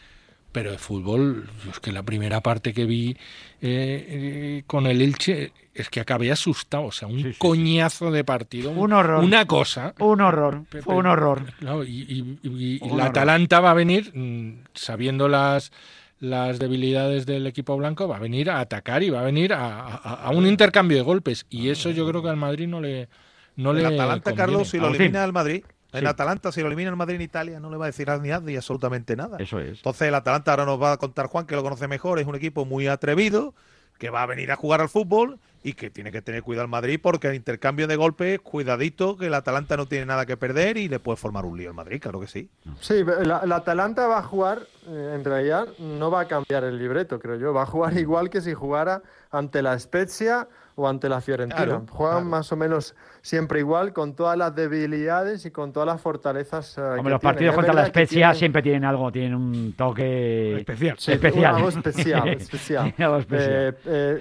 Pero 0.54 0.70
de 0.70 0.78
fútbol, 0.78 1.50
es 1.68 1.80
que 1.80 1.90
la 1.90 2.04
primera 2.04 2.40
parte 2.40 2.72
que 2.72 2.84
vi 2.84 3.10
eh, 3.10 3.16
eh, 3.60 4.62
con 4.68 4.86
el 4.86 5.02
Elche 5.02 5.50
es 5.74 5.90
que 5.90 5.98
acabé 5.98 6.30
asustado, 6.30 6.84
o 6.84 6.92
sea, 6.92 7.08
un 7.08 7.34
coñazo 7.38 8.12
de 8.12 8.22
partido. 8.22 8.70
Un 8.70 8.92
horror. 8.92 9.24
Una 9.24 9.46
cosa. 9.46 9.94
Un 9.98 10.20
horror. 10.20 10.62
Fue 10.84 10.94
un 10.94 11.06
horror. 11.06 11.42
y, 11.88 12.78
la 12.96 13.06
Atalanta 13.06 13.58
va 13.58 13.72
a 13.72 13.74
venir 13.74 14.12
mm, 14.14 14.62
sabiendo 14.74 15.26
las 15.26 15.72
las 16.20 16.60
debilidades 16.60 17.26
del 17.26 17.48
equipo 17.48 17.76
blanco, 17.76 18.06
va 18.06 18.18
a 18.18 18.20
venir 18.20 18.48
a 18.48 18.60
atacar 18.60 19.02
y 19.02 19.10
va 19.10 19.22
a 19.22 19.24
venir 19.24 19.52
a, 19.52 20.30
un 20.32 20.46
intercambio 20.46 20.96
de 20.96 21.02
golpes. 21.02 21.46
Y 21.50 21.68
eso 21.68 21.90
yo 21.90 22.08
creo 22.08 22.22
que 22.22 22.30
al 22.30 22.36
Madrid 22.36 22.68
no 22.68 22.80
le. 22.80 23.08
No 23.56 23.72
el 23.72 23.78
le 23.78 23.86
Atalanta, 23.86 24.36
Carlos, 24.36 24.68
si 24.68 24.78
lo 24.78 24.86
elimina 24.86 25.24
al 25.24 25.32
Madrid, 25.32 25.64
en 25.94 26.06
Atalanta, 26.06 26.52
si 26.52 26.60
lo 26.60 26.66
elimina 26.66 26.90
el 26.90 26.96
Madrid 26.96 27.16
en 27.16 27.22
Italia, 27.22 27.60
no 27.60 27.70
le 27.70 27.76
va 27.76 27.86
a 27.86 27.88
decir 27.88 28.10
a 28.10 28.18
nadie 28.18 28.56
absolutamente 28.56 29.16
nada. 29.16 29.38
Eso 29.38 29.58
es. 29.60 29.78
Entonces, 29.78 30.08
el 30.08 30.14
Atalanta 30.14 30.52
ahora 30.52 30.64
nos 30.64 30.80
va 30.80 30.92
a 30.92 30.96
contar 30.96 31.26
Juan, 31.26 31.46
que 31.46 31.56
lo 31.56 31.62
conoce 31.62 31.88
mejor, 31.88 32.18
es 32.18 32.26
un 32.26 32.34
equipo 32.34 32.64
muy 32.64 32.86
atrevido, 32.86 33.54
que 33.98 34.10
va 34.10 34.22
a 34.22 34.26
venir 34.26 34.50
a 34.50 34.56
jugar 34.56 34.80
al 34.80 34.88
fútbol 34.88 35.38
y 35.62 35.72
que 35.72 35.88
tiene 35.88 36.12
que 36.12 36.20
tener 36.20 36.42
cuidado 36.42 36.64
al 36.64 36.68
Madrid 36.68 37.00
porque 37.02 37.28
el 37.28 37.34
intercambio 37.34 37.86
de 37.86 37.96
golpes, 37.96 38.38
cuidadito, 38.40 39.16
que 39.16 39.26
el 39.26 39.34
Atalanta 39.34 39.76
no 39.76 39.86
tiene 39.86 40.04
nada 40.04 40.26
que 40.26 40.36
perder 40.36 40.76
y 40.76 40.88
le 40.88 41.00
puede 41.00 41.16
formar 41.16 41.46
un 41.46 41.56
lío 41.56 41.70
al 41.70 41.74
Madrid, 41.74 42.00
claro 42.02 42.20
que 42.20 42.26
sí. 42.26 42.50
Sí, 42.80 42.94
el 42.94 43.52
Atalanta 43.52 44.06
va 44.06 44.18
a 44.18 44.22
jugar, 44.22 44.66
eh, 44.86 45.12
en 45.14 45.24
realidad 45.24 45.68
no 45.78 46.10
va 46.10 46.20
a 46.20 46.28
cambiar 46.28 46.64
el 46.64 46.78
libreto, 46.78 47.18
creo 47.18 47.36
yo, 47.36 47.54
va 47.54 47.62
a 47.62 47.66
jugar 47.66 47.96
igual 47.98 48.28
que 48.28 48.42
si 48.42 48.52
jugara 48.52 49.02
ante 49.30 49.62
la 49.62 49.78
Spezia 49.78 50.48
o 50.76 50.88
ante 50.88 51.08
la 51.08 51.20
Fiorentina. 51.20 51.82
Juegan 51.88 52.26
más 52.26 52.50
o 52.52 52.56
menos 52.56 52.94
siempre 53.22 53.60
igual, 53.60 53.92
con 53.92 54.14
todas 54.14 54.36
las 54.36 54.54
debilidades 54.54 55.46
y 55.46 55.50
con 55.50 55.72
todas 55.72 55.86
las 55.86 56.00
fortalezas. 56.00 56.76
Uh, 56.78 57.08
los 57.08 57.20
partidos 57.20 57.54
contra 57.54 57.74
la 57.74 57.86
Spezia 57.86 58.34
siempre 58.34 58.62
tienen 58.62 58.84
algo, 58.84 59.10
tienen 59.12 59.34
un 59.34 59.74
toque 59.76 60.58
especial. 60.58 60.96
especial. 60.98 61.54
Algo 61.54 61.68
especial. 61.68 62.28
especial. 62.38 62.94
Eh, 63.30 63.72
eh, 63.86 64.20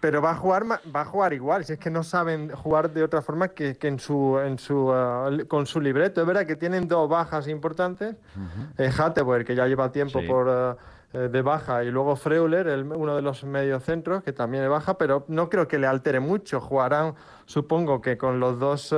pero 0.00 0.22
va 0.22 0.30
a 0.30 0.34
jugar 0.34 0.64
va 0.64 1.02
a 1.02 1.04
jugar 1.04 1.32
igual 1.32 1.64
si 1.64 1.74
es 1.74 1.78
que 1.78 1.90
no 1.90 2.02
saben 2.02 2.50
jugar 2.50 2.90
de 2.90 3.04
otra 3.04 3.22
forma 3.22 3.48
que, 3.48 3.76
en 3.82 4.00
su 4.00 4.38
en 4.38 4.58
su 4.58 4.88
uh, 4.88 5.46
con 5.46 5.66
su 5.66 5.80
libreto 5.80 6.22
es 6.22 6.26
verdad 6.26 6.46
que 6.46 6.56
tienen 6.56 6.88
dos 6.88 7.08
bajas 7.08 7.46
importantes 7.48 8.16
uh 8.36 9.44
que 9.44 9.54
ya 9.54 9.66
lleva 9.66 9.92
tiempo 9.92 10.20
por 10.26 10.48
uh, 10.48 10.50
eh, 10.50 10.76
de 11.12 11.42
baja 11.42 11.82
y 11.82 11.90
luego 11.90 12.14
Freuler, 12.14 12.68
uno 12.84 13.16
de 13.16 13.22
los 13.22 13.42
mediocentros, 13.44 14.22
que 14.22 14.32
también 14.32 14.64
es 14.64 14.70
baja, 14.70 14.96
pero 14.96 15.24
no 15.28 15.48
creo 15.48 15.66
que 15.66 15.78
le 15.78 15.86
altere 15.86 16.20
mucho. 16.20 16.60
Jugarán, 16.60 17.14
supongo 17.46 18.00
que 18.00 18.16
con 18.16 18.38
los 18.38 18.60
dos 18.60 18.94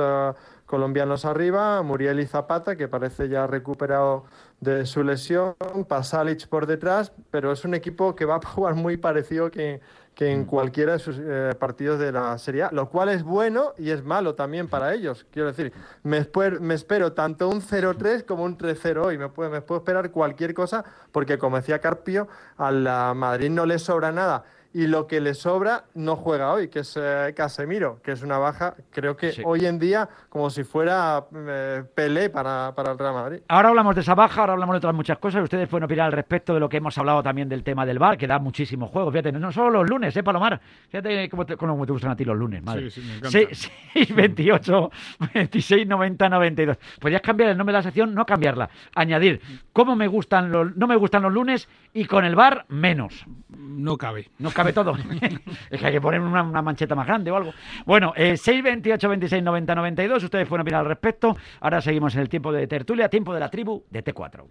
colombianos 0.65 1.25
arriba, 1.25 1.81
Muriel 1.83 2.19
y 2.19 2.25
Zapata, 2.25 2.75
que 2.75 2.87
parece 2.87 3.29
ya 3.29 3.47
recuperado 3.47 4.25
de 4.59 4.85
su 4.85 5.03
lesión, 5.03 5.55
Pasalic 5.87 6.47
por 6.47 6.67
detrás, 6.67 7.11
pero 7.31 7.51
es 7.51 7.65
un 7.65 7.73
equipo 7.73 8.15
que 8.15 8.25
va 8.25 8.35
a 8.35 8.41
jugar 8.45 8.75
muy 8.75 8.97
parecido 8.97 9.51
que 9.51 9.81
que 10.15 10.31
en 10.31 10.41
mm. 10.41 10.45
cualquiera 10.45 10.93
de 10.93 10.99
sus 10.99 11.17
eh, 11.19 11.53
partidos 11.57 11.99
de 11.99 12.11
la 12.11 12.37
Serie 12.37 12.63
A, 12.63 12.71
lo 12.71 12.89
cual 12.89 13.09
es 13.09 13.23
bueno 13.23 13.73
y 13.77 13.89
es 13.89 14.03
malo 14.03 14.35
también 14.35 14.67
para 14.67 14.93
ellos. 14.93 15.25
Quiero 15.31 15.47
decir, 15.47 15.73
me, 16.03 16.17
espero, 16.17 16.59
me 16.59 16.75
espero 16.75 17.13
tanto 17.13 17.49
un 17.49 17.61
0-3 17.61 18.25
como 18.25 18.43
un 18.43 18.57
3-0 18.57 19.05
hoy, 19.05 19.17
me 19.17 19.29
puedo, 19.29 19.49
me 19.49 19.61
puedo 19.61 19.79
esperar 19.79 20.11
cualquier 20.11 20.53
cosa, 20.53 20.83
porque 21.11 21.37
como 21.37 21.57
decía 21.57 21.79
Carpio, 21.79 22.27
a 22.57 22.71
la 22.71 23.13
Madrid 23.13 23.49
no 23.49 23.65
le 23.65 23.79
sobra 23.79 24.11
nada 24.11 24.43
y 24.73 24.87
lo 24.87 25.05
que 25.05 25.21
le 25.21 25.35
sobra 25.35 25.85
no 25.93 26.15
juega 26.15 26.51
hoy, 26.51 26.67
que 26.67 26.79
es 26.79 26.97
eh, 26.99 27.33
Casemiro, 27.35 28.01
que 28.01 28.11
es 28.11 28.23
una 28.23 28.39
baja, 28.39 28.75
creo 28.89 29.15
que 29.15 29.41
hoy 29.45 29.65
en 29.65 29.77
día 29.77 30.09
como 30.29 30.49
si 30.49 30.63
fuera 30.63 31.25
eh, 31.35 31.83
Pelé 31.93 32.31
para, 32.31 32.73
para, 32.75 32.91
el 32.91 32.97
Real 32.97 33.13
Madrid. 33.13 33.39
Ahora 33.47 33.69
hablamos 33.69 33.93
de 33.93 34.01
esa 34.01 34.15
baja, 34.15 34.41
ahora 34.41 34.53
hablamos 34.53 34.73
de 34.73 34.77
otras 34.77 34.95
muchas 34.95 35.19
cosas, 35.19 35.43
ustedes 35.43 35.69
pueden 35.69 35.83
opinar 35.83 36.07
al 36.07 36.11
respecto 36.11 36.55
de 36.55 36.59
lo 36.59 36.67
que 36.67 36.77
hemos 36.77 36.97
hablado 36.97 37.21
también 37.21 37.47
del 37.47 37.63
tema 37.63 37.85
del 37.85 37.99
bar, 37.99 38.17
que 38.17 38.25
da 38.25 38.39
muchísimos 38.39 38.89
juegos, 38.89 39.13
fíjate, 39.13 39.31
no 39.31 39.51
solo 39.51 39.69
los 39.69 39.89
lunes, 39.89 40.17
¿eh, 40.17 40.23
Palomar? 40.23 40.59
Fíjate 40.89 41.29
cómo 41.29 41.45
te, 41.45 41.55
cómo 41.55 41.85
te 41.85 41.91
gustan 41.91 42.11
a 42.11 42.15
ti 42.15 42.25
los 42.25 42.37
lunes, 42.37 42.63
madre. 42.63 42.89
Sí, 42.89 43.01
sí, 43.01 43.07
me 43.07 43.17
encanta. 43.17 43.55
6, 43.93 44.15
28, 44.15 44.91
26, 45.35 45.87
90, 45.87 46.29
92. 46.29 46.77
Podrías 46.99 47.21
cambiar 47.21 47.49
el 47.51 47.57
nombre 47.57 47.73
de 47.73 47.79
la 47.79 47.83
sección, 47.83 48.15
no 48.15 48.25
cambiarla, 48.25 48.69
añadir, 48.95 49.39
¿cómo 49.71 49.95
me 49.95 50.07
gustan 50.07 50.51
los, 50.51 50.75
no 50.75 50.87
me 50.87 50.95
gustan 50.95 51.21
los 51.21 51.31
lunes 51.31 51.69
y 51.93 52.05
con 52.05 52.25
el 52.25 52.35
bar 52.35 52.65
menos? 52.69 53.25
No 53.49 53.97
cabe. 53.97 54.29
No 54.39 54.49
cabe 54.51 54.62
todo. 54.71 54.95
es 55.69 55.79
que 55.79 55.85
hay 55.85 55.91
que 55.91 55.99
poner 55.99 56.21
una, 56.21 56.43
mancheta 56.61 56.95
más 56.95 57.05
grande 57.07 57.31
o 57.31 57.35
algo. 57.35 57.53
Bueno, 57.85 58.13
eh, 58.15 58.37
6, 58.37 58.63
28, 58.63 59.09
26, 59.09 59.43
90, 59.43 59.75
92. 59.75 60.23
Ustedes 60.23 60.47
pueden 60.47 60.61
opinar 60.61 60.81
al 60.81 60.87
respecto. 60.87 61.35
Ahora 61.59 61.81
seguimos 61.81 62.15
en 62.15 62.21
el 62.21 62.29
tiempo 62.29 62.51
de 62.53 62.67
tertulia, 62.67 63.09
tiempo 63.09 63.33
de 63.33 63.39
la 63.39 63.49
tribu 63.49 63.83
de 63.89 64.03
T4. 64.03 64.45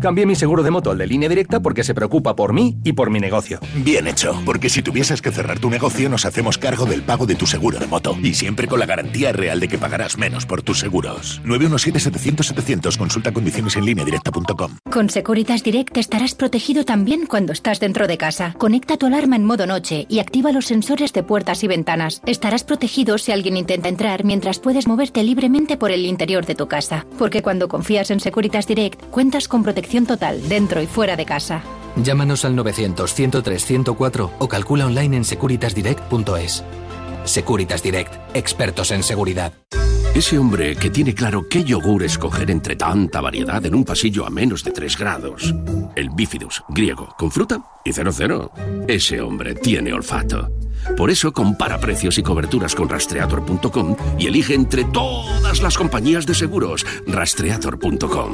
Cambié 0.00 0.26
mi 0.26 0.34
seguro 0.34 0.62
de 0.62 0.70
moto 0.70 0.90
al 0.90 0.98
de 0.98 1.06
línea 1.06 1.28
directa 1.28 1.60
porque 1.60 1.84
se 1.84 1.94
preocupa 1.94 2.34
por 2.34 2.52
mí 2.52 2.76
y 2.84 2.92
por 2.92 3.10
mi 3.10 3.20
negocio. 3.20 3.60
Bien 3.76 4.06
hecho, 4.06 4.40
porque 4.44 4.68
si 4.68 4.82
tuvieses 4.82 5.22
que 5.22 5.30
cerrar 5.30 5.58
tu 5.58 5.70
negocio 5.70 6.08
nos 6.08 6.26
hacemos 6.26 6.58
cargo 6.58 6.86
del 6.86 7.02
pago 7.02 7.24
de 7.24 7.34
tu 7.34 7.46
seguro 7.46 7.78
de 7.78 7.86
moto 7.86 8.16
y 8.22 8.34
siempre 8.34 8.66
con 8.66 8.80
la 8.80 8.86
garantía 8.86 9.32
real 9.32 9.60
de 9.60 9.68
que 9.68 9.78
pagarás 9.78 10.18
menos 10.18 10.44
por 10.44 10.62
tus 10.62 10.80
seguros. 10.80 11.40
917-700-700, 11.44 12.98
consulta 12.98 13.32
condiciones 13.32 13.76
en 13.76 13.84
línea 13.84 14.04
directa.com. 14.04 14.72
Con 14.90 15.08
Securitas 15.08 15.62
Direct 15.62 15.96
estarás 15.96 16.34
protegido 16.34 16.84
también 16.84 17.26
cuando 17.26 17.52
estás 17.52 17.80
dentro 17.80 18.06
de 18.06 18.18
casa. 18.18 18.54
Conecta 18.58 18.96
tu 18.96 19.06
alarma 19.06 19.36
en 19.36 19.44
modo 19.46 19.66
noche 19.66 20.06
y 20.08 20.18
activa 20.18 20.52
los 20.52 20.66
sensores 20.66 21.12
de 21.12 21.22
puertas 21.22 21.64
y 21.64 21.68
ventanas. 21.68 22.20
Estarás 22.26 22.64
protegido 22.64 23.16
si 23.16 23.32
alguien 23.32 23.56
intenta 23.56 23.88
entrar 23.88 24.24
mientras 24.24 24.58
puedes 24.58 24.86
moverte 24.86 25.22
libremente 25.22 25.76
por 25.76 25.90
el 25.90 26.04
interior 26.04 26.44
de 26.44 26.54
tu 26.54 26.68
casa. 26.68 27.06
Porque 27.18 27.42
cuando 27.42 27.68
confías 27.68 28.10
en 28.10 28.20
Securitas 28.20 28.66
Direct, 28.66 29.02
cuentas 29.10 29.48
con 29.48 29.62
protección 29.62 30.04
total 30.04 30.48
dentro 30.48 30.82
y 30.82 30.86
fuera 30.86 31.16
de 31.16 31.24
casa. 31.24 31.62
Llámanos 31.96 32.44
al 32.44 32.54
900-103-104 32.56 34.30
o 34.38 34.48
calcula 34.48 34.86
online 34.86 35.16
en 35.16 35.24
securitasdirect.es. 35.24 36.64
Securitas 37.24 37.82
Direct, 37.82 38.14
expertos 38.34 38.90
en 38.90 39.02
seguridad. 39.02 39.52
Ese 40.16 40.38
hombre 40.38 40.74
que 40.76 40.88
tiene 40.88 41.14
claro 41.14 41.46
qué 41.46 41.62
yogur 41.62 42.02
escoger 42.02 42.50
entre 42.50 42.74
tanta 42.74 43.20
variedad 43.20 43.62
en 43.66 43.74
un 43.74 43.84
pasillo 43.84 44.24
a 44.24 44.30
menos 44.30 44.64
de 44.64 44.70
3 44.70 44.96
grados. 44.96 45.54
El 45.94 46.08
bifidus, 46.08 46.64
griego, 46.70 47.14
con 47.18 47.30
fruta 47.30 47.60
y 47.84 47.92
00. 47.92 48.50
Ese 48.88 49.20
hombre 49.20 49.54
tiene 49.54 49.92
olfato. 49.92 50.50
Por 50.96 51.10
eso 51.10 51.34
compara 51.34 51.78
precios 51.78 52.16
y 52.16 52.22
coberturas 52.22 52.74
con 52.74 52.88
rastreator.com 52.88 53.94
y 54.18 54.26
elige 54.26 54.54
entre 54.54 54.84
todas 54.84 55.60
las 55.60 55.76
compañías 55.76 56.24
de 56.24 56.34
seguros 56.34 56.86
rastreator.com. 57.06 58.32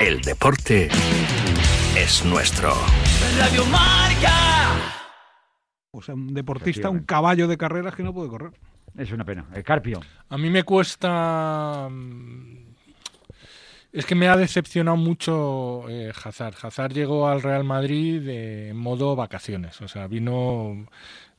El 0.00 0.20
deporte 0.22 0.88
es 1.96 2.24
nuestro. 2.24 2.74
Radio 3.38 3.64
Marca. 3.66 5.03
O 5.94 6.02
sea, 6.02 6.14
un 6.14 6.34
deportista, 6.34 6.90
un 6.90 7.00
caballo 7.00 7.46
de 7.46 7.56
carreras 7.56 7.94
que 7.94 8.02
no 8.02 8.12
puede 8.12 8.28
correr. 8.28 8.52
Es 8.96 9.12
una 9.12 9.24
pena. 9.24 9.46
El 9.54 9.62
Carpio. 9.62 10.00
A 10.28 10.38
mí 10.38 10.50
me 10.50 10.64
cuesta. 10.64 11.88
Mm, 11.90 12.64
es 13.92 14.06
que 14.06 14.14
me 14.14 14.28
ha 14.28 14.36
decepcionado 14.36 14.96
mucho 14.96 15.88
eh, 15.88 16.12
Hazard. 16.12 16.56
Hazard 16.60 16.92
llegó 16.92 17.28
al 17.28 17.42
Real 17.42 17.64
Madrid 17.64 18.20
de 18.22 18.72
modo 18.74 19.14
vacaciones. 19.16 19.80
O 19.80 19.88
sea, 19.88 20.06
vino. 20.06 20.86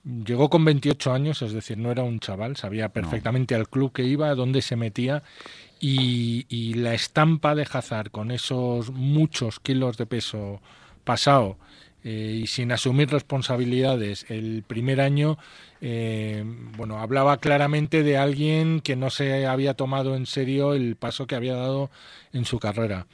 Llegó 0.03 0.51
con 0.51 0.63
28 0.63 1.13
años, 1.13 1.41
es 1.41 1.51
decir, 1.51 1.79
no 1.79 1.89
era 1.89 2.03
un 2.03 2.19
chaval, 2.19 2.57
sabía 2.57 2.89
perfectamente 2.89 3.55
al 3.55 3.67
club 3.67 3.91
que 3.91 4.03
iba, 4.03 4.29
a 4.29 4.35
dónde 4.35 4.61
se 4.61 4.75
metía 4.75 5.23
y, 5.79 6.45
y, 6.47 6.75
la 6.75 6.93
estampa 6.93 7.55
de 7.55 7.63
Hazard 7.63 8.11
con 8.11 8.29
esos 8.29 8.91
muchos 8.91 9.59
kilos 9.59 9.97
de 9.97 10.05
peso 10.05 10.61
pasado 11.03 11.57
eh, 12.07 12.41
y 12.43 12.45
sin 12.45 12.71
asumir 12.71 13.09
responsabilidades 13.09 14.27
el 14.29 14.63
primer 14.65 15.01
año, 15.01 15.39
eh, 15.81 16.43
bueno, 16.77 16.99
hablaba 16.99 17.37
claramente 17.37 18.03
de 18.03 18.15
alguien 18.15 18.79
que 18.79 18.95
no 18.95 19.09
se 19.09 19.47
había 19.47 19.73
tomado 19.73 20.15
en 20.15 20.27
serio 20.27 20.75
el 20.75 20.97
paso 20.97 21.25
que 21.25 21.33
había 21.33 21.55
dado 21.55 21.89
en 22.31 22.45
su 22.45 22.59
carrera. 22.59 23.07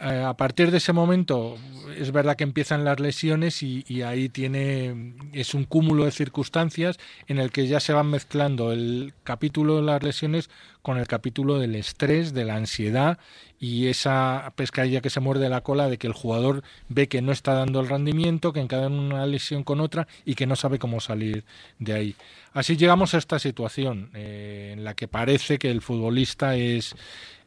Eh, 0.00 0.22
a 0.22 0.34
partir 0.34 0.70
de 0.70 0.78
ese 0.78 0.92
momento 0.92 1.56
es 1.96 2.12
verdad 2.12 2.36
que 2.36 2.44
empiezan 2.44 2.84
las 2.84 3.00
lesiones 3.00 3.64
y, 3.64 4.02
ahí 4.02 4.28
tiene 4.28 5.14
es 5.32 5.54
un 5.54 5.64
cúmulo 5.64 6.04
de 6.04 6.12
circunstancias 6.12 6.98
en 7.26 7.38
el 7.38 7.50
que 7.50 7.66
ya 7.66 7.80
se 7.80 7.92
van 7.92 8.08
mezclando 8.08 8.70
el 8.70 9.12
capítulo 9.24 9.76
de 9.76 9.82
las 9.82 10.02
lesiones 10.04 10.50
con 10.82 10.98
el 10.98 11.08
capítulo 11.08 11.58
del 11.58 11.74
estrés, 11.74 12.32
de 12.32 12.44
la 12.44 12.54
ansiedad 12.54 13.18
y 13.58 13.88
esa 13.88 14.52
pescadilla 14.54 15.00
que 15.00 15.10
se 15.10 15.18
muerde 15.18 15.48
la 15.48 15.62
cola 15.62 15.88
de 15.88 15.98
que 15.98 16.06
el 16.06 16.12
jugador 16.12 16.62
ve 16.88 17.08
que 17.08 17.20
no 17.20 17.32
está 17.32 17.54
dando 17.54 17.80
el 17.80 17.88
rendimiento, 17.88 18.52
que 18.52 18.60
encaden 18.60 18.92
una 18.92 19.26
lesión 19.26 19.64
con 19.64 19.80
otra 19.80 20.06
y 20.24 20.36
que 20.36 20.46
no 20.46 20.54
sabe 20.54 20.78
cómo 20.78 21.00
salir 21.00 21.44
de 21.80 21.92
ahí. 21.92 22.16
Así 22.52 22.76
llegamos 22.76 23.14
a 23.14 23.18
esta 23.18 23.38
situación 23.40 24.10
eh, 24.14 24.74
en 24.74 24.84
la 24.84 24.94
que 24.94 25.08
parece 25.08 25.58
que 25.58 25.70
el 25.70 25.82
futbolista 25.82 26.54
es 26.54 26.94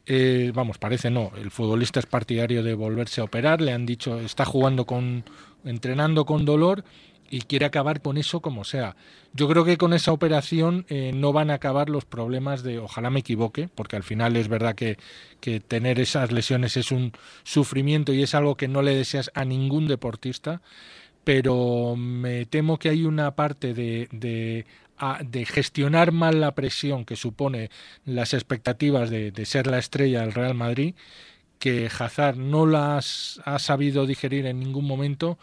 eh, 0.06 0.52
vamos, 0.54 0.78
parece 0.78 1.10
no, 1.10 1.32
el 1.38 1.52
futbolista 1.52 2.00
es 2.00 2.06
partidario 2.06 2.64
de 2.64 2.74
volverse 2.74 3.22
a 3.22 3.26
operar, 3.26 3.62
le 3.62 3.72
han 3.72 3.86
dicho, 3.86 4.20
está 4.20 4.46
jugando 4.46 4.86
con, 4.86 5.24
entrenando 5.64 6.26
con 6.26 6.46
dolor 6.46 6.84
y 7.30 7.42
quiere 7.44 7.66
acabar 7.66 8.02
con 8.02 8.18
eso 8.18 8.42
como 8.42 8.66
sea. 8.66 8.96
Yo 9.34 9.48
creo 9.48 9.64
que 9.64 9.78
con 9.78 9.94
esa 9.94 10.12
operación 10.12 10.86
eh, 10.90 11.12
no 11.16 11.32
van 11.32 11.50
a 11.50 11.56
acabar 11.56 11.90
los 11.90 12.04
problemas 12.04 12.62
de, 12.62 12.80
ojalá 12.80 13.10
me 13.10 13.22
equivoque, 13.22 13.70
porque 13.74 13.96
al 13.96 14.04
final 14.04 14.36
es 14.36 14.50
verdad 14.50 14.76
que, 14.76 14.98
que, 15.40 15.62
tener 15.62 16.00
esas 16.00 16.32
lesiones 16.32 16.76
es 16.76 16.92
un 16.92 17.14
sufrimiento 17.44 18.12
y 18.12 18.22
es 18.22 18.36
algo 18.36 18.56
que 18.56 18.68
no 18.68 18.82
le 18.82 18.94
deseas 18.94 19.32
a 19.34 19.46
ningún 19.46 19.88
deportista, 19.88 20.62
pero 21.24 21.96
me 21.96 22.46
temo 22.46 22.78
que 22.78 22.90
hay 22.90 23.06
una 23.06 23.32
parte 23.36 23.74
de, 23.74 24.10
de 24.12 24.66
de 25.24 25.46
gestionar 25.46 26.12
mal 26.12 26.42
la 26.42 26.54
presión 26.54 27.06
que 27.06 27.16
supone 27.16 27.70
las 28.06 28.34
expectativas 28.34 29.10
de, 29.10 29.46
ser 29.46 29.68
la 29.68 29.80
estrella 29.80 30.22
del 30.22 30.34
Real 30.34 30.54
Madrid, 30.54 30.96
que 31.60 31.88
Hazard 31.88 32.38
no 32.38 32.66
las 32.66 33.42
ha 33.46 33.60
sabido 33.60 34.06
digerir 34.06 34.46
en 34.46 34.60
ningún 34.60 34.86
momento 34.86 35.38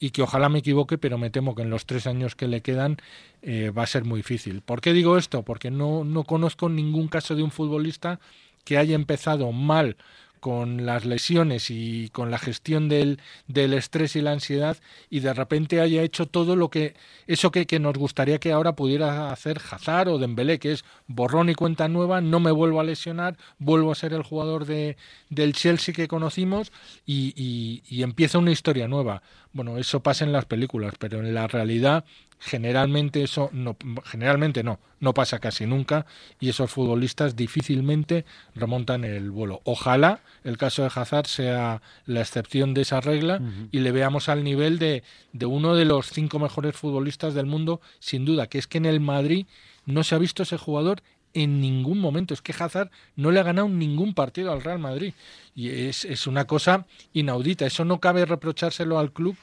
y 0.00 0.10
que 0.10 0.22
ojalá 0.22 0.48
me 0.48 0.60
equivoque, 0.60 0.96
pero 0.96 1.18
me 1.18 1.30
temo 1.30 1.54
que 1.54 1.62
en 1.62 1.70
los 1.70 1.86
tres 1.86 2.06
años 2.06 2.36
que 2.36 2.48
le 2.48 2.60
quedan 2.60 2.98
eh, 3.42 3.70
va 3.70 3.82
a 3.82 3.86
ser 3.86 4.04
muy 4.04 4.20
difícil. 4.20 4.62
¿Por 4.62 4.80
qué 4.80 4.92
digo 4.92 5.18
esto? 5.18 5.42
Porque 5.42 5.70
no, 5.70 6.04
no 6.04 6.24
conozco 6.24 6.68
ningún 6.68 7.08
caso 7.08 7.34
de 7.34 7.42
un 7.42 7.50
futbolista 7.50 8.20
que 8.64 8.78
haya 8.78 8.94
empezado 8.94 9.50
mal 9.52 9.96
con 10.38 10.86
las 10.86 11.04
lesiones 11.04 11.70
y 11.70 12.08
con 12.10 12.30
la 12.30 12.38
gestión 12.38 12.88
del, 12.88 13.20
del, 13.46 13.74
estrés 13.74 14.16
y 14.16 14.22
la 14.22 14.32
ansiedad 14.32 14.76
y 15.10 15.20
de 15.20 15.34
repente 15.34 15.80
haya 15.80 16.02
hecho 16.02 16.26
todo 16.26 16.56
lo 16.56 16.70
que 16.70 16.94
eso 17.26 17.50
que, 17.50 17.66
que, 17.66 17.78
nos 17.78 17.94
gustaría 17.94 18.38
que 18.38 18.52
ahora 18.52 18.74
pudiera 18.74 19.30
hacer 19.30 19.60
Hazard 19.70 20.08
o 20.08 20.18
Dembélé 20.18 20.58
que 20.58 20.72
es 20.72 20.84
borrón 21.06 21.48
y 21.48 21.54
cuenta 21.54 21.88
nueva 21.88 22.20
no 22.20 22.40
me 22.40 22.50
vuelvo 22.50 22.80
a 22.80 22.84
lesionar 22.84 23.36
vuelvo 23.58 23.92
a 23.92 23.94
ser 23.94 24.12
el 24.12 24.22
jugador 24.22 24.64
de, 24.64 24.96
del 25.30 25.52
Chelsea 25.52 25.94
que 25.94 26.08
conocimos 26.08 26.72
y, 27.06 27.34
y, 27.36 27.82
y 27.88 28.02
empieza 28.02 28.38
una 28.38 28.52
historia 28.52 28.88
nueva 28.88 29.22
bueno 29.52 29.78
eso 29.78 30.00
pasa 30.00 30.24
en 30.24 30.32
las 30.32 30.44
películas 30.44 30.94
pero 30.98 31.20
en 31.20 31.34
la 31.34 31.46
realidad 31.46 32.04
generalmente 32.38 33.22
eso 33.22 33.50
no 33.52 33.76
generalmente 34.04 34.62
no 34.62 34.78
no 35.00 35.14
pasa 35.14 35.38
casi 35.38 35.66
nunca 35.66 36.06
y 36.40 36.48
esos 36.48 36.70
futbolistas 36.70 37.36
difícilmente 37.36 38.24
remontan 38.54 39.04
el 39.04 39.30
vuelo. 39.30 39.60
Ojalá 39.64 40.20
el 40.44 40.56
caso 40.56 40.82
de 40.82 40.90
Hazard 40.94 41.26
sea 41.26 41.82
la 42.06 42.20
excepción 42.20 42.74
de 42.74 42.82
esa 42.82 43.00
regla 43.00 43.40
y 43.70 43.80
le 43.80 43.92
veamos 43.92 44.28
al 44.28 44.44
nivel 44.44 44.78
de, 44.78 45.02
de 45.32 45.46
uno 45.46 45.74
de 45.74 45.84
los 45.84 46.10
cinco 46.10 46.38
mejores 46.38 46.74
futbolistas 46.74 47.34
del 47.34 47.46
mundo 47.46 47.80
sin 47.98 48.24
duda 48.24 48.48
que 48.48 48.58
es 48.58 48.66
que 48.66 48.78
en 48.78 48.86
el 48.86 49.00
Madrid 49.00 49.46
no 49.86 50.04
se 50.04 50.14
ha 50.14 50.18
visto 50.18 50.42
ese 50.42 50.58
jugador 50.58 51.02
en 51.34 51.60
ningún 51.60 51.98
momento. 51.98 52.34
Es 52.34 52.42
que 52.42 52.54
Hazard 52.58 52.90
no 53.16 53.30
le 53.30 53.40
ha 53.40 53.44
ganado 53.44 53.68
ningún 53.68 54.14
partido 54.14 54.52
al 54.52 54.62
Real 54.62 54.78
Madrid. 54.78 55.14
Y 55.54 55.70
es, 55.70 56.04
es, 56.04 56.26
una 56.26 56.46
cosa 56.46 56.86
inaudita. 57.12 57.66
Eso 57.66 57.84
no 57.84 58.00
cabe 58.00 58.24
reprochárselo 58.24 58.98
al 58.98 59.12
club 59.12 59.36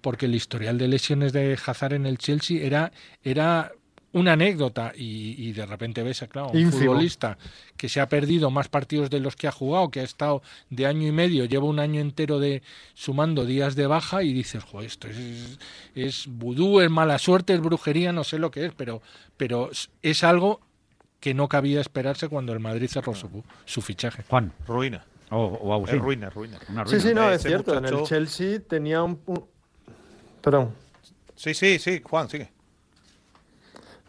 porque 0.00 0.26
el 0.26 0.34
historial 0.34 0.76
de 0.76 0.88
lesiones 0.88 1.32
de 1.32 1.58
Hazard 1.64 1.94
en 1.94 2.04
el 2.04 2.18
Chelsea 2.18 2.62
era, 2.62 2.92
era 3.22 3.72
una 4.14 4.34
anécdota 4.34 4.92
y, 4.94 5.52
de 5.52 5.66
repente 5.66 6.02
ves 6.04 6.22
a 6.22 6.28
claro, 6.28 6.50
un 6.50 6.70
futbolista 6.70 7.36
que 7.76 7.88
se 7.88 8.00
ha 8.00 8.08
perdido 8.08 8.48
más 8.50 8.68
partidos 8.68 9.10
de 9.10 9.18
los 9.18 9.34
que 9.34 9.48
ha 9.48 9.52
jugado, 9.52 9.90
que 9.90 10.00
ha 10.00 10.04
estado 10.04 10.40
de 10.70 10.86
año 10.86 11.08
y 11.08 11.12
medio, 11.12 11.46
lleva 11.46 11.64
un 11.64 11.80
año 11.80 12.00
entero 12.00 12.38
de 12.38 12.62
sumando 12.94 13.44
días 13.44 13.74
de 13.74 13.88
baja 13.88 14.22
y 14.22 14.32
dices, 14.32 14.62
joder, 14.62 14.86
esto 14.86 15.08
es, 15.08 15.58
es 15.96 16.26
vudú, 16.28 16.80
es 16.80 16.90
mala 16.90 17.18
suerte, 17.18 17.54
es 17.54 17.60
brujería, 17.60 18.12
no 18.12 18.22
sé 18.22 18.38
lo 18.38 18.52
que 18.52 18.66
es, 18.66 18.72
pero, 18.72 19.02
pero 19.36 19.70
es 20.02 20.22
algo 20.22 20.60
que 21.24 21.32
no 21.32 21.48
cabía 21.48 21.80
esperarse 21.80 22.28
cuando 22.28 22.52
el 22.52 22.60
Madrid 22.60 22.86
cerró 22.86 23.14
su, 23.14 23.42
su 23.64 23.80
fichaje. 23.80 24.24
Juan. 24.28 24.52
Ruina. 24.68 25.06
O, 25.30 25.82
es 25.88 25.98
ruina, 25.98 26.28
ruina. 26.28 26.58
Sí, 26.84 27.00
sí, 27.00 27.14
no, 27.14 27.30
es 27.30 27.40
cierto. 27.40 27.78
En 27.78 27.86
el 27.86 28.02
Chelsea 28.02 28.60
tenía 28.60 29.02
un, 29.02 29.18
Perdón. 30.42 30.74
Sí, 31.34 31.54
sí, 31.54 31.78
sí, 31.78 32.02
Juan, 32.04 32.28
sigue. 32.28 32.52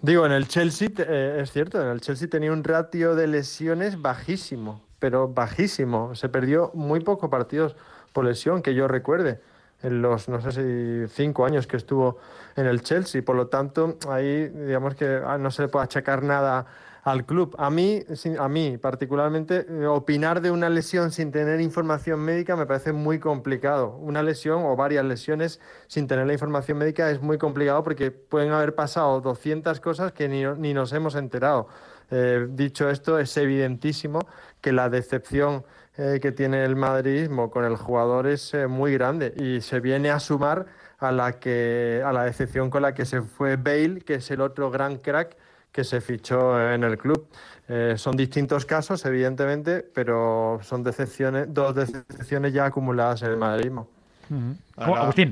Digo, 0.01 0.25
en 0.25 0.34
el 0.34 0.49
Chelsea, 0.49 0.89
eh, 0.97 1.39
es 1.41 1.54
cierto, 1.54 1.82
en 1.82 1.88
el 1.88 2.01
Chelsea 2.01 2.28
tenía 2.28 2.51
un 2.51 2.65
ratio 2.65 3.15
de 3.15 3.28
lesiones 3.28 4.01
bajísimo, 4.01 4.82
pero 4.99 5.30
bajísimo. 5.30 6.15
Se 6.15 6.28
perdió 6.28 6.71
muy 6.73 6.99
pocos 6.99 7.30
partidos 7.30 7.78
por 8.12 8.25
lesión, 8.25 8.62
que 8.62 8.75
yo 8.75 8.89
recuerde, 8.89 9.39
en 9.84 10.01
los, 10.01 10.28
no 10.28 10.41
sé 10.41 10.51
si 10.51 11.15
cinco 11.15 11.45
años 11.45 11.65
que 11.65 11.78
estuvo 11.78 12.17
en 12.58 12.65
el 12.65 12.82
Chelsea. 12.82 13.23
Por 13.23 13.38
lo 13.38 13.47
tanto, 13.47 13.97
ahí, 14.10 14.49
digamos 14.49 14.95
que 14.95 15.21
ah, 15.25 15.38
no 15.38 15.49
se 15.49 15.62
le 15.62 15.69
puede 15.69 15.86
achacar 15.86 16.21
nada 16.21 16.67
al 17.06 17.24
club. 17.24 17.56
A 17.60 17.70
mí, 17.70 18.04
a 18.39 18.50
mí 18.50 18.78
particularmente, 18.80 19.68
eh, 19.70 19.86
opinar 19.86 20.41
de 20.41 20.50
una 20.50 20.70
lesión 20.70 21.12
sin 21.12 21.32
tener 21.32 21.62
información 21.62 22.20
médica 22.20 22.56
me 22.56 22.65
parece 22.65 22.94
muy 22.94 23.20
complicado. 23.20 23.96
Una 23.98 24.24
lesión 24.24 24.63
o 24.65 24.76
varias 24.76 25.06
lesiones 25.06 25.62
sin 25.86 26.08
tener 26.08 26.26
la 26.26 26.34
información 26.34 26.80
médica 26.80 27.12
es 27.12 27.22
muy 27.22 27.38
complicado 27.38 27.84
porque 27.84 28.10
pueden 28.10 28.52
haber 28.52 28.74
pasado 28.74 29.22
200 29.22 29.80
cosas 29.82 30.13
que 30.13 30.28
ni, 30.28 30.74
nos 30.74 30.94
hemos 30.94 31.13
enterado. 31.13 31.68
Eh, 32.10 32.48
dicho 32.50 32.89
esto, 32.89 33.20
es 33.20 33.38
evidentísimo 33.38 34.22
que 34.60 34.72
la 34.72 34.89
decepción 34.89 35.63
eh, 35.98 36.20
que 36.20 36.32
tiene 36.32 36.65
el 36.65 36.76
madridismo 36.76 37.52
con 37.52 37.65
el 37.65 37.76
jugador 37.76 38.26
es 38.26 38.52
muy 38.68 38.94
grande 38.94 39.32
y 39.38 39.62
se 39.62 39.80
viene 39.80 40.10
a 40.10 40.20
sumar 40.20 40.65
a 40.98 41.12
la 41.12 41.39
que 41.39 42.02
a 42.04 42.12
la 42.12 42.24
decepción 42.24 42.72
con 42.72 42.82
la 42.82 42.96
que 42.96 43.06
se 43.06 43.22
fue 43.22 43.58
Bale, 43.58 44.02
que 44.02 44.15
es 44.15 44.32
el 44.32 44.41
otro 44.41 44.72
gran 44.72 44.98
crack 44.98 45.38
que 45.76 45.84
se 45.84 46.00
fichó 46.00 46.72
en 46.72 46.86
el 46.86 46.98
club. 46.98 47.28
Eh, 47.68 47.96
son 47.98 48.16
distintos 48.16 48.66
casos, 48.66 49.04
evidentemente, 49.06 49.82
pero 49.82 50.62
son 50.64 50.84
decepciones, 50.84 51.54
dos 51.54 51.76
decepciones 51.76 52.54
ya 52.54 52.68
acumuladas 52.68 53.24
en 53.24 53.32
el 53.32 53.38
madridismo. 53.38 53.90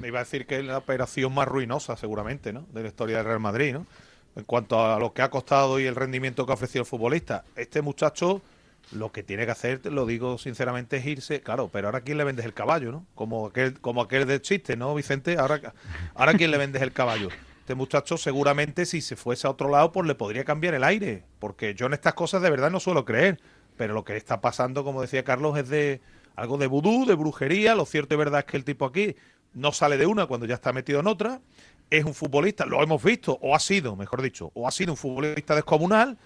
Me 0.02 0.10
iba 0.10 0.20
a 0.20 0.24
decir 0.24 0.46
que 0.46 0.60
es 0.60 0.66
la 0.66 0.80
operación 0.80 1.34
más 1.34 1.48
ruinosa, 1.48 1.96
seguramente, 1.96 2.52
¿no? 2.52 2.66
de 2.74 2.82
la 2.82 2.90
historia 2.90 3.18
del 3.18 3.26
Real 3.26 3.40
Madrid, 3.40 3.72
¿no? 3.72 3.86
En 4.36 4.44
cuanto 4.44 4.84
a 4.84 5.00
lo 5.00 5.14
que 5.14 5.22
ha 5.22 5.30
costado 5.30 5.80
y 5.80 5.86
el 5.86 5.96
rendimiento 5.96 6.46
que 6.46 6.52
ha 6.52 6.56
ofrecido 6.56 6.82
el 6.82 6.88
futbolista. 6.88 7.46
Este 7.56 7.82
muchacho 7.82 8.42
lo 8.92 9.14
que 9.14 9.24
tiene 9.24 9.46
que 9.46 9.52
hacer, 9.52 9.80
te 9.80 9.92
lo 9.92 10.06
digo 10.06 10.38
sinceramente, 10.38 10.98
es 10.98 11.06
irse. 11.06 11.40
Claro, 11.40 11.70
pero 11.72 11.88
ahora 11.88 12.02
quién 12.02 12.18
le 12.18 12.26
vendes 12.26 12.44
el 12.44 12.54
caballo, 12.54 12.92
¿no? 12.92 13.06
Como 13.16 13.48
aquel, 13.48 13.80
como 13.80 14.02
aquel 14.02 14.28
del 14.28 14.42
chiste, 14.42 14.76
¿no, 14.76 14.94
Vicente? 14.94 15.38
Ahora, 15.38 15.74
ahora 16.16 16.34
quién 16.34 16.52
le 16.52 16.58
vendes 16.58 16.82
el 16.82 16.92
caballo. 16.92 17.30
Este 17.64 17.76
muchacho 17.76 18.18
seguramente 18.18 18.86
si 18.86 19.00
se 19.00 19.16
fuese 19.16 19.48
a 19.48 19.50
otro 19.50 19.70
lado 19.70 19.94
pues 19.94 20.06
le 20.06 20.16
podría 20.16 20.44
cambiar 20.44 20.74
el 20.74 20.84
aire, 20.84 21.24
porque 21.40 21.74
yo 21.76 21.86
en 21.86 21.94
estas 21.94 22.14
cosas 22.14 22.42
de 22.42 22.50
verdad 22.50 22.70
no 22.70 22.82
suelo 22.82 23.06
creer, 23.06 23.40
pero 23.78 23.94
lo 23.94 24.04
que 24.04 24.18
está 24.18 24.42
pasando, 24.42 24.84
como 24.84 25.02
decía 25.02 25.24
Carlos, 25.24 25.58
es 25.58 25.70
de 25.70 26.02
algo 26.36 26.58
de 26.58 26.68
vudú, 26.68 27.06
de 27.06 27.16
brujería, 27.16 27.74
lo 27.74 27.86
cierto 27.86 28.16
y 28.16 28.18
verdad 28.18 28.42
es 28.42 28.46
que 28.48 28.58
el 28.58 28.66
tipo 28.66 28.84
aquí 28.84 29.16
no 29.54 29.72
sale 29.72 29.96
de 29.96 30.06
una 30.06 30.26
cuando 30.26 30.46
ya 30.46 30.56
está 30.56 30.74
metido 30.74 31.00
en 31.00 31.08
otra, 31.08 31.40
es 31.90 32.04
un 32.04 32.14
futbolista, 32.14 32.66
lo 32.66 32.84
hemos 32.84 33.02
visto, 33.02 33.40
o 33.42 33.56
ha 33.56 33.60
sido, 33.62 33.96
mejor 33.96 34.22
dicho, 34.22 34.52
o 34.56 34.68
ha 34.68 34.72
sido 34.72 34.92
un 34.92 34.98
futbolista 34.98 35.56
descomunal, 35.56 36.18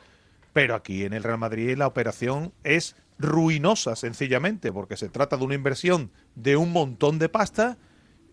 pero 0.54 0.74
aquí 0.74 1.04
en 1.04 1.14
el 1.14 1.22
Real 1.22 1.38
Madrid 1.38 1.78
la 1.78 1.86
operación 1.86 2.52
es 2.64 2.96
ruinosa 3.20 3.96
sencillamente, 3.96 4.72
porque 4.72 4.98
se 4.98 5.08
trata 5.08 5.38
de 5.38 5.44
una 5.44 5.54
inversión 5.54 6.10
de 6.34 6.58
un 6.58 6.72
montón 6.72 7.20
de 7.20 7.30
pasta, 7.30 7.78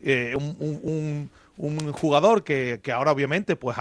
eh, 0.01 0.35
un, 0.37 1.31
jugador 1.57 2.45
que, 2.45 2.81
ahora 2.93 3.13
obviamente 3.13 3.57
pues 3.57 3.77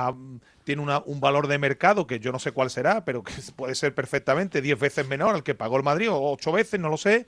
tiene 0.63 0.82
un 0.82 1.19
valor 1.19 1.47
de 1.47 1.57
mercado 1.57 2.07
que 2.07 2.19
yo 2.19 2.32
no 2.32 2.39
sé 2.39 2.51
cuál 2.51 2.69
será, 2.69 3.03
pero 3.05 3.24
que 3.24 3.34
puede 3.55 3.76
ser 3.76 3.93
perfectamente 3.95 4.61
10 4.61 4.80
veces 4.80 5.07
menor 5.07 5.36
al 5.36 5.43
que 5.43 5.55
pagó 5.55 5.78
el 5.78 5.84
Madrid, 5.84 6.11
o 6.11 6.32
8 6.32 6.51
veces, 6.51 6.80
no 6.80 6.89
lo 6.89 6.97
sé, 6.97 7.26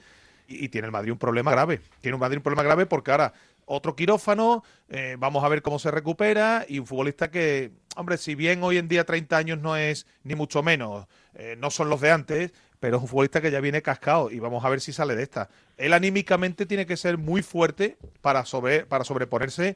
y, 0.48 0.70
tiene 0.70 0.86
el 0.86 0.92
Madrid 0.92 1.12
un 1.12 1.18
problema 1.18 1.52
grave. 1.52 1.82
Tiene 2.02 2.16
un 2.16 2.22
Madrid 2.22 2.38
un 2.38 2.44
problema 2.44 2.64
grave 2.64 2.86
porque 2.86 3.12
ahora 3.12 3.34
otro 3.66 3.96
quirófano, 3.96 4.64
eh, 4.90 5.16
vamos 5.18 5.44
a 5.44 5.50
ver 5.50 5.64
cómo 5.64 5.80
se 5.80 5.90
recupera 5.90 6.66
y 6.70 6.78
un 6.78 6.86
futbolista 6.86 7.32
que, 7.32 7.72
hombre, 7.96 8.18
si 8.18 8.36
bien 8.36 8.64
hoy 8.64 8.78
en 8.78 8.88
día 8.88 9.06
30 9.06 9.38
años 9.38 9.60
no 9.60 9.76
es 9.76 10.06
ni 10.24 10.36
mucho 10.36 10.62
menos, 10.62 11.08
eh, 11.34 11.56
no 11.58 11.72
son 11.72 11.90
los 11.90 12.00
de 12.00 12.12
antes, 12.12 12.54
pero 12.80 12.98
es 12.98 13.02
un 13.02 13.10
futbolista 13.10 13.42
que 13.42 13.50
ya 13.50 13.60
viene 13.60 13.82
cascado 13.82 14.30
y 14.30 14.40
vamos 14.40 14.64
a 14.64 14.70
ver 14.70 14.82
si 14.82 14.94
sale 14.94 15.16
de 15.16 15.24
esta. 15.24 15.50
Él 15.78 15.94
anímicamente 15.94 16.68
tiene 16.68 16.86
que 16.86 16.98
ser 16.98 17.18
muy 17.18 17.42
fuerte 17.42 17.98
para, 18.22 18.46
sobre, 18.46 18.86
para 18.86 19.04
sobreponerse, 19.04 19.76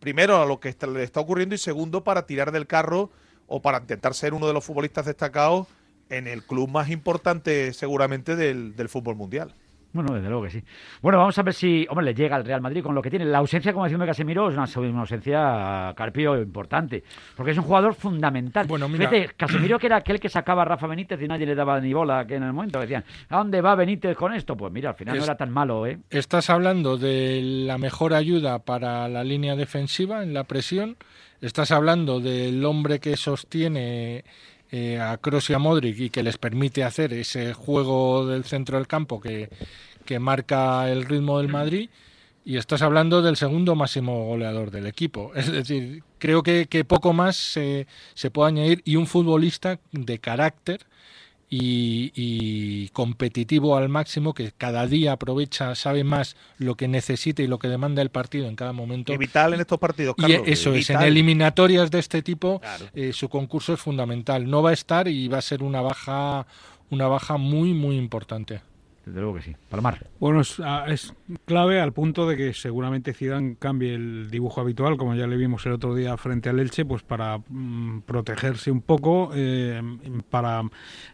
primero 0.00 0.40
a 0.40 0.46
lo 0.46 0.60
que 0.60 0.74
le 0.86 1.02
está 1.02 1.20
ocurriendo 1.20 1.54
y 1.54 1.58
segundo 1.58 2.04
para 2.04 2.26
tirar 2.26 2.52
del 2.52 2.66
carro 2.66 3.10
o 3.46 3.62
para 3.62 3.78
intentar 3.78 4.14
ser 4.14 4.34
uno 4.34 4.46
de 4.46 4.52
los 4.52 4.64
futbolistas 4.64 5.06
destacados 5.06 5.66
en 6.08 6.26
el 6.26 6.42
club 6.42 6.68
más 6.68 6.90
importante 6.90 7.72
seguramente 7.72 8.36
del 8.36 8.88
fútbol 8.88 9.16
mundial. 9.16 9.54
Bueno, 9.96 10.14
desde 10.14 10.28
luego 10.28 10.44
que 10.44 10.50
sí. 10.50 10.62
Bueno, 11.00 11.18
vamos 11.18 11.38
a 11.38 11.42
ver 11.42 11.54
si, 11.54 11.86
hombre, 11.88 12.04
le 12.04 12.14
llega 12.14 12.36
al 12.36 12.44
Real 12.44 12.60
Madrid 12.60 12.82
con 12.82 12.94
lo 12.94 13.00
que 13.00 13.08
tiene. 13.08 13.24
La 13.24 13.38
ausencia, 13.38 13.72
como 13.72 13.84
decía 13.84 14.04
Casemiro, 14.04 14.48
es 14.48 14.54
una, 14.54 15.00
ausencia, 15.00 15.94
Carpio, 15.96 16.40
importante. 16.40 17.02
Porque 17.34 17.52
es 17.52 17.58
un 17.58 17.64
jugador 17.64 17.94
fundamental. 17.94 18.66
Bueno, 18.66 18.88
mira. 18.88 19.08
Fíjate, 19.08 19.34
Casemiro 19.34 19.78
que 19.78 19.86
era 19.86 19.96
aquel 19.96 20.20
que 20.20 20.28
sacaba 20.28 20.62
a 20.62 20.64
Rafa 20.66 20.86
Benítez 20.86 21.20
y 21.22 21.26
nadie 21.26 21.46
le 21.46 21.54
daba 21.54 21.80
ni 21.80 21.94
bola, 21.94 22.26
que 22.26 22.34
en 22.34 22.42
el 22.42 22.52
momento 22.52 22.78
decían, 22.78 23.04
¿a 23.30 23.38
dónde 23.38 23.60
va 23.60 23.74
Benítez 23.74 24.16
con 24.16 24.34
esto? 24.34 24.56
Pues 24.56 24.72
mira, 24.72 24.90
al 24.90 24.96
final 24.96 25.16
no 25.16 25.24
era 25.24 25.36
tan 25.36 25.50
malo, 25.50 25.86
¿eh? 25.86 25.98
Estás 26.10 26.50
hablando 26.50 26.98
de 26.98 27.40
la 27.42 27.78
mejor 27.78 28.12
ayuda 28.12 28.58
para 28.58 29.08
la 29.08 29.24
línea 29.24 29.56
defensiva 29.56 30.22
en 30.22 30.34
la 30.34 30.44
presión. 30.44 30.96
Estás 31.40 31.70
hablando 31.70 32.20
del 32.20 32.64
hombre 32.64 32.98
que 32.98 33.16
sostiene 33.16 34.24
eh, 34.70 35.00
a 35.00 35.16
Kroos 35.18 35.48
y 35.50 35.54
a 35.54 35.58
Modric 35.58 35.98
y 35.98 36.10
que 36.10 36.22
les 36.22 36.38
permite 36.38 36.84
hacer 36.84 37.12
ese 37.12 37.54
juego 37.54 38.26
del 38.26 38.44
centro 38.44 38.78
del 38.78 38.86
campo 38.86 39.20
que, 39.20 39.48
que 40.04 40.18
marca 40.18 40.90
el 40.90 41.04
ritmo 41.04 41.38
del 41.38 41.48
Madrid 41.48 41.88
y 42.46 42.56
estás 42.58 42.80
hablando 42.82 43.22
del 43.22 43.36
segundo 43.36 43.74
máximo 43.74 44.24
goleador 44.26 44.70
del 44.70 44.86
equipo. 44.86 45.32
Es 45.34 45.50
decir, 45.50 46.04
creo 46.18 46.42
que, 46.42 46.66
poco 46.86 47.12
más 47.12 47.36
se, 47.36 47.88
se 48.14 48.30
puede 48.30 48.48
añadir 48.48 48.82
y 48.84 48.96
un 48.96 49.06
futbolista 49.06 49.80
de 49.90 50.18
carácter 50.20 50.86
y, 51.48 52.88
competitivo 52.92 53.76
al 53.76 53.88
máximo, 53.88 54.34
que 54.34 54.52
cada 54.56 54.86
día 54.86 55.12
aprovecha, 55.12 55.74
sabe 55.74 56.04
más 56.04 56.36
lo 56.58 56.76
que 56.76 56.88
necesita 56.88 57.42
y 57.42 57.46
lo 57.46 57.58
que 57.58 57.68
demanda 57.68 58.02
el 58.02 58.10
partido 58.10 58.48
en 58.48 58.56
cada 58.56 58.72
momento. 58.72 59.12
Y 59.12 59.16
vital 59.16 59.54
en 59.54 59.60
estos 59.60 59.78
partidos, 59.78 60.16
Carlos. 60.16 60.42
Y 60.46 60.50
eso 60.50 60.74
es, 60.74 60.90
en 60.90 61.02
eliminatorias 61.02 61.90
de 61.90 61.98
este 61.98 62.22
tipo, 62.22 62.60
eh, 62.94 63.12
su 63.12 63.28
concurso 63.28 63.72
es 63.74 63.80
fundamental. 63.80 64.48
No 64.48 64.62
va 64.62 64.70
a 64.70 64.74
estar 64.74 65.08
y 65.08 65.28
va 65.28 65.38
a 65.38 65.42
ser 65.42 65.62
una 65.62 65.80
baja, 65.80 66.46
una 66.90 67.08
baja 67.08 67.36
muy, 67.36 67.74
muy 67.74 67.96
importante. 67.96 68.60
Desde 69.04 69.20
luego 69.20 69.36
que 69.36 69.42
sí. 69.42 69.56
Palmar. 69.70 70.04
Bueno, 70.18 70.42
ah, 70.64 70.86
es, 70.88 71.14
clave 71.46 71.80
al 71.80 71.92
punto 71.92 72.28
de 72.28 72.36
que 72.36 72.52
seguramente 72.52 73.14
Zidane 73.14 73.56
cambie 73.58 73.94
el 73.94 74.30
dibujo 74.30 74.60
habitual, 74.60 74.96
como 74.96 75.14
ya 75.14 75.28
le 75.28 75.36
vimos 75.36 75.64
el 75.64 75.72
otro 75.72 75.94
día 75.94 76.16
frente 76.16 76.48
al 76.48 76.58
Elche, 76.58 76.84
pues 76.84 77.04
para 77.04 77.38
mm, 77.38 78.00
protegerse 78.00 78.72
un 78.72 78.82
poco, 78.82 79.30
eh, 79.32 79.80
para 80.28 80.62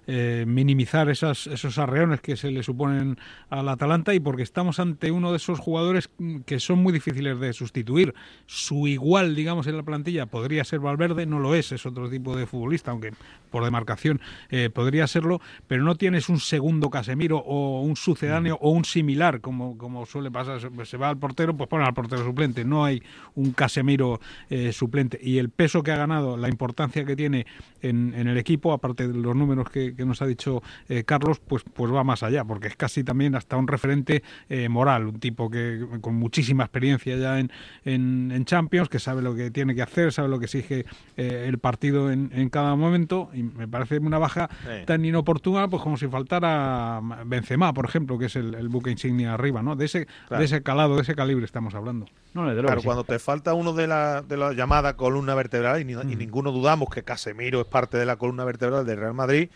eh, 0.06 0.44
minimizar 0.46 1.10
esas, 1.10 1.46
esos 1.46 1.76
arreones 1.78 2.22
que 2.22 2.36
se 2.36 2.50
le 2.50 2.62
suponen 2.62 3.18
al 3.50 3.68
Atalanta 3.68 4.14
y 4.14 4.20
porque 4.20 4.42
estamos 4.42 4.80
ante 4.80 5.10
uno 5.10 5.32
de 5.32 5.36
esos 5.36 5.58
jugadores 5.58 6.08
que 6.46 6.58
son 6.60 6.78
muy 6.78 6.94
difíciles 6.94 7.38
de 7.38 7.52
sustituir. 7.52 8.14
Su 8.46 8.88
igual, 8.88 9.34
digamos, 9.34 9.66
en 9.66 9.76
la 9.76 9.82
plantilla 9.82 10.24
podría 10.24 10.64
ser 10.64 10.80
Valverde, 10.80 11.26
no 11.26 11.40
lo 11.40 11.54
es, 11.54 11.72
es 11.72 11.84
otro 11.84 12.08
tipo 12.08 12.34
de 12.34 12.46
futbolista, 12.46 12.90
aunque 12.90 13.12
por 13.50 13.64
demarcación 13.64 14.20
eh, 14.48 14.70
podría 14.72 15.06
serlo, 15.06 15.42
pero 15.66 15.84
no 15.84 15.94
tienes 15.96 16.30
un 16.30 16.40
segundo 16.40 16.88
Casemiro 16.88 17.36
o 17.36 17.82
un 17.82 17.96
sucedáneo 17.96 18.56
o 18.62 18.70
un 18.70 18.86
similar, 18.86 19.42
como, 19.42 19.76
como 19.76 20.06
suele 20.06 20.21
pasar, 20.30 20.60
se 20.84 20.96
va 20.96 21.08
al 21.08 21.18
portero, 21.18 21.56
pues 21.56 21.68
pone 21.68 21.84
al 21.84 21.94
portero 21.94 22.24
suplente, 22.24 22.64
no 22.64 22.84
hay 22.84 23.02
un 23.34 23.52
Casemiro 23.52 24.20
eh, 24.50 24.72
suplente. 24.72 25.18
Y 25.22 25.38
el 25.38 25.50
peso 25.50 25.82
que 25.82 25.92
ha 25.92 25.96
ganado, 25.96 26.36
la 26.36 26.48
importancia 26.48 27.04
que 27.04 27.16
tiene 27.16 27.46
en, 27.80 28.14
en 28.14 28.28
el 28.28 28.38
equipo, 28.38 28.72
aparte 28.72 29.08
de 29.08 29.14
los 29.14 29.34
números 29.34 29.70
que, 29.70 29.94
nos 30.02 30.20
ha 30.20 30.26
dicho 30.26 30.62
eh, 30.88 31.04
Carlos, 31.04 31.40
pues, 31.40 31.62
pues 31.62 31.92
va 31.92 32.04
más 32.04 32.22
allá, 32.22 32.44
porque 32.44 32.68
es 32.68 32.76
casi 32.76 33.04
también 33.04 33.34
hasta 33.34 33.56
un 33.56 33.68
referente 33.68 34.22
eh, 34.48 34.68
moral, 34.68 35.06
un 35.06 35.20
tipo 35.20 35.50
que 35.50 35.86
con 36.00 36.14
muchísima 36.14 36.64
experiencia 36.64 37.16
ya 37.16 37.38
en, 37.38 37.50
en, 37.84 38.44
Champions, 38.44 38.88
que 38.88 38.98
sabe 38.98 39.22
lo 39.22 39.34
que 39.34 39.50
tiene 39.50 39.74
que 39.74 39.82
hacer, 39.82 40.12
sabe 40.12 40.28
lo 40.28 40.38
que 40.38 40.46
exige 40.46 40.84
el 41.16 41.58
partido 41.58 42.10
en, 42.10 42.30
en, 42.34 42.50
cada 42.50 42.74
momento, 42.74 43.30
y 43.32 43.44
me 43.44 43.68
parece 43.68 43.98
una 43.98 44.18
baja 44.18 44.50
tan 44.84 45.04
inoportuna, 45.04 45.68
pues 45.68 45.82
como 45.82 45.96
si 45.96 46.08
faltara 46.08 47.00
Benzema, 47.24 47.72
por 47.72 47.84
ejemplo, 47.84 48.18
que 48.18 48.26
es 48.26 48.36
el, 48.36 48.68
buque 48.68 48.90
insignia 48.90 49.34
arriba, 49.34 49.62
¿no? 49.62 49.76
De 49.76 49.84
ese, 49.86 50.06
de 50.30 50.44
ese 50.44 50.62
calado, 50.62 50.96
de 50.96 51.02
ese 51.02 51.14
calibre 51.14 51.44
estamos 51.44 51.74
hablando. 51.74 52.06
No, 52.34 52.44
claro, 52.54 52.82
cuando 52.82 53.04
te 53.04 53.18
falta 53.18 53.52
uno 53.52 53.72
de 53.72 53.86
la, 53.86 54.22
de 54.22 54.36
la 54.36 54.52
llamada 54.52 54.96
columna 54.96 55.34
vertebral, 55.34 55.80
y, 55.80 55.84
mm. 55.84 56.18
ninguno 56.18 56.50
dudamos 56.50 56.88
que 56.88 57.02
Casemiro 57.02 57.60
es 57.60 57.66
parte 57.66 57.98
de 57.98 58.06
la 58.06 58.16
columna 58.16 58.44
vertebral 58.44 58.86
del 58.86 58.98
Real 58.98 59.14
Madrid, 59.14 59.50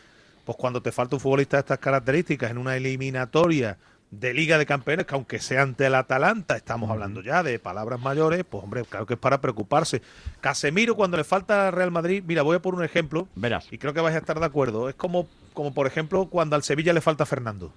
pues 0.44 0.56
cuando 0.58 0.82
te 0.82 0.92
falta 0.92 1.16
un 1.16 1.20
futbolista 1.20 1.56
de 1.56 1.62
estas 1.62 1.78
características 1.78 2.50
en 2.50 2.58
una 2.58 2.76
eliminatoria 2.76 3.78
de 4.10 4.34
Liga 4.34 4.58
de 4.58 4.66
Campeones, 4.66 5.06
que 5.06 5.14
aunque 5.14 5.40
sea 5.40 5.62
ante 5.62 5.86
el 5.86 5.94
Atalanta, 5.94 6.56
estamos 6.56 6.88
mm. 6.88 6.92
hablando 6.92 7.22
ya 7.22 7.42
de 7.42 7.58
palabras 7.58 8.00
mayores, 8.00 8.44
pues 8.48 8.62
hombre, 8.62 8.84
claro 8.84 9.06
que 9.06 9.14
es 9.14 9.20
para 9.20 9.40
preocuparse. 9.40 10.02
Casemiro, 10.40 10.94
cuando 10.94 11.16
le 11.16 11.24
falta 11.24 11.68
al 11.68 11.72
Real 11.72 11.90
Madrid, 11.90 12.22
mira, 12.26 12.42
voy 12.42 12.56
a 12.56 12.62
poner 12.62 12.78
un 12.78 12.84
ejemplo, 12.84 13.26
Verás. 13.34 13.68
y 13.72 13.78
creo 13.78 13.94
que 13.94 14.00
vais 14.00 14.14
a 14.14 14.18
estar 14.18 14.38
de 14.38 14.46
acuerdo, 14.46 14.88
es 14.88 14.94
como, 14.94 15.26
como 15.54 15.72
por 15.74 15.86
ejemplo 15.86 16.26
cuando 16.26 16.56
al 16.56 16.62
Sevilla 16.62 16.92
le 16.92 17.00
falta 17.00 17.26
Fernando. 17.26 17.72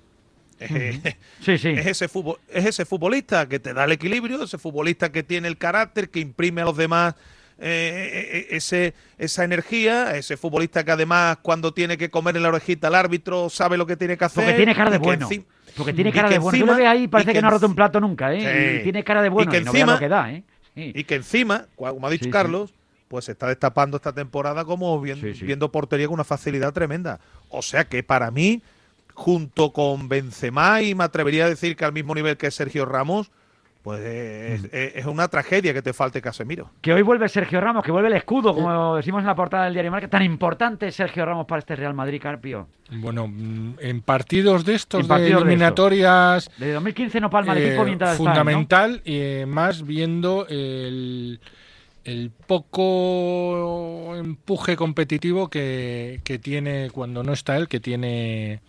sí, 1.41 1.57
sí. 1.57 1.69
Es, 1.69 1.85
ese 1.87 2.07
fútbol, 2.07 2.37
es 2.49 2.65
ese 2.65 2.85
futbolista 2.85 3.47
que 3.47 3.59
te 3.59 3.73
da 3.73 3.85
el 3.85 3.91
equilibrio, 3.93 4.43
ese 4.43 4.57
futbolista 4.57 5.11
que 5.11 5.23
tiene 5.23 5.47
el 5.47 5.57
carácter, 5.57 6.09
que 6.09 6.19
imprime 6.19 6.61
a 6.61 6.65
los 6.65 6.77
demás 6.77 7.15
eh, 7.61 8.09
eh, 8.13 8.37
eh, 8.37 8.47
ese, 8.51 8.93
esa 9.17 9.43
energía, 9.43 10.15
ese 10.15 10.37
futbolista 10.37 10.85
que 10.85 10.91
además 10.91 11.39
cuando 11.41 11.73
tiene 11.73 11.97
que 11.97 12.09
comer 12.09 12.37
en 12.37 12.43
la 12.43 12.49
orejita 12.49 12.87
al 12.87 12.95
árbitro 12.95 13.49
sabe 13.49 13.77
lo 13.77 13.85
que 13.85 13.97
tiene 13.97 14.17
que 14.17 14.23
hacer. 14.23 14.45
Porque 14.45 14.55
tiene 14.55 14.73
cara 14.73 14.89
de 14.89 14.97
bueno. 14.97 15.27
Porque 15.75 15.93
tiene 15.93 16.13
cara 16.13 16.29
de 16.29 16.39
bueno. 16.39 16.57
Yo 16.57 16.65
lo 16.65 16.75
veo 16.75 16.89
ahí 16.89 17.09
parece 17.09 17.33
que, 17.33 17.41
no 17.41 17.49
ha 17.49 17.51
roto 17.51 17.67
un 17.67 17.75
plato 17.75 17.99
nunca, 17.99 18.33
¿eh? 18.33 18.79
Y 18.79 18.83
tiene 18.83 19.03
cara 19.03 19.21
de 19.21 19.27
bueno 19.27 19.51
y, 19.51 19.53
que 19.53 19.57
encima, 19.57 19.93
lo 19.93 19.99
que 19.99 20.07
da, 20.07 20.31
¿eh? 20.31 20.43
Y 20.75 21.03
que 21.03 21.15
encima, 21.15 21.65
como 21.75 22.07
ha 22.07 22.09
dicho 22.09 22.29
Carlos, 22.29 22.73
pues 23.09 23.25
se 23.25 23.33
está 23.33 23.47
destapando 23.47 23.97
esta 23.97 24.13
temporada 24.13 24.63
como 24.63 25.01
viendo 25.01 25.71
portería 25.71 26.07
con 26.07 26.13
una 26.13 26.23
facilidad 26.23 26.71
tremenda. 26.71 27.19
O 27.49 27.61
sea 27.61 27.83
que 27.83 28.03
para 28.03 28.31
mí 28.31 28.61
junto 29.19 29.73
con 29.73 30.07
Benzema 30.07 30.81
y 30.81 30.95
me 30.95 31.03
atrevería 31.03 31.43
a 31.43 31.49
decir 31.49 31.75
que 31.75 31.83
al 31.83 31.91
mismo 31.91 32.15
nivel 32.15 32.37
que 32.37 32.49
Sergio 32.51 32.85
Ramos, 32.85 33.31
pues 33.83 33.99
es, 34.01 35.05
mm. 35.05 35.09
una 35.09 35.27
tragedia 35.27 35.73
que 35.73 35.81
te 35.81 35.91
falte 35.91 36.21
Casemiro. 36.21 36.71
Que 36.79 36.93
hoy 36.93 37.01
vuelve 37.01 37.27
Sergio 37.27 37.59
Ramos, 37.59 37.83
que 37.83 37.91
vuelve 37.91 38.07
el 38.07 38.15
escudo, 38.15 38.55
como 38.55 38.95
decimos 38.95 39.19
en 39.19 39.27
la 39.27 39.35
portada 39.35 39.65
del 39.65 39.73
diario 39.73 39.91
Marca. 39.91 40.07
Tan 40.07 40.23
importante 40.23 40.87
es 40.87 40.95
Sergio 40.95 41.25
Ramos 41.25 41.45
para 41.47 41.59
este 41.59 41.75
Real 41.75 41.93
Madrid, 41.93 42.21
Carpio. 42.21 42.69
Bueno, 42.91 43.27
mm, 43.27 43.75
en 43.79 44.01
partidos 44.01 44.63
de 44.63 44.75
estos, 44.75 45.05
de 45.05 45.27
eliminatorias... 45.27 46.49
De, 46.57 46.71
2015 46.71 47.19
no 47.19 47.29
palma 47.29 47.51
el 47.51 47.65
equipo 47.65 47.81
eh, 47.81 47.85
mientras 47.85 48.15
Fundamental, 48.15 49.01
y 49.03 49.17
eh, 49.17 49.45
más 49.45 49.85
viendo 49.85 50.47
el 50.47 51.41
el 52.03 52.31
poco 52.31 54.15
empuje 54.15 54.75
competitivo 54.75 55.49
que, 55.49 56.21
tiene 56.41 56.89
cuando 56.91 57.23
no 57.23 57.33
está 57.33 57.57
él, 57.57 57.67
que 57.67 57.79
tiene 57.79 58.61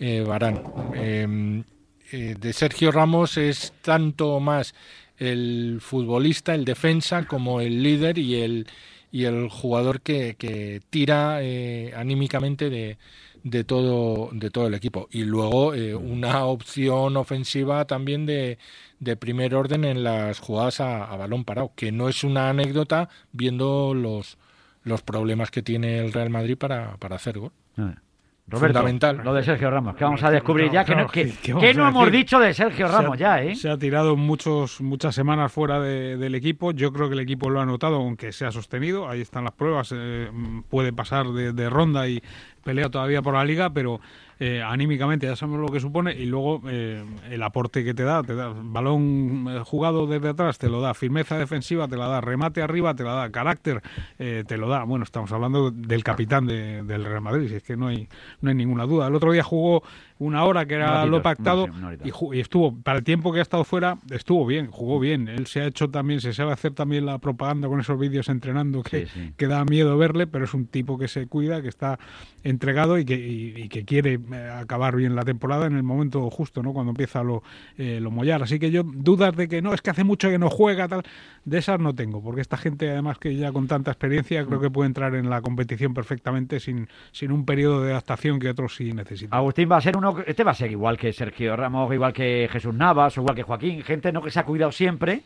eh, 0.00 0.24
Barán. 0.26 0.62
Em, 0.94 1.64
eh, 2.10 2.34
de 2.38 2.52
Sergio 2.52 2.90
Ramos 2.90 3.36
es 3.36 3.72
tanto 3.82 4.40
más 4.40 4.74
el 5.18 5.78
futbolista, 5.80 6.54
el 6.54 6.64
defensa, 6.64 7.26
como 7.26 7.60
el 7.60 7.82
líder 7.82 8.18
y 8.18 8.36
el, 8.36 8.66
y 9.10 9.24
el 9.24 9.48
jugador 9.48 10.00
que, 10.00 10.36
que 10.38 10.80
tira 10.90 11.42
eh, 11.42 11.92
anímicamente 11.96 12.70
de, 12.70 12.98
de 13.50 13.64
todo, 13.64 14.30
de 14.32 14.50
todo 14.50 14.66
el 14.66 14.74
equipo. 14.74 15.08
Y 15.10 15.24
luego 15.24 15.74
eh, 15.74 15.94
una 15.94 16.44
opción 16.44 17.16
ofensiva 17.16 17.86
también 17.86 18.26
de, 18.26 18.58
de, 19.00 19.16
primer 19.16 19.54
orden 19.54 19.84
en 19.84 20.02
las 20.02 20.38
jugadas 20.38 20.80
a, 20.80 21.16
balón 21.16 21.44
parado, 21.44 21.72
que 21.74 21.92
no 21.92 22.08
es 22.08 22.24
una 22.24 22.50
anécdota 22.50 23.08
viendo 23.32 23.94
los, 23.94 24.38
los 24.82 25.02
problemas 25.02 25.50
que 25.50 25.62
tiene 25.62 25.98
el 25.98 26.12
Real 26.12 26.30
Madrid 26.30 26.56
para, 26.56 26.96
para 26.98 27.16
hacer 27.16 27.38
gol. 27.38 27.52
Ah. 27.76 27.94
Fundamental. 28.50 29.20
Lo 29.22 29.34
de 29.34 29.42
Sergio 29.42 29.70
Ramos, 29.70 29.94
que 29.94 30.04
vamos 30.04 30.22
a 30.22 30.30
descubrir 30.30 30.70
ya. 30.70 30.84
que, 30.84 30.94
no, 30.96 31.06
que, 31.06 31.74
no 31.74 31.88
hemos 31.88 32.10
dicho 32.10 32.38
de 32.38 32.54
Sergio 32.54 32.88
Ramos 32.88 33.18
ya, 33.18 33.42
¿eh? 33.42 33.54
Se 33.54 33.68
ha 33.68 33.76
tirado 33.76 34.16
muchos, 34.16 34.80
muchas 34.80 35.14
semanas 35.14 35.52
fuera 35.52 35.80
del 35.80 36.34
equipo. 36.34 36.72
Yo 36.72 36.92
creo 36.92 37.08
que 37.08 37.14
el 37.14 37.20
equipo 37.20 37.50
lo 37.50 37.60
ha 37.60 37.66
notado, 37.66 37.96
aunque 37.96 38.32
se 38.32 38.46
ha 38.46 38.52
sostenido. 38.52 39.08
Ahí 39.08 39.20
están 39.20 39.44
las 39.44 39.52
pruebas. 39.52 39.92
Eh, 39.94 40.30
puede 40.70 40.92
pasar 40.92 41.26
de, 41.28 41.70
ronda 41.70 42.08
y 42.08 42.22
pelea 42.64 42.88
todavía 42.88 43.20
por 43.20 43.34
la 43.34 43.44
liga, 43.44 43.70
pero 43.70 44.00
eh, 44.40 44.62
anímicamente 44.62 45.26
ya 45.26 45.34
sabemos 45.34 45.60
lo 45.60 45.68
que 45.68 45.80
supone 45.80 46.12
y 46.12 46.26
luego 46.26 46.62
eh, 46.68 47.04
el 47.28 47.42
aporte 47.42 47.84
que 47.84 47.92
te 47.92 48.04
da, 48.04 48.22
te 48.22 48.34
da 48.34 48.52
balón 48.54 49.46
eh, 49.48 49.62
jugado 49.64 50.06
desde 50.06 50.28
atrás, 50.28 50.58
te 50.58 50.68
lo 50.68 50.80
da, 50.80 50.94
firmeza 50.94 51.36
defensiva 51.36 51.88
te 51.88 51.96
la 51.96 52.06
da, 52.06 52.20
remate 52.20 52.62
arriba 52.62 52.94
te 52.94 53.02
la 53.02 53.14
da, 53.14 53.30
carácter 53.30 53.82
te 54.16 54.56
lo 54.56 54.68
da. 54.68 54.84
Bueno, 54.84 55.04
estamos 55.04 55.30
hablando 55.32 55.70
del 55.70 56.04
capitán 56.04 56.46
del 56.46 57.04
Real 57.04 57.20
Madrid, 57.20 57.48
si 57.48 57.54
es 57.56 57.62
que 57.62 57.76
no 57.76 57.88
hay, 57.88 58.08
no 58.40 58.50
hay 58.50 58.56
ninguna 58.56 58.84
duda. 58.84 59.08
El 59.08 59.14
otro 59.14 59.32
día 59.32 59.42
jugó 59.42 59.82
una 60.18 60.44
hora 60.44 60.66
que 60.66 60.74
era 60.74 61.06
lo 61.06 61.22
pactado 61.22 61.66
y, 62.04 62.40
estuvo, 62.40 62.76
para 62.76 62.98
el 62.98 63.04
tiempo 63.04 63.32
que 63.32 63.38
ha 63.38 63.42
estado 63.42 63.64
fuera, 63.64 63.98
estuvo 64.10 64.44
bien, 64.46 64.70
jugó 64.70 64.98
bien. 64.98 65.28
Él 65.28 65.46
se 65.46 65.60
ha 65.60 65.66
hecho 65.66 65.88
también, 65.90 66.20
se 66.20 66.32
sabe 66.32 66.52
hacer 66.52 66.72
también 66.72 67.06
la 67.06 67.18
propaganda 67.18 67.68
con 67.68 67.80
esos 67.80 67.98
vídeos 67.98 68.28
entrenando 68.28 68.82
que, 68.82 69.06
que 69.36 69.46
da 69.46 69.64
miedo 69.64 69.96
verle, 69.96 70.26
pero 70.26 70.44
es 70.44 70.54
un 70.54 70.66
tipo 70.66 70.98
que 70.98 71.08
se 71.08 71.26
cuida, 71.26 71.62
que 71.62 71.68
está 71.68 71.98
entregado 72.42 72.98
y 72.98 73.04
que, 73.04 73.14
y, 73.14 73.68
que 73.68 73.84
quiere 73.84 74.18
eh, 74.32 74.50
acabar 74.50 74.96
bien 74.96 75.14
la 75.14 75.24
temporada 75.24 75.66
en 75.66 75.76
el 75.76 75.82
momento 75.82 76.28
justo, 76.30 76.62
¿no? 76.62 76.72
Cuando 76.72 76.90
empieza 76.90 77.22
lo, 77.22 77.42
eh, 77.76 78.00
lo 78.00 78.10
mollar. 78.10 78.42
Así 78.42 78.58
que 78.58 78.70
yo 78.70 78.82
dudas 78.84 79.36
de 79.36 79.48
que 79.48 79.62
no, 79.62 79.74
es 79.74 79.82
que 79.82 79.90
hace 79.90 80.04
mucho 80.04 80.28
que 80.28 80.38
no 80.38 80.50
juega, 80.50 80.88
tal, 80.88 81.02
de 81.44 81.58
esas 81.58 81.78
no 81.80 81.94
tengo, 81.94 82.22
porque 82.22 82.40
esta 82.40 82.56
gente 82.56 82.90
además 82.90 83.18
que 83.18 83.36
ya 83.36 83.52
con 83.52 83.66
tanta 83.66 83.90
experiencia 83.90 84.44
creo 84.44 84.60
que 84.60 84.70
puede 84.70 84.88
entrar 84.88 85.14
en 85.14 85.30
la 85.30 85.40
competición 85.42 85.94
perfectamente 85.94 86.60
sin, 86.60 86.88
sin 87.12 87.32
un 87.32 87.44
periodo 87.44 87.82
de 87.82 87.92
adaptación 87.92 88.38
que 88.38 88.48
otros 88.48 88.76
sí 88.76 88.92
necesitan. 88.92 89.38
Agustín 89.38 89.68
va 89.70 89.76
a 89.76 89.80
ser 89.80 89.96
uno 89.96 90.07
este 90.26 90.44
va 90.44 90.52
a 90.52 90.54
ser 90.54 90.70
igual 90.70 90.96
que 90.96 91.12
Sergio 91.12 91.56
Ramos, 91.56 91.92
igual 91.92 92.12
que 92.12 92.48
Jesús 92.50 92.74
Navas, 92.74 93.16
o 93.16 93.20
igual 93.20 93.36
que 93.36 93.42
Joaquín, 93.42 93.82
gente 93.82 94.12
no 94.12 94.22
que 94.22 94.30
se 94.30 94.40
ha 94.40 94.44
cuidado 94.44 94.72
siempre 94.72 95.22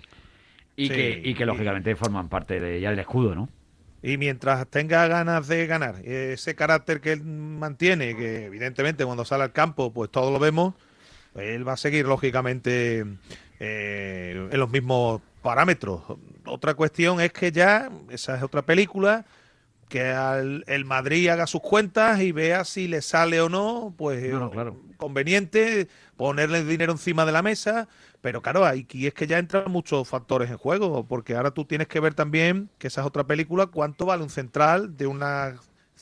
y, 0.77 0.89
que, 0.89 1.21
y 1.25 1.35
que 1.35 1.47
lógicamente 1.47 1.95
forman 1.97 2.29
parte 2.29 2.61
de, 2.61 2.81
ya 2.81 2.91
del 2.91 2.99
escudo, 2.99 3.35
¿no? 3.35 3.49
Y 4.03 4.17
mientras 4.17 4.67
tenga 4.69 5.07
ganas 5.07 5.47
de 5.47 5.67
ganar, 5.67 5.97
ese 6.05 6.57
carácter 6.57 7.01
que 7.01 7.13
él 7.13 7.23
mantiene, 7.23 8.17
que 8.17 8.47
evidentemente 8.47 9.05
cuando 9.05 9.25
sale 9.25 9.45
al 9.45 9.53
campo, 9.53 9.93
pues 9.93 10.11
todos 10.11 10.33
lo 10.33 10.41
vemos, 10.41 10.75
pues 11.33 11.51
él 11.51 11.67
va 11.67 11.75
a 11.75 11.77
seguir 11.77 12.07
lógicamente 12.07 13.05
eh, 13.61 14.49
en 14.51 14.59
los 14.59 14.71
mismos 14.71 15.23
parámetros. 15.41 16.03
Otra 16.47 16.75
cuestión 16.75 17.21
es 17.21 17.33
que 17.33 17.53
ya, 17.53 17.91
esa 18.11 18.37
es 18.37 18.43
otra 18.43 18.63
película, 18.63 19.25
que 19.93 20.09
al, 20.09 20.65
el 20.69 20.87
Madrid 20.87 21.29
haga 21.29 21.47
sus 21.47 21.61
cuentas 21.61 22.19
y 22.23 22.33
vea 22.33 22.65
si 22.65 22.89
le 22.89 23.03
sale 23.03 23.43
o 23.43 23.51
no, 23.51 23.93
pues 23.99 24.25
conveniente 24.97 25.87
ponerle 26.17 26.65
dinero 26.65 26.93
encima 26.93 27.27
de 27.27 27.33
la 27.33 27.43
mesa, 27.43 27.89
pero 28.23 28.41
claro, 28.41 28.65
aquí 28.65 29.07
es 29.07 29.13
que 29.13 29.27
ya 29.27 29.37
entran 29.39 29.71
muchos 29.71 30.09
factores 30.09 30.51
en 30.51 30.57
juego, 30.57 31.05
porque 31.07 31.37
ahora 31.37 31.51
tú 31.51 31.67
tienes 31.67 31.89
que 31.89 32.01
ver 32.01 32.15
también, 32.15 32.71
que 32.79 32.87
esa 32.87 33.03
es 33.03 33.07
otra 33.07 33.25
película, 33.25 33.67
cuánto 33.67 34.07
vale 34.07 34.23
un 34.23 34.31
central 34.31 34.97
de 34.97 35.07
una 35.07 35.57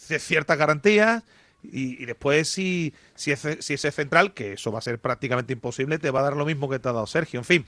de 0.09 0.18
ciertas 0.20 0.57
garantías 0.57 1.24
y, 1.61 2.07
después 2.07 2.49
si, 2.49 2.95
si, 3.16 3.32
ese, 3.32 3.61
si 3.61 3.74
ese 3.74 3.91
central, 3.91 4.34
que 4.34 4.53
eso 4.53 4.70
va 4.70 4.78
a 4.78 4.82
ser 4.82 5.01
prácticamente 5.01 5.53
imposible, 5.53 5.99
te 5.99 6.12
va 6.12 6.20
a 6.20 6.22
dar 6.22 6.36
lo 6.36 6.47
mismo 6.47 6.68
que 6.68 6.78
te 6.78 6.88
ha 6.88 6.93
dado 6.93 7.09
Sergio. 7.09 7.41
En 7.41 7.45
fin, 7.45 7.64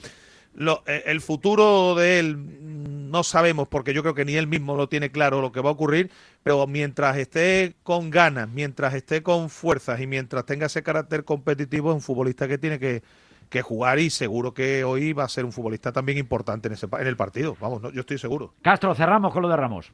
eh, 0.87 1.03
el 1.07 1.21
futuro 1.21 1.95
de 1.95 2.19
él 2.19 2.37
mm, 2.37 3.11
no 3.11 3.23
sabemos 3.23 3.69
porque 3.69 3.95
yo 3.95 4.03
creo 4.03 4.15
que 4.15 4.25
ni 4.25 4.35
él 4.35 4.47
mismo 4.47 4.77
lo 4.77 4.89
tiene 4.89 5.11
claro 5.11 5.41
lo 5.41 5.53
que 5.53 5.61
va 5.61 5.71
a 5.71 5.73
ocurrir, 5.73 6.11
pero 6.43 6.67
mientras 6.67 7.17
esté 7.17 7.75
con 7.83 8.11
ganas, 8.11 8.49
mientras 8.49 8.95
esté 8.95 9.23
con 9.23 9.51
fuerzas 9.51 10.01
y 10.01 10.07
mientras 10.07 10.45
tenga 10.47 10.67
ese 10.67 10.83
carácter 10.83 11.25
competitivo, 11.25 11.91
es 11.91 11.97
un 11.97 12.01
futbolista 12.03 12.49
que 12.49 12.59
tiene 12.59 12.79
que, 12.79 13.03
jugar 13.63 13.99
y 13.99 14.09
seguro 14.09 14.55
que 14.55 14.83
hoy 14.83 15.13
va 15.13 15.25
a 15.25 15.29
ser 15.29 15.45
un 15.45 15.53
futbolista 15.53 15.93
también 15.93 16.17
importante 16.17 16.69
en, 16.69 16.75
ese, 16.75 16.87
en 16.99 17.07
el 17.07 17.17
partido. 17.17 17.55
Vamos, 17.61 17.83
yo 17.93 18.01
estoy 18.01 18.17
seguro. 18.17 18.55
Castro, 18.63 18.95
cerramos 18.95 19.31
con 19.31 19.43
lo 19.43 19.49
de 19.51 19.57
Ramos. 19.57 19.93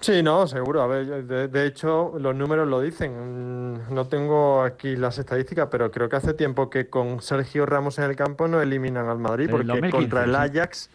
Sí, 0.00 0.22
no, 0.22 0.46
seguro. 0.46 0.82
A 0.82 0.86
ver, 0.86 1.24
de, 1.24 1.66
hecho, 1.66 2.14
los 2.18 2.34
números 2.34 2.68
lo 2.68 2.80
dicen. 2.80 3.74
Mm, 3.74 3.94
no 3.94 4.06
tengo 4.06 4.62
aquí 4.62 4.96
las 4.96 5.18
estadísticas, 5.18 5.68
pero 5.70 5.90
creo 5.90 6.08
que 6.08 6.16
hace 6.16 6.34
tiempo 6.34 6.68
que 6.68 6.88
con 6.88 7.22
Sergio 7.22 7.64
Ramos 7.66 7.98
en 7.98 8.04
el 8.04 8.16
campo 8.16 8.48
no 8.48 8.60
eliminan 8.60 9.08
al 9.08 9.18
Madrid, 9.18 9.48
porque 9.50 9.90
contra 9.90 10.24
el 10.24 10.34
Ajax, 10.34 10.90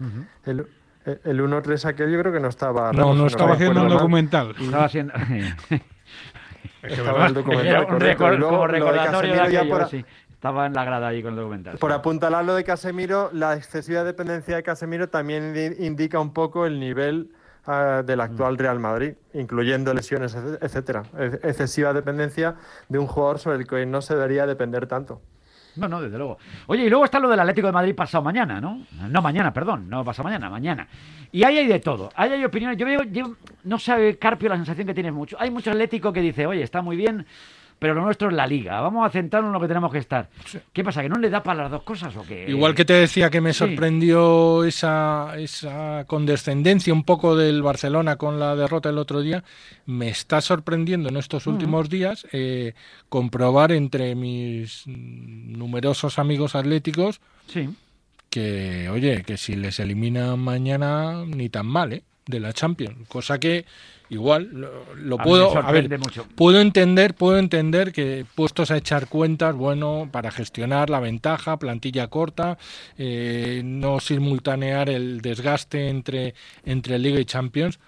el, 0.45 0.67
1-3 1.05 1.85
aquel 1.85 2.11
yo 2.11 2.19
creo 2.19 2.33
que 2.33 2.39
no 2.39 2.49
estaba. 2.49 2.91
No, 2.93 3.13
no, 3.13 3.27
estaba 3.27 3.53
haciendo 3.53 3.83
un 3.83 3.89
documental. 3.89 4.55
Estaba 4.59 4.85
haciendo. 4.85 5.13
estaba 6.83 7.27
el 7.27 7.33
documental, 7.33 7.87
un 7.89 8.41
como 8.41 8.67
recordatorio 8.67 9.33
de 9.33 9.41
aquello, 9.41 9.87
sí. 9.87 10.05
Estaba 10.39 10.67
en 10.67 10.73
la 10.73 10.85
grada 10.85 11.09
ahí 11.09 11.21
con 11.21 11.33
el 11.33 11.39
documental. 11.39 11.77
Por 11.79 11.91
apuntalar 11.91 12.45
lo 12.45 12.55
de 12.55 12.63
Casemiro, 12.63 13.29
la 13.33 13.55
excesiva 13.55 14.05
dependencia 14.05 14.55
de 14.55 14.63
Casemiro 14.63 15.09
también 15.09 15.75
indica 15.79 16.17
un 16.17 16.31
poco 16.31 16.65
el 16.65 16.79
nivel 16.79 17.31
Del 18.03 18.21
actual 18.21 18.57
Real 18.57 18.79
Madrid, 18.79 19.13
incluyendo 19.33 19.93
lesiones, 19.93 20.35
etcétera. 20.35 21.03
Excesiva 21.43 21.93
dependencia 21.93 22.55
de 22.87 22.97
un 22.97 23.05
jugador 23.05 23.37
sobre 23.37 23.57
el 23.57 23.67
que 23.67 23.85
no 23.85 24.01
se 24.01 24.15
debería 24.15 24.47
depender 24.47 24.87
tanto. 24.87 25.21
No, 25.75 25.87
no, 25.87 26.01
desde 26.01 26.17
luego. 26.17 26.37
Oye, 26.67 26.85
y 26.85 26.89
luego 26.89 27.05
está 27.05 27.19
lo 27.19 27.29
del 27.29 27.39
Atlético 27.39 27.67
de 27.67 27.73
Madrid 27.73 27.95
pasado 27.95 28.23
mañana, 28.23 28.59
¿no? 28.59 28.85
No 29.07 29.21
mañana, 29.21 29.53
perdón, 29.53 29.87
no 29.89 30.03
pasado 30.03 30.23
mañana, 30.25 30.49
mañana. 30.49 30.87
Y 31.31 31.43
ahí 31.43 31.59
hay 31.59 31.67
de 31.67 31.79
todo. 31.79 32.09
Ahí 32.15 32.31
hay 32.31 32.43
opiniones. 32.43 32.77
Yo 32.77 32.85
veo, 32.85 33.03
yo, 33.03 33.35
no 33.63 33.77
sabe, 33.77 34.17
Carpio, 34.17 34.49
la 34.49 34.55
sensación 34.55 34.87
que 34.87 34.93
tienes 34.93 35.13
mucho. 35.13 35.37
Hay 35.39 35.51
mucho 35.51 35.69
Atlético 35.69 36.11
que 36.11 36.21
dice, 36.21 36.47
oye, 36.47 36.63
está 36.63 36.81
muy 36.81 36.97
bien 36.97 37.25
pero 37.79 37.93
lo 37.93 38.01
nuestro 38.01 38.27
es 38.27 38.35
la 38.35 38.45
liga. 38.45 38.81
Vamos 38.81 39.07
a 39.07 39.09
centrarnos 39.09 39.49
en 39.49 39.53
lo 39.53 39.59
que 39.61 39.67
tenemos 39.67 39.91
que 39.91 39.99
estar. 39.99 40.29
¿Qué 40.73 40.83
pasa? 40.83 41.01
¿Que 41.01 41.09
no 41.09 41.17
le 41.17 41.29
da 41.29 41.41
para 41.41 41.63
las 41.63 41.71
dos 41.71 41.83
cosas 41.83 42.15
o 42.17 42.23
qué? 42.23 42.45
Igual 42.47 42.75
que 42.75 42.85
te 42.85 42.93
decía 42.93 43.29
que 43.29 43.41
me 43.41 43.53
sorprendió 43.53 44.65
esa, 44.65 45.33
esa 45.37 46.03
condescendencia 46.05 46.93
un 46.93 47.03
poco 47.03 47.35
del 47.37 47.61
Barcelona 47.61 48.17
con 48.17 48.39
la 48.39 48.55
derrota 48.55 48.89
el 48.89 48.97
otro 48.97 49.21
día, 49.21 49.43
me 49.85 50.09
está 50.09 50.41
sorprendiendo 50.41 51.09
en 51.09 51.17
estos 51.17 51.47
últimos 51.47 51.89
días 51.89 52.27
eh, 52.33 52.73
comprobar 53.07 53.71
entre 53.71 54.13
mis 54.15 54.83
numerosos 54.85 56.19
amigos 56.19 56.55
atléticos 56.55 57.21
que, 58.29 58.89
oye, 58.89 59.23
que 59.23 59.37
si 59.37 59.55
les 59.55 59.79
eliminan 59.79 60.39
mañana 60.39 61.25
ni 61.25 61.49
tan 61.49 61.65
mal, 61.65 61.93
¿eh? 61.93 62.03
De 62.25 62.39
la 62.39 62.53
Champions. 62.53 63.07
Cosa 63.07 63.39
que 63.39 63.65
igual 64.09 64.49
lo, 64.95 65.17
puedo 65.17 65.55
a 65.57 65.71
ver, 65.71 65.99
puedo 66.35 66.59
entender 66.59 67.13
puedo 67.13 67.37
entender 67.37 67.91
que 67.91 68.25
puestos 68.35 68.71
a 68.71 68.77
echar 68.77 69.07
cuentas 69.07 69.55
bueno 69.55 70.09
para 70.11 70.31
gestionar 70.31 70.89
la 70.89 70.99
ventaja 70.99 71.57
plantilla 71.57 72.07
corta 72.07 72.57
eh, 72.97 73.61
no 73.63 73.99
simultanear 73.99 74.89
el 74.89 75.21
desgaste 75.21 75.89
entre 75.89 76.33
entre 76.65 76.97
Liga 76.97 77.19
y 77.19 77.25
Champions 77.25 77.79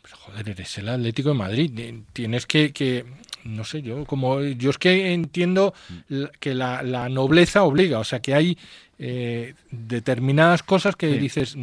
pues 0.00 0.14
joder 0.14 0.48
eres 0.48 0.78
el 0.78 0.88
Atlético 0.88 1.30
de 1.30 1.34
Madrid 1.34 1.94
tienes 2.12 2.46
que, 2.46 2.72
que 2.72 3.04
no 3.44 3.64
sé 3.64 3.82
yo 3.82 4.06
como 4.06 4.40
yo 4.42 4.70
es 4.70 4.78
que 4.78 5.12
entiendo 5.12 5.74
que 6.40 6.54
la, 6.54 6.82
la 6.82 7.08
nobleza 7.10 7.64
obliga 7.64 7.98
o 7.98 8.04
sea 8.04 8.20
que 8.20 8.34
hay 8.34 8.56
eh, 8.98 9.54
determinadas 9.70 10.62
cosas 10.62 10.96
que 10.96 11.08
dices 11.18 11.56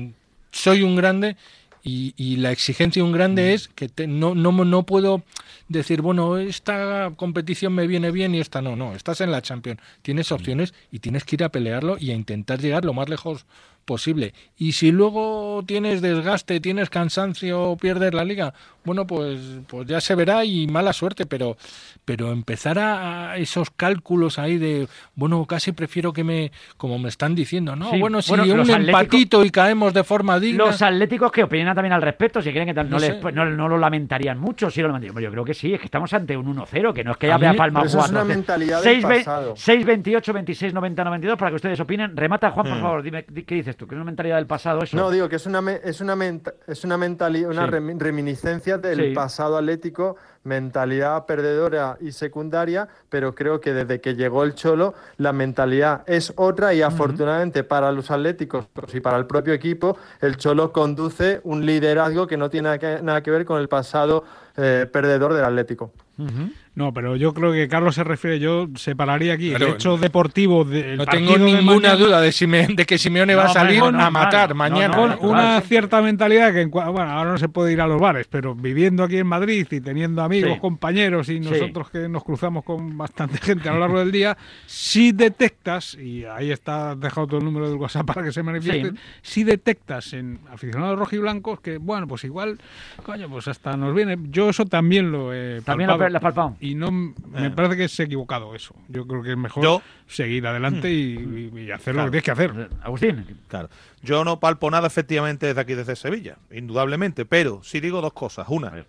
soy 0.51 0.83
un 0.83 0.95
grande 0.95 1.35
y, 1.83 2.37
la 2.37 2.51
exigencia 2.51 3.01
de 3.01 3.07
un 3.07 3.13
grande 3.13 3.43
mm. 3.43 3.53
es 3.53 3.67
que 3.67 4.07
no, 4.07 4.35
no, 4.35 4.51
no 4.51 4.83
puedo 4.83 5.23
decir, 5.67 6.01
bueno, 6.01 6.37
esta 6.37 7.11
competición 7.15 7.73
me 7.73 7.87
viene 7.87 8.11
bien 8.11 8.33
y 8.35 8.39
esta 8.39 8.61
no, 8.61 8.75
no, 8.75 8.95
estás 8.95 9.21
en 9.21 9.31
la 9.31 9.41
Champions, 9.41 9.81
tienes 10.01 10.31
mm. 10.31 10.33
opciones 10.33 10.73
y 10.91 10.99
tienes 10.99 11.25
que 11.25 11.35
ir 11.35 11.43
a 11.43 11.49
pelearlo 11.49 11.97
y 11.99 12.11
a 12.11 12.15
intentar 12.15 12.61
llegar 12.61 12.85
lo 12.85 12.93
más 12.93 13.09
lejos 13.09 13.45
posible. 13.85 14.33
Y 14.57 14.73
si 14.73 14.91
luego 14.91 15.63
tienes 15.65 16.01
desgaste, 16.01 16.59
tienes 16.59 16.89
cansancio, 16.89 17.77
pierdes 17.79 18.13
la 18.13 18.23
liga, 18.23 18.53
bueno, 18.85 19.07
pues, 19.07 19.39
pues 19.67 19.87
ya 19.87 20.01
se 20.01 20.13
verá 20.13 20.43
y 20.43 20.67
mala 20.67 20.91
suerte, 20.91 21.25
pero, 21.25 21.55
pero 22.03 22.31
empezar 22.31 22.79
a, 22.79 23.37
esos 23.37 23.69
cálculos 23.69 24.39
ahí 24.39 24.57
de, 24.57 24.87
bueno, 25.15 25.45
casi 25.45 25.71
prefiero 25.71 26.11
que 26.11 26.23
me, 26.23 26.51
como 26.75 26.99
me 26.99 27.09
están 27.09 27.33
diciendo, 27.33 27.75
no, 27.75 27.97
bueno, 27.97 28.21
si 28.21 28.33
un 28.33 28.69
empatito 28.69 29.45
y 29.45 29.49
caemos 29.51 29.93
de 29.93 30.03
forma 30.03 30.39
digna. 30.39 30.65
Los 30.65 30.81
atléticos 30.81 31.31
que 31.31 31.43
opinan 31.43 31.75
también 31.75 31.93
al 31.93 32.01
respecto, 32.01 32.41
si 32.41 32.51
creen 32.51 32.73
que 32.73 32.83
no, 32.83 33.45
no, 33.45 33.67
lo 33.69 33.77
lamentarían 33.77 34.37
mucho, 34.37 34.69
sí 34.69 34.81
lo 34.81 34.87
lamentarían. 34.87 35.23
Yo 35.23 35.31
creo 35.31 35.45
que 35.45 35.53
sí, 35.53 35.73
es 35.73 35.79
que 35.79 35.85
estamos 35.85 36.13
ante 36.13 36.35
un 36.35 36.53
1-0, 36.53 36.93
que 36.93 37.03
no 37.03 37.11
es 37.11 37.17
que 37.17 37.27
ya 37.27 37.37
vea 37.37 37.53
Palma 37.53 37.83
Es 37.83 37.93
una 37.93 38.23
mentalidad 38.23 38.81
6, 38.83 39.85
28, 39.85 40.33
26, 40.33 40.73
90, 40.73 41.03
92, 41.03 41.37
para 41.37 41.51
que 41.51 41.55
ustedes 41.55 41.79
opinen. 41.79 42.15
Remata, 42.17 42.51
Juan, 42.51 42.67
por 42.67 42.77
hmm. 42.77 42.81
favor, 42.81 43.03
dime, 43.03 43.23
¿qué 43.23 43.55
dices 43.55 43.72
tú? 43.75 43.87
¿Que 43.87 43.95
es 43.95 43.97
una 43.97 44.05
mentalidad 44.05 44.37
del 44.37 44.47
pasado 44.47 44.83
eso? 44.83 44.95
No, 44.95 45.11
digo 45.11 45.29
que 45.29 45.37
es 45.37 45.45
una, 45.45 45.59
es 45.71 46.01
una, 46.01 46.17
es 46.67 46.83
una 46.83 46.97
mentalidad, 46.97 47.49
una 47.49 47.67
reminiscencia 47.67 48.77
del 48.77 49.13
pasado 49.13 49.57
atlético, 49.57 50.15
mentalidad 50.43 51.25
perdedora 51.25 51.97
y 52.01 52.11
secundaria, 52.11 52.87
pero 53.09 53.33
creo 53.33 53.59
que 53.61 53.73
desde 53.73 54.01
que 54.01 54.15
llegó 54.15 54.43
el 54.43 54.55
Cholo 54.55 54.93
la 55.17 55.33
mentalidad 55.33 56.03
es 56.07 56.33
otra 56.35 56.73
y 56.73 56.81
afortunadamente 56.81 57.63
para 57.63 57.91
los 57.91 58.11
atléticos 58.11 58.67
y 58.93 58.99
para 58.99 59.17
el 59.17 59.25
propio 59.25 59.53
equipo, 59.53 59.97
el 60.21 60.37
Cholo 60.37 60.71
conduce 60.71 61.41
un 61.43 61.65
liderazgo 61.65 62.27
que 62.27 62.37
no 62.37 62.49
tiene 62.49 62.77
nada 63.01 63.21
que, 63.21 63.31
ver 63.31 63.45
con 63.45 63.59
el 63.59 63.69
pasado 63.69 64.23
eh, 64.57 64.87
perdedor 64.91 65.33
del 65.33 65.45
Atlético. 65.45 65.91
No, 66.75 66.93
pero 66.93 67.15
yo 67.15 67.33
creo 67.33 67.51
que 67.51 67.67
Carlos 67.67 67.95
se 67.95 68.03
refiere, 68.03 68.39
yo 68.39 68.67
separaría 68.75 69.33
aquí 69.33 69.51
el 69.51 69.61
hecho 69.61 69.97
deportivo 69.97 70.63
de 70.63 70.95
No 70.97 71.05
tengo 71.05 71.37
ninguna 71.37 71.95
duda 71.95 72.19
de, 72.21 72.31
de, 72.75 72.85
que 72.85 72.97
Simeone 72.97 73.35
va 73.35 73.45
a 73.45 73.49
salir 73.49 73.81
a 73.83 74.09
matar 74.09 74.53
mañana. 74.53 74.95
Con 74.95 75.17
una 75.21 75.61
cierta 75.61 76.01
mentalidad 76.01 76.53
que, 76.53 76.65
bueno, 76.65 77.01
ahora 77.01 77.31
no 77.31 77.37
se 77.37 77.49
puede 77.49 77.73
ir 77.73 77.81
a 77.81 77.87
los 77.87 77.99
bares, 77.99 78.27
pero 78.29 78.55
viviendo 78.55 79.03
aquí 79.03 79.17
en 79.17 79.27
Madrid 79.27 79.67
y 79.69 79.81
teniendo 79.81 80.21
amigos, 80.23 80.59
compañeros 80.59 81.29
y 81.29 81.39
nosotros 81.39 81.89
que 81.89 82.07
nos 82.09 82.23
cruzamos 82.23 82.63
con 82.63 82.97
bastante 82.97 83.37
gente 83.39 83.69
a 83.69 83.73
lo 83.73 83.79
largo 83.79 83.99
del 83.99 84.11
día, 84.11 84.37
si 84.65 85.11
detectas, 85.11 85.95
y 85.95 86.25
ahí 86.25 86.51
está 86.51 86.95
dejado 86.95 87.27
todo 87.27 87.39
el 87.39 87.45
número 87.45 87.69
del 87.69 87.77
WhatsApp 87.77 88.05
para 88.05 88.23
que 88.23 88.31
se 88.31 88.43
manifieste, 88.43 88.93
si 89.21 89.43
detectas 89.43 90.13
en 90.13 90.39
aficionados 90.51 90.97
rojiblancos 90.97 91.59
que, 91.59 91.77
bueno, 91.77 92.07
pues 92.07 92.23
igual, 92.23 92.59
coño, 93.03 93.29
pues 93.29 93.47
hasta 93.47 93.77
nos 93.77 93.93
viene. 93.93 94.17
Yo 94.29 94.49
eso 94.49 94.65
también 94.65 95.11
lo 95.11 95.33
he 95.33 95.61
También 95.61 95.89
y 96.59 96.75
no 96.75 96.91
me 96.91 97.13
eh. 97.47 97.49
parece 97.51 97.77
que 97.77 97.83
es 97.85 97.99
equivocado 97.99 98.55
eso. 98.55 98.75
Yo 98.87 99.05
creo 99.07 99.23
que 99.23 99.31
es 99.31 99.37
mejor 99.37 99.81
seguir 100.07 100.45
adelante 100.47 100.91
y, 100.91 101.71
hacer 101.71 101.95
lo 101.95 102.05
que 102.05 102.11
tienes 102.11 102.23
que 102.23 102.31
hacer. 102.31 102.69
Agustín. 102.81 103.25
Claro. 103.47 103.69
Yo 104.01 104.23
no 104.23 104.39
palpo 104.39 104.69
nada 104.69 104.87
efectivamente 104.87 105.47
desde 105.47 105.61
aquí, 105.61 105.73
desde 105.73 105.95
Sevilla, 105.95 106.37
indudablemente, 106.51 107.25
pero 107.25 107.61
sí 107.63 107.79
digo 107.79 108.01
dos 108.01 108.13
cosas. 108.13 108.47
Una, 108.49 108.85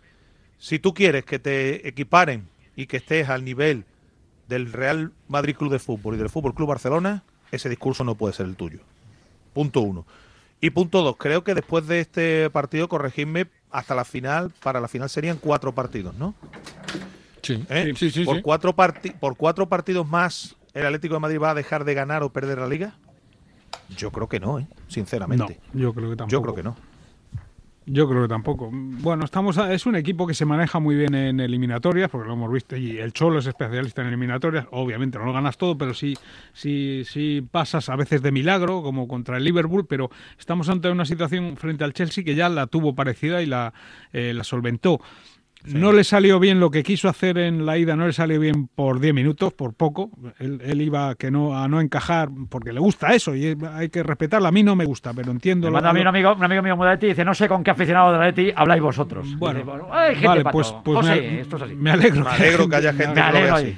si 0.59 0.79
tú 0.79 0.95
quieres 0.95 1.25
que 1.25 1.39
te 1.39 1.87
equiparen 1.89 2.49
y 2.77 2.87
que 2.87 2.97
estés 2.99 3.29
al 3.29 3.45
nivel 3.45 3.85
del 4.49 4.73
Real 4.73 5.13
Madrid 5.29 5.57
Club 5.57 5.73
de 5.73 5.79
Fútbol 5.79 6.15
y 6.15 6.19
del 6.19 6.31
Fútbol 6.31 6.55
Club 6.55 6.69
Barcelona, 6.69 7.23
ese 7.51 7.69
discurso 7.69 8.05
no 8.05 8.15
puede 8.15 8.35
ser 8.35 8.47
el 8.47 8.57
tuyo. 8.57 8.81
Punto 9.53 9.81
uno. 9.81 10.07
Y 10.61 10.71
punto 10.71 11.03
dos, 11.03 11.17
creo 11.19 11.45
que 11.45 11.55
después 11.55 11.87
de 11.87 12.01
este 12.01 12.49
partido, 12.51 12.89
corregidme, 12.89 13.47
hasta 13.75 13.97
la 13.97 14.05
final, 14.05 14.53
para 14.63 14.81
la 14.81 14.87
final 14.87 15.11
serían 15.11 15.37
cuatro 15.37 15.75
partidos, 15.75 16.15
¿no? 16.15 16.35
¿Eh? 17.43 17.93
Sí, 17.97 18.11
sí, 18.11 18.25
por, 18.25 18.41
Cuatro 18.41 18.75
por 18.75 19.37
cuatro 19.37 19.69
partidos 19.69 20.09
más, 20.09 20.55
¿el 20.73 20.87
Atlético 20.87 21.15
de 21.15 21.21
Madrid 21.21 21.41
va 21.43 21.51
a 21.51 21.55
dejar 21.55 21.85
de 21.85 21.93
ganar 21.93 22.23
o 22.23 22.31
perder 22.31 22.59
la 22.59 22.69
liga? 22.69 22.95
Yo 23.97 24.13
creo 24.13 24.29
que 24.29 24.39
no, 24.39 24.61
¿eh? 24.61 24.67
sinceramente. 24.87 25.61
yo 25.73 25.93
creo 25.93 26.11
que 26.11 26.17
tampoco. 26.17 26.31
Yo 26.31 26.43
creo 26.43 26.55
que 26.55 26.63
no. 26.63 26.77
Yo 27.87 28.09
creo 28.09 28.23
que 28.23 28.29
tampoco. 28.29 28.71
Bueno, 28.73 29.27
estamos 29.27 29.59
es 29.59 29.85
un 29.85 29.95
equipo 29.95 30.27
que 30.27 30.33
se 30.33 30.47
maneja 30.47 30.79
muy 30.81 30.95
bien 30.97 31.15
en 31.15 31.39
eliminatorias, 31.39 32.09
porque 32.09 32.29
lo 32.29 32.35
hemos 32.35 32.51
visto, 32.51 32.77
y 32.77 32.99
el 32.99 33.13
Cholo 33.13 33.41
es 33.41 33.47
especialista 33.47 34.01
en 34.01 34.09
eliminatorias. 34.09 34.67
Obviamente 34.71 35.19
no 35.19 35.27
lo 35.27 35.35
ganas 35.35 35.59
todo, 35.59 35.77
pero 35.77 35.93
sí, 35.93 36.17
sí, 36.55 37.03
sí 37.05 37.47
pasas 37.51 37.91
a 37.91 37.97
veces 37.97 38.23
de 38.23 38.33
milagro, 38.33 38.83
como 38.83 39.07
contra 39.07 39.37
el 39.37 39.45
Liverpool, 39.45 39.87
pero 39.87 40.11
estamos 40.39 40.71
ante 40.71 40.91
una 40.91 41.05
situación 41.05 41.59
frente 41.59 41.85
al 41.85 41.93
Chelsea 41.93 42.25
que 42.25 42.35
ya 42.35 42.49
la 42.49 42.67
tuvo 42.69 42.95
parecida 42.95 43.43
y 43.43 43.47
la, 43.47 43.75
eh, 44.15 44.33
la 44.33 44.45
solventó. 44.45 45.01
No 45.65 45.93
le 45.93 46.05
salió 46.05 46.39
bien 46.39 46.61
lo 46.61 46.71
que 46.71 46.83
quiso 46.83 47.09
hacer 47.09 47.39
en 47.39 47.65
la 47.65 47.79
ida, 47.79 47.97
no 47.97 48.07
le 48.07 48.13
salió 48.13 48.39
bien 48.39 48.69
por 48.69 49.01
10 49.01 49.15
minutos, 49.15 49.53
por 49.55 49.73
poco. 49.73 50.11
Él, 50.39 50.81
iba 50.83 51.15
que 51.15 51.31
no, 51.31 51.57
a 51.57 51.67
no 51.69 51.81
encajar 51.81 52.29
porque 52.51 52.73
le 52.73 52.81
gusta 52.81 53.15
eso 53.15 53.35
y 53.35 53.57
hay 53.73 53.89
que 53.89 54.03
respetarlo. 54.03 54.47
A 54.47 54.53
mí 54.53 54.63
no 54.63 54.77
me 54.77 54.85
gusta, 54.85 55.15
pero 55.15 55.31
entiendo. 55.31 55.69
Me 55.69 55.73
manda 55.73 55.91
a 55.91 55.93
mí 55.95 56.01
un 56.01 56.07
amigo, 56.07 56.35
un 56.35 56.45
amigo 56.45 56.63
mío 56.63 56.77
de 56.77 56.91
Leti 56.91 57.07
dice: 57.07 57.25
No 57.25 57.35
sé 57.35 57.49
con 57.49 57.65
qué 57.65 57.71
aficionado 57.71 58.13
de 58.13 58.27
Leti 58.27 58.53
habláis 58.55 58.83
vosotros. 58.83 59.27
Bueno, 59.39 59.89
vale, 59.89 60.45
pues, 60.53 60.75
pues 60.85 61.07
me, 61.07 61.41
esto 61.41 61.57
es 61.57 61.63
así. 61.63 61.75
me, 61.75 61.91
alegro. 61.91 62.25
Me 62.25 62.31
alegro 62.31 62.69
que 62.69 62.77
haya 62.77 62.93
gente 62.93 63.15
que 63.15 63.41
lo 63.41 63.55
así. 63.55 63.77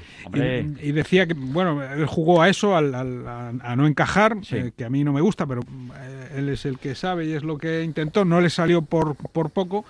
Y, 0.82 0.90
decía 0.90 1.26
que, 1.26 1.34
bueno, 1.34 1.82
él 1.82 2.04
jugó 2.06 2.42
a 2.42 2.48
eso, 2.48 2.76
al, 2.76 2.94
a, 2.94 3.76
no 3.76 3.86
encajar, 3.86 4.36
eh, 4.50 4.72
que 4.76 4.84
a 4.84 4.90
mí 4.90 5.04
no 5.04 5.12
me 5.12 5.20
gusta, 5.20 5.46
pero 5.46 5.60
eh, 5.60 6.34
él 6.38 6.48
es 6.48 6.66
el 6.66 6.78
que 6.78 6.96
sabe 6.96 7.26
y 7.26 7.32
es 7.32 7.44
lo 7.44 7.58
que 7.58 7.84
intentó. 7.84 8.24
No 8.24 8.40
le 8.40 8.50
salió 8.50 8.82
por, 8.82 9.14
por 9.14 9.50
poco 9.50 9.84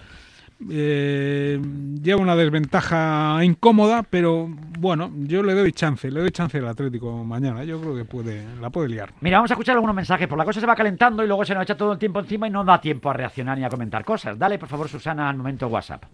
eh, 0.71 1.61
lleva 2.03 2.21
una 2.21 2.35
desventaja 2.35 3.39
incómoda, 3.43 4.03
pero 4.09 4.49
bueno, 4.79 5.13
yo 5.19 5.43
le 5.43 5.55
doy 5.55 5.73
chance, 5.73 6.11
le 6.11 6.21
doy 6.21 6.31
chance 6.31 6.57
al 6.59 6.69
Atlético 6.69 7.25
mañana. 7.25 7.65
Yo 7.65 7.81
creo 7.81 7.95
que 7.95 8.05
puede, 8.05 8.45
la 8.61 8.71
puede 8.71 8.89
liar. 8.89 9.13
Mira, 9.21 9.39
vamos 9.39 9.51
a 9.51 9.55
escuchar 9.55 9.75
algunos 9.75 9.95
mensajes, 9.95 10.27
por 10.27 10.39
la 10.39 10.45
cosa 10.45 10.61
se 10.61 10.67
va 10.67 10.75
calentando 10.75 11.23
y 11.23 11.27
luego 11.27 11.45
se 11.45 11.55
nos 11.55 11.65
echa 11.65 11.77
todo 11.77 11.93
el 11.93 11.99
tiempo 11.99 12.21
encima 12.21 12.47
y 12.47 12.51
no 12.51 12.65
da 12.65 12.81
tiempo 12.81 13.11
a 13.11 13.13
reaccionar 13.13 13.59
ni 13.59 13.65
a 13.65 13.69
comentar 13.69 14.05
cosas. 14.05 14.39
Dale, 14.39 14.59
por 14.59 14.69
favor, 14.69 14.89
Susana, 14.89 15.29
al 15.29 15.37
momento 15.37 15.69
WhatsApp. 15.69 16.05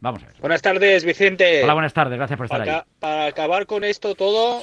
Vamos 0.00 0.22
a 0.22 0.26
ver. 0.26 0.36
Buenas 0.40 0.62
tardes, 0.62 1.04
Vicente. 1.04 1.62
Hola, 1.62 1.74
buenas 1.74 1.92
tardes, 1.92 2.18
gracias 2.18 2.36
por 2.36 2.46
estar 2.46 2.60
ahí. 2.60 2.80
Para 2.98 3.26
acabar 3.26 3.66
con 3.66 3.84
esto 3.84 4.14
todo, 4.14 4.60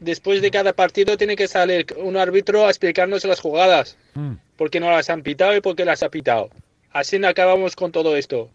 después 0.00 0.42
de 0.42 0.50
cada 0.50 0.72
partido 0.72 1.16
tiene 1.16 1.36
que 1.36 1.48
salir 1.48 1.86
un 1.96 2.16
árbitro 2.16 2.66
a 2.66 2.68
explicarnos 2.68 3.24
las 3.24 3.40
jugadas. 3.40 3.96
Mm. 4.14 4.32
¿Por 4.56 4.70
qué 4.70 4.80
no 4.80 4.90
las 4.90 5.08
han 5.10 5.22
pitado 5.22 5.56
y 5.56 5.60
por 5.60 5.76
qué 5.76 5.84
las 5.84 6.02
ha 6.02 6.08
pitado? 6.08 6.50
Así 6.92 7.24
acabamos 7.24 7.74
con 7.74 7.90
todo 7.90 8.16
esto. 8.16 8.50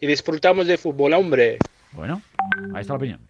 Y 0.00 0.06
disfrutamos 0.06 0.66
de 0.66 0.78
fútbol, 0.78 1.14
hombre. 1.14 1.58
Bueno, 1.92 2.22
ahí 2.74 2.80
está 2.80 2.94
la 2.94 2.96
opinión. 2.96 3.20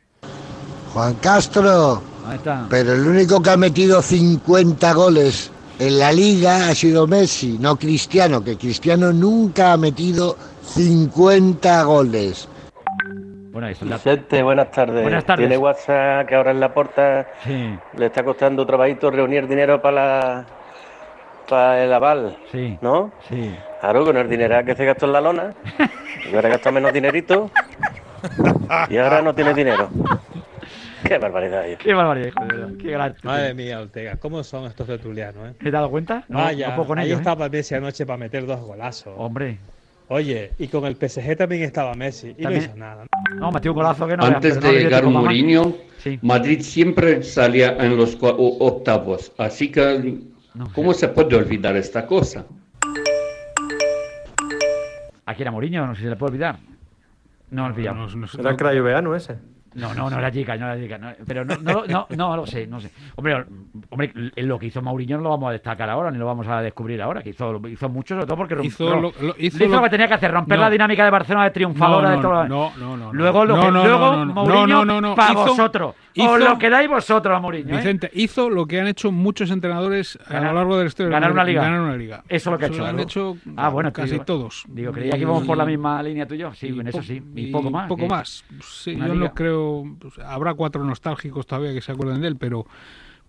Juan 0.92 1.14
Castro. 1.14 2.02
Ahí 2.26 2.36
está. 2.36 2.66
Pero 2.68 2.92
el 2.92 3.06
único 3.06 3.42
que 3.42 3.50
ha 3.50 3.56
metido 3.56 4.00
50 4.02 4.92
goles 4.92 5.50
en 5.78 5.98
la 5.98 6.12
liga 6.12 6.68
ha 6.68 6.74
sido 6.74 7.06
Messi, 7.06 7.58
no 7.58 7.76
Cristiano, 7.76 8.44
que 8.44 8.56
Cristiano 8.56 9.12
nunca 9.12 9.72
ha 9.72 9.76
metido 9.76 10.36
50 10.62 11.82
goles. 11.84 12.48
Bueno, 13.52 13.66
ahí 13.66 13.74
Vicente, 13.82 14.42
buenas 14.42 14.70
tardes. 14.70 15.02
Buenas 15.02 15.24
tardes. 15.26 15.46
Tiene 15.46 15.58
WhatsApp 15.62 16.26
que 16.26 16.34
ahora 16.34 16.52
en 16.52 16.60
la 16.60 16.72
puerta 16.72 17.26
le 17.96 18.06
está 18.06 18.24
costando 18.24 18.64
trabajito 18.66 19.10
reunir 19.10 19.46
dinero 19.46 19.82
para 19.82 19.94
la 19.94 20.46
el 21.52 21.92
aval, 21.92 22.36
sí. 22.50 22.78
¿no? 22.80 23.12
Sí. 23.28 23.54
Claro, 23.80 24.04
con 24.04 24.16
el 24.16 24.28
dinero 24.28 24.64
que 24.64 24.74
se 24.74 24.84
gastó 24.84 25.06
en 25.06 25.12
la 25.12 25.20
lona, 25.20 25.54
hubiera 26.28 26.48
gastado 26.48 26.74
menos 26.74 26.92
dinerito 26.92 27.50
y 28.88 28.96
ahora 28.96 29.22
no 29.22 29.34
tiene 29.34 29.54
dinero. 29.54 29.88
Qué 31.06 31.18
barbaridad. 31.18 31.64
Qué 31.78 31.94
barbaridad, 31.94 32.28
hijo 32.28 32.78
Qué 32.78 32.90
gran... 32.90 33.16
Madre 33.22 33.54
mía, 33.54 33.80
Ortega, 33.80 34.16
¿cómo 34.16 34.42
son 34.44 34.66
estos 34.66 34.86
tertulianos, 34.86 35.50
eh? 35.50 35.54
¿Te 35.60 35.68
has 35.68 35.72
dado 35.72 35.90
cuenta? 35.90 36.24
No, 36.28 36.38
Vaya, 36.38 36.76
con 36.76 36.98
ahí 36.98 37.12
estaba 37.12 37.48
Messi 37.48 37.74
anoche 37.74 38.06
para 38.06 38.18
meter 38.18 38.46
dos 38.46 38.60
golazos. 38.60 39.12
Hombre. 39.16 39.58
Oye, 40.08 40.52
y 40.58 40.68
con 40.68 40.84
el 40.84 40.96
PSG 40.96 41.36
también 41.36 41.62
estaba 41.62 41.94
Messi 41.94 42.34
y 42.36 42.42
no 42.42 42.52
hizo 42.52 42.76
nada. 42.76 43.06
No, 43.34 43.50
metió 43.50 43.72
un 43.72 43.76
golazo 43.76 44.06
que 44.06 44.16
no. 44.16 44.24
Antes 44.24 44.60
de 44.60 44.72
llegar 44.72 45.04
Mourinho, 45.04 45.74
Madrid 46.20 46.60
siempre 46.60 47.22
salía 47.22 47.76
en 47.78 47.96
los 47.96 48.16
octavos, 48.20 49.32
así 49.38 49.70
que 49.70 50.20
¿Cómo 50.74 50.92
se 50.92 51.08
puede 51.08 51.36
olvidar 51.36 51.76
esta 51.76 52.06
cosa? 52.06 52.44
Aquí 55.24 55.42
era 55.42 55.50
Mourinho, 55.50 55.86
no 55.86 55.94
sé 55.94 56.00
si 56.00 56.04
se 56.04 56.10
le 56.10 56.16
puede 56.16 56.32
olvidar. 56.32 56.58
No 57.50 57.66
olvidamos. 57.66 58.14
No, 58.14 58.26
no, 58.26 58.26
era 58.42 58.50
el 58.50 58.56
ese. 59.14 59.38
No, 59.74 59.94
no, 59.94 60.10
no 60.10 60.18
era 60.18 60.30
chica, 60.30 60.56
no 60.56 60.66
era 60.66 60.80
chica. 60.80 61.16
pero 61.26 61.44
no, 61.44 61.56
no, 61.56 61.84
no, 61.86 62.06
no, 62.10 62.36
lo 62.36 62.46
sé, 62.46 62.66
no 62.66 62.80
sé. 62.80 62.90
Hombre, 63.16 63.44
hombre, 63.90 64.12
lo 64.36 64.58
que 64.58 64.66
hizo 64.66 64.82
Mourinho 64.82 65.16
no 65.16 65.24
lo 65.24 65.30
vamos 65.30 65.48
a 65.48 65.52
destacar 65.52 65.88
ahora, 65.88 66.10
ni 66.10 66.18
lo 66.18 66.26
vamos 66.26 66.46
a 66.48 66.60
descubrir 66.62 67.00
ahora, 67.02 67.22
que 67.22 67.30
hizo, 67.30 67.60
hizo 67.68 67.88
mucho, 67.88 68.14
sobre 68.14 68.26
todo 68.26 68.36
porque 68.36 68.56
hizo, 68.62 69.00
lo, 69.00 69.12
hizo, 69.38 69.66
lo, 69.66 69.82
que 69.82 69.90
tenía 69.90 70.08
que 70.08 70.14
hacer, 70.14 70.30
romper 70.30 70.58
la 70.58 70.70
dinámica 70.70 71.04
de 71.04 71.10
Barcelona 71.10 71.44
de 71.44 71.50
triunfadora 71.50 72.10
de 72.10 72.18
todo. 72.18 72.44
No, 72.46 72.72
no, 72.78 72.96
no. 72.96 73.12
Luego, 73.12 73.44
lo 73.44 73.60
que, 73.60 73.70
luego 73.70 74.26
Mourinho 74.26 75.14
para 75.14 75.32
vosotros. 75.32 75.94
o 76.18 76.38
lo 76.38 76.58
que 76.58 76.70
dais 76.70 76.88
vosotros 76.88 77.36
a 77.36 77.40
Mourinho. 77.40 77.74
¿eh? 77.74 77.76
Vicente, 77.78 78.10
hizo 78.14 78.50
lo 78.50 78.66
que 78.66 78.80
han 78.80 78.86
hecho 78.86 79.12
muchos 79.12 79.50
entrenadores 79.50 80.18
a 80.26 80.40
lo 80.40 80.52
largo 80.52 80.78
del 80.78 80.88
historia. 80.88 81.12
Ganar 81.12 81.32
una 81.32 81.44
liga. 81.44 81.62
Ganar 81.62 81.80
una 81.80 81.96
liga. 81.96 82.24
Eso 82.28 82.50
es 82.50 82.52
lo 82.52 82.58
que 82.58 82.64
ha 82.66 82.68
hecho. 82.68 82.86
Han 82.86 83.00
hecho 83.00 83.36
ah, 83.56 83.68
bueno, 83.68 83.92
casi 83.92 84.18
todos. 84.20 84.64
Digo, 84.68 84.92
creía 84.92 85.12
que 85.12 85.20
íbamos 85.20 85.44
por 85.46 85.56
la 85.56 85.64
misma 85.64 86.02
línea 86.02 86.26
tú 86.26 86.34
y 86.34 86.38
yo. 86.38 86.52
Sí, 86.54 86.68
en 86.68 86.86
eso 86.86 87.02
sí. 87.02 87.22
Y 87.34 87.50
poco 87.50 87.70
más. 87.70 87.88
Poco 87.88 88.06
más. 88.06 88.44
Sí, 88.62 88.96
yo 88.96 89.14
no 89.14 89.32
creo. 89.32 89.61
Pues, 89.98 90.18
habrá 90.18 90.54
cuatro 90.54 90.84
nostálgicos 90.84 91.46
todavía 91.46 91.72
que 91.72 91.80
se 91.80 91.92
acuerden 91.92 92.20
de 92.20 92.28
él, 92.28 92.36
pero 92.36 92.66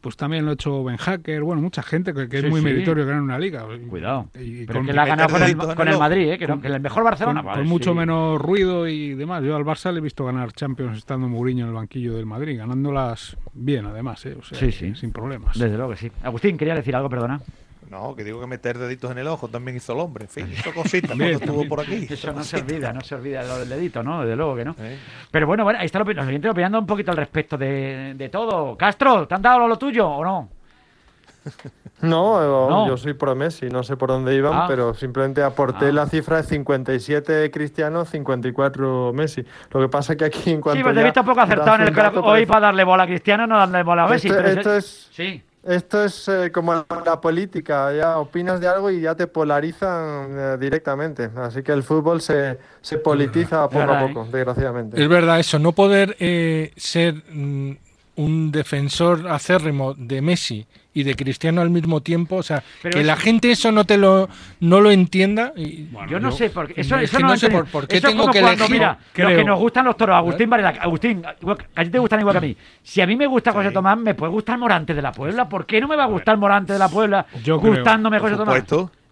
pues 0.04 0.18
también 0.18 0.44
lo 0.44 0.52
ha 0.52 0.54
hecho 0.56 0.84
Ben 0.84 0.98
Hacker, 0.98 1.44
bueno, 1.44 1.62
mucha 1.62 1.82
gente 1.82 2.14
que, 2.14 2.28
es 2.30 2.50
muy 2.50 2.60
meritorio 2.60 3.06
ganar 3.06 3.22
una 3.22 3.40
liga. 3.40 3.66
Cuidado. 3.90 4.28
pero 4.68 4.84
que 4.84 4.92
la 4.92 5.04
ha 5.04 5.06
ganado 5.06 5.30
con 5.76 5.88
el, 5.88 5.98
Madrid, 5.98 6.30
¿eh? 6.30 6.38
que, 6.38 6.46
con, 6.46 6.64
el 6.64 6.82
mejor 6.82 7.06
Barcelona. 7.06 7.42
Con, 7.42 7.66
mucho 7.66 7.96
menos 7.96 8.40
ruido 8.40 8.86
y 8.86 9.14
demás. 9.14 9.42
Yo 9.46 9.56
al 9.56 9.64
Barça 9.64 9.94
le 9.94 10.00
he 10.00 10.02
visto 10.02 10.26
ganar 10.26 10.52
Champions 10.52 10.98
estando 10.98 11.30
Mourinho 11.30 11.64
en 11.64 11.70
el 11.70 11.76
banquillo 11.76 12.16
del 12.16 12.26
Madrid, 12.26 12.58
ganándolas 12.58 13.38
bien 13.54 13.86
además, 13.86 14.26
¿eh? 14.26 14.36
o 14.38 14.44
sea, 14.44 14.72
sin 14.72 15.14
problemas. 15.14 15.58
Desde 15.58 15.78
luego 15.78 15.92
que 15.92 15.98
sí. 15.98 16.12
Agustín, 16.22 16.58
quería 16.58 16.76
decir 16.76 16.94
algo, 16.98 17.10
perdona. 17.10 17.40
No, 17.90 18.16
que 18.16 18.24
digo 18.24 18.40
que 18.40 18.48
meter 18.48 18.78
deditos 18.78 19.12
en 19.12 19.18
el 19.20 19.28
ojo 19.28 19.48
también 19.48 19.78
hizo 19.78 19.94
el 19.94 20.00
hombre. 20.00 20.26
En 20.26 20.30
fin, 20.30 20.52
hizo 20.52 20.74
cositas 20.74 21.16
cuando 21.16 21.26
estuvo 21.26 21.68
por 21.68 21.82
aquí. 21.82 22.08
Eso 22.10 22.32
no 22.32 22.44
se 22.44 22.58
olvida, 22.58 22.94
no 22.94 23.02
se 23.02 23.16
olvida 23.16 23.44
lo 23.44 23.60
del 23.60 23.70
dedito, 23.70 24.04
¿no? 24.04 24.22
Desde 24.22 24.36
luego 24.36 24.56
que 24.56 24.66
no. 24.66 24.76
Pero 25.32 25.48
bueno, 25.48 25.64
bueno, 25.64 25.80
ahí 25.80 25.86
está 25.86 26.00
lo, 26.00 26.06
los 26.06 26.26
siguientes 26.26 26.52
opinando 26.52 26.80
un 26.80 26.86
poquito 26.86 27.12
al 27.12 27.18
respecto 27.18 27.58
de, 27.58 28.14
de 28.16 28.30
todo. 28.30 28.78
Castro, 28.78 29.28
¿te 29.28 29.36
han 29.36 29.42
dado 29.42 29.68
lo, 29.68 29.78
tuyo 29.78 30.08
o 30.08 30.24
no? 30.24 30.50
No, 32.02 32.86
yo 32.86 32.98
soy 32.98 33.14
pro 33.14 33.34
Messi, 33.34 33.70
no 33.70 33.82
sé 33.82 33.96
por 33.96 34.10
dónde 34.10 34.36
iban, 34.36 34.52
ah. 34.54 34.66
pero 34.68 34.94
simplemente 34.94 35.42
aporté 35.42 35.86
ah. 35.86 35.92
la 35.94 36.06
cifra 36.06 36.38
de 36.38 36.44
57 36.44 37.50
Cristiano, 37.50 38.04
54 38.04 39.14
Messi. 39.14 39.46
Lo 39.72 39.80
que 39.80 39.88
pasa 39.88 40.12
es 40.12 40.20
que 40.20 40.26
aquí 40.26 40.52
en 40.52 40.60
cuanto 40.60 40.80
Sí, 40.80 40.84
pues 40.84 40.96
te 40.96 41.00
he 41.00 41.04
visto 41.06 41.24
poco 41.24 41.40
acertado 41.40 41.76
en 41.76 41.82
el 41.84 42.18
hoy 42.18 42.46
para 42.46 42.60
darle 42.60 42.84
bola 42.84 43.04
a 43.04 43.08
Cristiano, 43.08 43.48
no 43.48 43.58
darle 43.58 43.84
bola 43.84 44.04
a 44.04 44.08
Messi. 44.10 44.28
Esto, 44.28 44.76
es... 44.76 45.10
Sí 45.14 45.42
Esto 45.64 46.04
es 46.04 46.28
eh, 46.28 46.52
como 46.52 46.74
la 47.06 47.22
política, 47.22 47.94
ya 47.94 48.18
opinas 48.18 48.60
de 48.60 48.68
algo 48.68 48.92
y 48.92 49.00
ya 49.00 49.16
te 49.16 49.28
polarizan 49.28 50.28
eh, 50.38 50.58
directamente. 50.60 51.30
Así 51.38 51.64
que 51.64 51.72
el 51.72 51.84
fútbol 51.84 52.20
se, 52.22 52.60
se 52.82 52.98
politiza 52.98 53.70
poco 53.70 53.92
a 53.92 54.08
poco, 54.08 54.28
desgraciadamente. 54.30 55.02
Es 55.02 55.08
verdad 55.08 55.40
eso, 55.40 55.60
no 55.60 55.72
poder 55.72 56.18
eh, 56.20 56.74
ser 56.76 57.16
mm, 57.30 57.78
un 58.16 58.52
defensor 58.52 59.28
acérrimo 59.28 59.94
de 59.96 60.22
Messi 60.22 60.66
y 60.94 61.04
de 61.04 61.16
Cristiano 61.16 61.62
al 61.62 61.72
mismo 61.72 62.02
tiempo, 62.02 62.36
o 62.36 62.44
sea, 62.44 62.64
que 62.82 63.04
la 63.04 63.16
gente 63.16 63.50
eso 63.50 63.72
no 63.72 63.86
te 63.86 63.98
lo 63.98 64.30
no 64.60 64.80
lo 64.80 64.92
entienda. 64.92 65.52
Y, 65.56 65.88
yo 66.08 66.20
no 66.20 66.32
sé 66.32 66.52
por 66.52 66.68
qué. 66.68 66.82
Eso, 66.82 66.98
eso 66.98 67.20
no, 67.20 67.36
sé 67.36 67.50
por, 67.50 67.88
qué 67.88 68.00
tengo 68.00 68.30
que 68.30 68.42
cuando, 68.42 68.70
Mira, 68.70 69.00
los 69.16 69.32
que 69.32 69.44
nos 69.44 69.60
gustan 69.60 69.86
los 69.86 69.98
toros, 69.98 70.16
Agustín 70.16 70.54
Agustín, 70.54 71.24
a 71.26 71.84
ti 71.84 71.90
te 71.90 72.00
gustan 72.00 72.20
igual 72.20 72.34
que 72.34 72.38
a 72.38 72.42
mí. 72.42 72.58
Si 72.84 73.02
a 73.02 73.08
mí 73.08 73.16
me 73.16 73.26
gusta 73.26 73.52
José 73.52 73.72
Tomás, 73.72 73.98
me 73.98 74.14
puede 74.14 74.32
gustar 74.32 74.58
Morante 74.60 74.94
de 74.94 75.02
la 75.02 75.12
Puebla. 75.12 75.50
¿Por 75.50 75.66
qué 75.66 75.82
no 75.82 75.88
me 75.88 75.96
va 75.96 76.04
a 76.04 76.08
gustar 76.08 76.38
Morante 76.38 76.74
de 76.74 76.80
la 76.80 76.90
Puebla 76.90 77.26
gustándome 77.60 78.20
José 78.20 78.36
Tomás? 78.36 78.64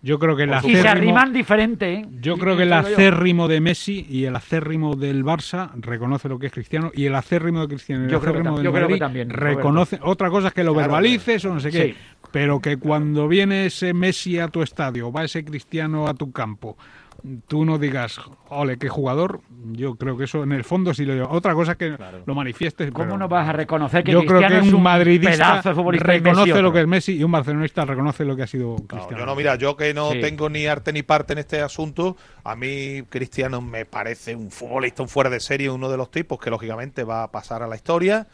Yo 0.03 0.17
creo 0.17 0.35
que 0.35 0.43
el 0.43 0.53
acérrimo, 0.53 0.79
y 0.79 0.81
se 0.81 0.87
arriman 0.87 1.31
diferente. 1.31 1.93
¿eh? 1.93 2.05
Yo 2.21 2.37
creo 2.37 2.57
que 2.57 2.63
el 2.63 2.73
acérrimo 2.73 3.47
de 3.47 3.61
Messi 3.61 4.05
y 4.09 4.25
el 4.25 4.35
acérrimo 4.35 4.95
del 4.95 5.23
Barça 5.23 5.71
reconoce 5.75 6.27
lo 6.27 6.39
que 6.39 6.47
es 6.47 6.53
Cristiano 6.53 6.91
y 6.93 7.05
el 7.05 7.13
acérrimo 7.13 7.61
de 7.61 7.67
Cristiano 7.67 8.05
y 8.05 8.09
el 8.09 8.15
acérrimo 8.15 8.59
del 8.59 8.71
Madrid 8.71 8.97
también, 8.97 9.29
reconoce. 9.29 9.99
Otra 10.01 10.29
cosa 10.29 10.47
es 10.47 10.53
que 10.53 10.63
lo 10.63 10.73
verbalices 10.73 11.45
o 11.45 11.53
no 11.53 11.59
sé 11.59 11.69
qué, 11.69 11.95
pero 12.31 12.59
que 12.59 12.77
cuando 12.77 13.27
viene 13.27 13.67
ese 13.67 13.93
Messi 13.93 14.39
a 14.39 14.47
tu 14.47 14.63
estadio, 14.63 15.11
va 15.11 15.23
ese 15.23 15.45
Cristiano 15.45 16.07
a 16.07 16.15
tu 16.15 16.31
campo, 16.31 16.77
tú 17.47 17.65
no 17.65 17.78
digas, 17.78 18.19
ole, 18.49 18.78
qué 18.78 18.89
jugador, 18.89 19.41
yo 19.72 19.95
creo 19.95 20.17
que 20.17 20.26
eso 20.26 20.43
en 20.43 20.51
el 20.51 20.63
fondo 20.63 20.93
sí 20.93 21.05
lo 21.05 21.13
digo. 21.13 21.28
Otra 21.30 21.53
cosa 21.53 21.74
es 21.74 21.78
que 21.78 21.97
lo 22.26 22.36
manifiestes. 22.36 22.91
¿Cómo 22.91 23.17
no 23.17 23.28
vas 23.28 23.47
a 23.47 23.53
reconocer 23.53 24.03
que 24.03 24.11
yo 24.11 24.19
Cristiano 24.19 24.47
creo 24.47 24.61
que 24.61 24.67
es 24.67 24.74
un 24.74 24.84
madridista 24.84 25.61
reconoce 25.61 26.61
lo 26.61 26.74
que 26.74 26.82
es 26.82 26.88
Messi 26.88 27.17
y 27.17 27.24
un 27.24 27.32
barcelonista 27.32 27.86
reconoce 27.86 28.26
lo 28.26 28.36
que 28.36 28.43
ha 28.43 28.47
sido 28.47 28.76
Cristiano? 28.76 29.19
yo 29.19 29.26
no, 29.26 29.36
mira, 29.36 29.55
yo 29.55 29.76
que 29.76 29.93
no 29.93 30.11
tengo 30.11 30.49
ni 30.49 30.65
arte 30.65 30.93
ni 30.93 31.03
parte 31.03 31.34
en 31.34 31.39
este 31.39 31.61
asunto, 31.61 32.17
a 32.43 32.55
mí 32.55 33.03
Cristiano 33.09 33.61
me 33.61 33.86
parece 33.86 34.36
un 34.36 34.51
futbolista, 34.51 35.03
un 35.03 35.09
fuera 35.09 35.30
de 35.30 35.39
serie, 35.39 35.69
uno 35.69 35.89
de 35.89 35.97
los 35.97 36.11
tipos 36.11 36.39
que 36.39 36.49
lógicamente 36.49 37.03
va 37.03 37.24
a 37.24 37.32
pasar 37.32 37.63
a 37.63 37.67
la 37.67 37.76
historia, 37.76 38.28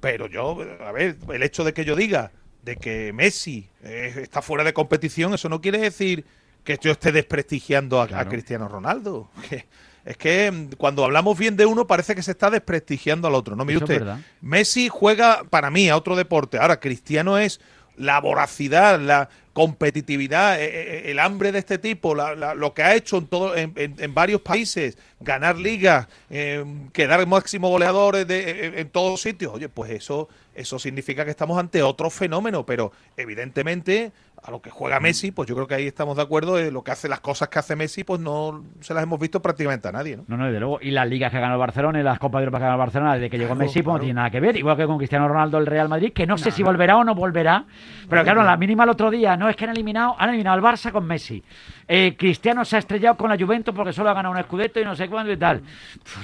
pero 0.00 0.26
yo, 0.26 0.56
a 0.86 0.92
ver, 0.92 1.16
el 1.32 1.42
hecho 1.42 1.64
de 1.64 1.72
que 1.72 1.84
yo 1.84 1.94
diga 1.94 2.32
de 2.62 2.76
que 2.76 3.12
Messi 3.12 3.68
eh, 3.82 4.14
está 4.22 4.42
fuera 4.42 4.64
de 4.64 4.72
competición, 4.72 5.34
eso 5.34 5.48
no 5.48 5.60
quiere 5.60 5.78
decir 5.78 6.24
que 6.64 6.78
yo 6.80 6.92
esté 6.92 7.12
desprestigiando 7.12 8.00
a, 8.00 8.24
Cristiano 8.26 8.68
Ronaldo. 8.68 9.30
es 10.04 10.16
que 10.16 10.50
mm, 10.50 10.72
cuando 10.76 11.04
hablamos 11.04 11.38
bien 11.38 11.56
de 11.56 11.66
uno 11.66 11.86
parece 11.86 12.14
que 12.14 12.22
se 12.22 12.32
está 12.32 12.50
desprestigiando 12.50 13.28
al 13.28 13.34
otro. 13.34 13.56
No, 13.56 13.64
mire 13.64 13.78
usted, 13.78 14.04
Messi 14.40 14.88
juega 14.88 15.44
para 15.48 15.70
mí 15.70 15.88
a 15.88 15.96
otro 15.96 16.16
deporte. 16.16 16.58
Ahora, 16.58 16.80
Cristiano 16.80 17.38
es 17.38 17.60
la 17.96 18.18
voracidad, 18.20 18.98
la 18.98 19.28
competitividad, 19.52 20.60
eh, 20.60 20.64
eh, 20.64 21.10
el 21.10 21.18
hambre 21.18 21.52
de 21.52 21.58
este 21.58 21.76
tipo, 21.76 22.14
lo 22.14 22.72
que 22.74 22.82
ha 22.82 22.94
hecho 22.94 23.18
en, 23.18 23.26
todo, 23.26 23.54
en, 23.56 24.14
varios 24.14 24.40
países, 24.40 24.96
ganar 25.18 25.58
ligas, 25.58 26.06
eh, 26.30 26.64
quedar 26.92 27.26
máximo 27.26 27.68
goleador 27.68 28.16
en, 28.16 28.88
todos 28.90 29.20
sitios. 29.20 29.52
Oye, 29.52 29.68
pues 29.68 29.90
eso, 29.90 30.28
eso 30.54 30.78
significa 30.78 31.24
que 31.24 31.30
estamos 31.30 31.58
ante 31.58 31.82
otro 31.82 32.10
fenómeno, 32.10 32.64
pero 32.64 32.92
evidentemente 33.16 34.12
a 34.42 34.50
lo 34.50 34.62
que 34.62 34.70
juega 34.70 35.00
Messi, 35.00 35.32
pues 35.32 35.48
yo 35.48 35.54
creo 35.54 35.66
que 35.66 35.74
ahí 35.74 35.86
estamos 35.86 36.16
de 36.16 36.22
acuerdo. 36.22 36.58
Eh, 36.58 36.70
lo 36.70 36.82
que 36.82 36.92
hace, 36.92 37.08
las 37.08 37.20
cosas 37.20 37.48
que 37.48 37.58
hace 37.58 37.76
Messi, 37.76 38.04
pues 38.04 38.20
no 38.20 38.64
se 38.80 38.94
las 38.94 39.02
hemos 39.02 39.20
visto 39.20 39.40
prácticamente 39.42 39.88
a 39.88 39.92
nadie, 39.92 40.16
¿no? 40.16 40.24
No, 40.28 40.36
no, 40.36 40.46
desde 40.46 40.60
luego. 40.60 40.78
Y 40.80 40.90
las 40.90 41.08
ligas 41.08 41.30
que 41.30 41.36
ha 41.36 41.40
ganado 41.40 41.56
el 41.56 41.66
Barcelona 41.66 42.00
y 42.00 42.02
las 42.02 42.18
Copas 42.18 42.40
de 42.40 42.44
Europa 42.44 42.58
que 42.58 42.62
ganado 42.62 42.76
el 42.76 42.86
Barcelona 42.86 43.14
desde 43.14 43.30
que 43.30 43.38
llegó 43.38 43.54
Messi, 43.54 43.82
pues 43.82 43.94
no 43.94 44.00
tiene 44.00 44.14
nada 44.14 44.30
que 44.30 44.40
ver. 44.40 44.56
Igual 44.56 44.76
que 44.76 44.86
con 44.86 44.98
Cristiano 44.98 45.28
Ronaldo 45.28 45.58
el 45.58 45.66
Real 45.66 45.88
Madrid, 45.88 46.12
que 46.12 46.26
no 46.26 46.38
sé 46.38 46.50
si 46.50 46.62
volverá 46.62 46.96
o 46.96 47.04
no 47.04 47.14
volverá. 47.14 47.64
Pero 48.08 48.22
claro, 48.24 48.42
la 48.42 48.56
mínima 48.56 48.84
el 48.84 48.90
otro 48.90 49.10
día, 49.10 49.36
no 49.36 49.48
es 49.48 49.56
que 49.56 49.64
han 49.64 49.70
eliminado, 49.70 50.16
han 50.18 50.30
eliminado 50.30 50.56
al 50.56 50.62
Barça 50.62 50.90
con 50.90 51.06
Messi. 51.06 51.42
Eh, 51.86 52.14
Cristiano 52.16 52.64
se 52.64 52.76
ha 52.76 52.78
estrellado 52.78 53.16
con 53.16 53.28
la 53.28 53.36
Juventus 53.36 53.74
porque 53.74 53.92
solo 53.92 54.10
ha 54.10 54.14
ganado 54.14 54.32
un 54.32 54.38
escudeto 54.38 54.78
y 54.80 54.84
no 54.84 54.94
sé 54.94 55.08
cuándo 55.08 55.32
y 55.32 55.36
tal. 55.36 55.60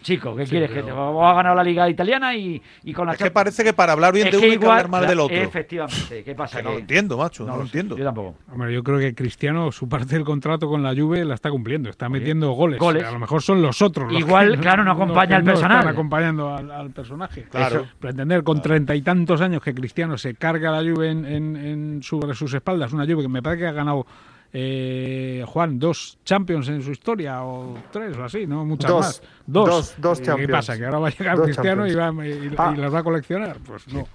chico, 0.00 0.34
¿qué 0.36 0.44
quieres? 0.44 0.70
Que 0.70 0.78
ha 0.78 1.34
ganado 1.34 1.54
la 1.56 1.64
liga 1.64 1.88
italiana 1.88 2.34
y, 2.36 2.62
con 2.94 3.06
la 3.06 3.14
Es 3.14 3.18
que 3.18 3.30
parece 3.30 3.64
que 3.64 3.72
para 3.72 3.92
hablar 3.92 4.12
bien 4.12 4.30
de 4.30 4.36
uno 4.36 4.46
hay 4.46 4.58
que 4.58 4.66
hablar 4.66 4.88
mal 4.88 5.06
del 5.06 5.20
otro. 5.20 5.36
Efectivamente. 5.36 6.22
¿Qué 6.22 6.34
pasa? 6.34 6.62
no 6.62 6.72
lo 6.72 6.78
entiendo, 6.78 7.18
macho. 7.18 7.44
No, 7.44 7.56
lo 7.56 7.62
entiendo. 7.62 7.96
Yo 8.06 8.10
tampoco. 8.10 8.36
Hombre, 8.52 8.72
yo 8.72 8.84
creo 8.84 8.98
que 8.98 9.14
Cristiano, 9.14 9.72
su 9.72 9.88
parte 9.88 10.14
del 10.14 10.24
contrato 10.24 10.68
con 10.68 10.82
la 10.82 10.94
Juve 10.94 11.24
la 11.24 11.34
está 11.34 11.50
cumpliendo, 11.50 11.90
está 11.90 12.08
metiendo 12.08 12.52
goles. 12.52 12.80
a 12.80 13.10
lo 13.10 13.18
mejor 13.18 13.42
son 13.42 13.60
los 13.60 13.82
otros. 13.82 14.12
Igual, 14.12 14.60
claro, 14.60 14.84
no 14.84 14.92
acompaña 14.92 15.36
al 15.36 15.44
personaje. 15.44 15.80
Están 15.80 15.92
acompañando 15.92 16.54
al, 16.54 16.90
personaje. 16.90 17.42
Claro. 17.50 17.86
pretender 17.98 18.44
con 18.44 18.62
treinta 18.62 18.94
y 18.94 19.02
tantos 19.02 19.40
años 19.40 19.62
que 19.62 19.74
Cristiano 19.74 20.16
se 20.16 20.34
carga 20.34 20.70
la 20.70 20.88
Juve 20.88 21.10
en, 21.10 22.00
sobre 22.02 22.34
sus 22.34 22.54
espaldas, 22.54 22.92
una 22.92 23.04
Juve 23.04 23.22
que 23.22 23.28
me 23.28 23.42
parece 23.42 23.62
que 23.62 23.68
ha 23.68 23.72
ganado 23.72 24.06
eh, 24.52 25.44
Juan, 25.46 25.78
dos 25.78 26.18
Champions 26.24 26.68
en 26.68 26.82
su 26.82 26.92
historia, 26.92 27.42
o 27.42 27.76
tres 27.90 28.16
o 28.16 28.24
así, 28.24 28.46
¿no? 28.46 28.64
Muchas 28.64 28.92
más. 28.92 29.22
Dos. 29.46 29.94
Dos, 29.98 30.22
Champions. 30.22 30.46
¿Qué 30.46 30.48
pasa? 30.48 30.78
¿Que 30.78 30.84
ahora 30.84 30.98
va 30.98 31.08
a 31.08 31.10
llegar 31.10 31.40
Cristiano 31.42 31.86
y, 31.86 31.94
va, 31.94 32.12
y, 32.24 32.54
ah. 32.56 32.74
las 32.76 32.94
va 32.94 33.00
a 33.00 33.02
coleccionar? 33.02 33.58
Pues 33.66 33.88
no. 33.88 34.06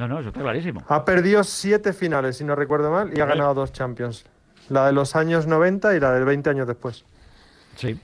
No, 0.00 0.08
no, 0.08 0.18
eso 0.20 0.30
está 0.30 0.40
clarísimo. 0.40 0.82
Ha 0.88 1.04
perdido 1.04 1.44
siete 1.44 1.92
finales, 1.92 2.38
si 2.38 2.44
no 2.44 2.56
recuerdo 2.56 2.90
mal, 2.90 3.12
y 3.14 3.20
ha 3.20 3.26
ganado 3.26 3.52
dos 3.52 3.70
Champions. 3.70 4.24
La 4.70 4.86
de 4.86 4.92
los 4.92 5.14
años 5.14 5.46
90 5.46 5.94
y 5.94 6.00
la 6.00 6.12
de 6.12 6.24
20 6.24 6.48
años 6.48 6.66
después. 6.66 7.04
Sí. 7.76 8.00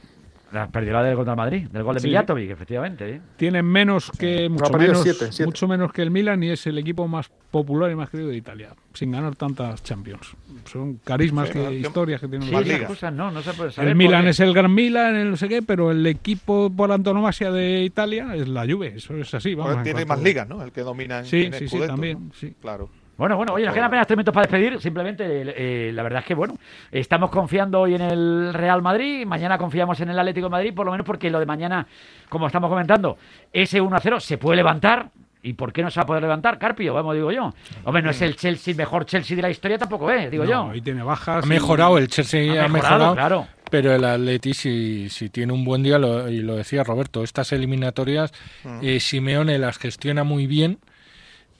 La 0.52 0.68
perdió 0.68 0.92
la 0.92 1.02
del 1.02 1.16
contra 1.16 1.34
Madrid, 1.34 1.66
del 1.68 1.82
gol 1.82 1.96
de 1.96 2.00
sí. 2.00 2.14
efectivamente. 2.14 3.10
¿eh? 3.10 3.20
Tienen 3.36 3.66
menos 3.66 4.12
que 4.12 4.48
mucho, 4.48 4.72
menos, 4.78 5.04
mucho 5.44 5.68
menos 5.68 5.92
que 5.92 6.02
el 6.02 6.10
Milan 6.10 6.42
y 6.44 6.50
es 6.50 6.66
el 6.68 6.78
equipo 6.78 7.08
más 7.08 7.30
popular 7.50 7.90
y 7.90 7.96
más 7.96 8.10
querido 8.10 8.28
de 8.28 8.36
Italia, 8.36 8.70
sin 8.94 9.10
ganar 9.10 9.34
tantas 9.34 9.82
Champions. 9.82 10.36
Son 10.66 11.00
carismas 11.02 11.50
que 11.50 11.72
historias 11.74 12.20
que 12.20 12.28
tienen 12.28 12.50
las 12.52 12.66
ligas. 12.66 13.12
no, 13.12 13.30
no 13.30 13.42
se 13.42 13.52
puede 13.54 13.72
saber 13.72 13.90
el 13.90 13.96
Milan 13.96 14.28
es 14.28 14.38
el 14.38 14.54
gran 14.54 14.72
Milan, 14.72 15.16
el 15.16 15.30
no 15.30 15.36
sé 15.36 15.48
qué, 15.48 15.62
pero 15.62 15.90
el 15.90 16.06
equipo 16.06 16.70
por 16.70 16.92
antonomasia 16.92 17.50
de 17.50 17.82
Italia 17.82 18.34
es 18.36 18.46
la 18.46 18.64
Juve, 18.64 18.94
eso 18.96 19.16
es 19.16 19.34
así. 19.34 19.54
Vamos, 19.54 19.82
tiene 19.82 20.04
más 20.04 20.22
ligas, 20.22 20.48
¿no? 20.48 20.62
El 20.62 20.70
que 20.70 20.82
domina 20.82 21.18
en, 21.20 21.24
sí, 21.26 21.50
sí, 21.58 21.68
sí, 21.68 21.78
también, 21.86 22.30
sí. 22.34 22.54
Claro. 22.60 22.88
Bueno, 23.16 23.36
bueno, 23.36 23.54
oye, 23.54 23.64
nos 23.64 23.72
quedan 23.72 23.86
apenas 23.86 24.06
tres 24.06 24.16
minutos 24.16 24.34
para 24.34 24.46
despedir. 24.46 24.80
Simplemente, 24.80 25.24
eh, 25.26 25.90
la 25.92 26.02
verdad 26.02 26.20
es 26.20 26.26
que, 26.26 26.34
bueno, 26.34 26.58
estamos 26.92 27.30
confiando 27.30 27.80
hoy 27.80 27.94
en 27.94 28.02
el 28.02 28.52
Real 28.52 28.82
Madrid, 28.82 29.24
mañana 29.24 29.56
confiamos 29.56 29.98
en 30.00 30.10
el 30.10 30.18
Atlético 30.18 30.46
de 30.46 30.50
Madrid, 30.50 30.74
por 30.74 30.84
lo 30.84 30.92
menos 30.92 31.06
porque 31.06 31.30
lo 31.30 31.40
de 31.40 31.46
mañana, 31.46 31.86
como 32.28 32.46
estamos 32.46 32.68
comentando, 32.68 33.16
ese 33.52 33.80
1-0 33.80 34.20
se 34.20 34.38
puede 34.38 34.56
levantar. 34.56 35.10
¿Y 35.42 35.52
por 35.52 35.72
qué 35.72 35.80
no 35.80 35.92
se 35.92 36.00
va 36.00 36.02
a 36.02 36.06
poder 36.06 36.22
levantar, 36.22 36.58
Carpio? 36.58 36.92
Vamos, 36.92 37.14
digo 37.14 37.30
yo. 37.30 37.54
Hombre, 37.84 38.02
no 38.02 38.10
es 38.10 38.20
el 38.20 38.34
Chelsea, 38.34 38.74
mejor 38.74 39.06
Chelsea 39.06 39.36
de 39.36 39.42
la 39.42 39.50
historia 39.50 39.78
tampoco 39.78 40.10
es, 40.10 40.28
digo 40.28 40.44
yo. 40.44 40.70
Ahí 40.70 40.80
tiene 40.80 41.04
bajas. 41.04 41.44
Ha 41.44 41.46
mejorado, 41.46 41.98
el 41.98 42.08
Chelsea 42.08 42.64
ha 42.64 42.68
mejorado, 42.68 43.14
claro. 43.14 43.46
Pero 43.70 43.94
el 43.94 44.04
Atleti, 44.04 44.54
si, 44.54 45.08
si 45.08 45.28
tiene 45.28 45.52
un 45.52 45.64
buen 45.64 45.84
día, 45.84 45.98
y 46.28 46.40
lo 46.40 46.56
decía 46.56 46.82
Roberto, 46.82 47.22
estas 47.22 47.52
eliminatorias, 47.52 48.32
mm. 48.64 48.78
eh, 48.82 48.98
Simeone 48.98 49.58
las 49.58 49.78
gestiona 49.78 50.24
muy 50.24 50.48
bien 50.48 50.78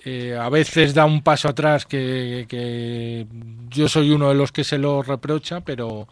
eh, 0.09 0.39
a 0.41 0.49
veces 0.51 0.95
da 0.95 1.05
un 1.05 1.21
paso 1.21 1.49
atrás 1.49 1.85
que, 1.85 3.27
yo 3.69 3.89
soy 3.89 4.13
uno 4.13 4.29
de 4.29 4.37
los 4.37 4.53
que 4.53 4.63
se 4.63 4.79
lo 4.79 5.03
reprocha, 5.03 5.63
pero 5.63 6.07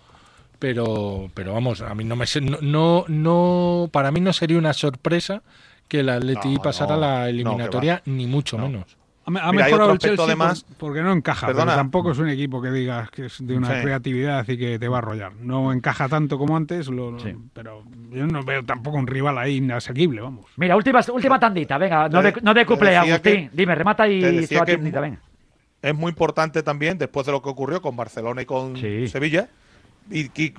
pero 0.59 1.31
pero 1.33 1.53
vamos, 1.53 1.81
a 1.81 1.95
mí 1.95 2.03
no 2.03 2.17
me 2.17 2.25
no 2.61 3.05
no 3.07 3.89
para 3.93 4.11
mí 4.11 4.21
no 4.21 4.33
sería 4.33 4.59
una 4.59 4.73
sorpresa 4.73 5.43
que 5.87 6.01
el 6.01 6.09
Atleti 6.09 6.59
pasara 6.59 6.97
la 6.97 7.29
eliminatoria 7.29 8.03
ni 8.05 8.27
mucho 8.27 8.59
menos. 8.59 8.97
Ha, 9.27 9.53
mejorado 9.53 9.93
el 9.93 9.99
Chelsea 9.99 10.25
además, 10.25 10.67
porque 10.77 11.03
no 11.03 11.13
encaja, 11.13 11.47
pero 11.47 11.65
tampoco 11.65 12.13
es 12.13 12.19
un 12.19 12.29
equipo 12.29 12.61
que 12.61 12.71
digas 12.71 13.11
que 13.11 13.27
es 13.27 13.45
de 13.45 13.57
una 13.57 13.81
creatividad 13.81 14.47
y 14.47 14.59
que 14.59 14.79
te 14.79 14.89
va 14.89 14.97
a 14.97 14.99
arrollar. 14.99 15.33
No 15.41 15.73
encaja 15.73 16.09
tanto 16.09 16.37
como 16.39 16.57
antes, 16.57 16.91
pero 17.53 17.85
yo 18.11 18.27
no 18.27 18.43
veo 18.43 18.63
tampoco 18.65 18.99
un 18.99 19.07
rival 19.07 19.39
ahí 19.39 19.57
inasequible, 19.57 20.21
vamos. 20.21 20.47
Mira, 20.57 20.77
última, 20.77 21.01
última 21.13 21.41
tandita, 21.41 21.79
venga, 21.79 22.09
no 22.09 22.23
de, 22.23 22.35
no 22.43 22.53
de 22.53 22.67
cuple, 22.67 22.97
Agustín. 22.97 23.51
Dime, 23.53 23.75
remata 23.75 24.07
y 24.07 24.47
tu 24.47 24.55
tandita, 24.57 25.01
venga. 25.01 25.19
Es 25.81 25.95
muy 25.95 26.11
importante 26.11 26.63
también, 26.63 26.97
después 26.99 27.27
de 27.27 27.33
lo 27.33 27.43
que 27.43 27.49
ocurrió 27.49 27.83
con 27.83 27.97
Barcelona 27.97 28.43
y 28.43 28.47
con 28.47 28.77
Sevilla, 28.77 29.49
y, 30.11 30.21
y, 30.21 30.55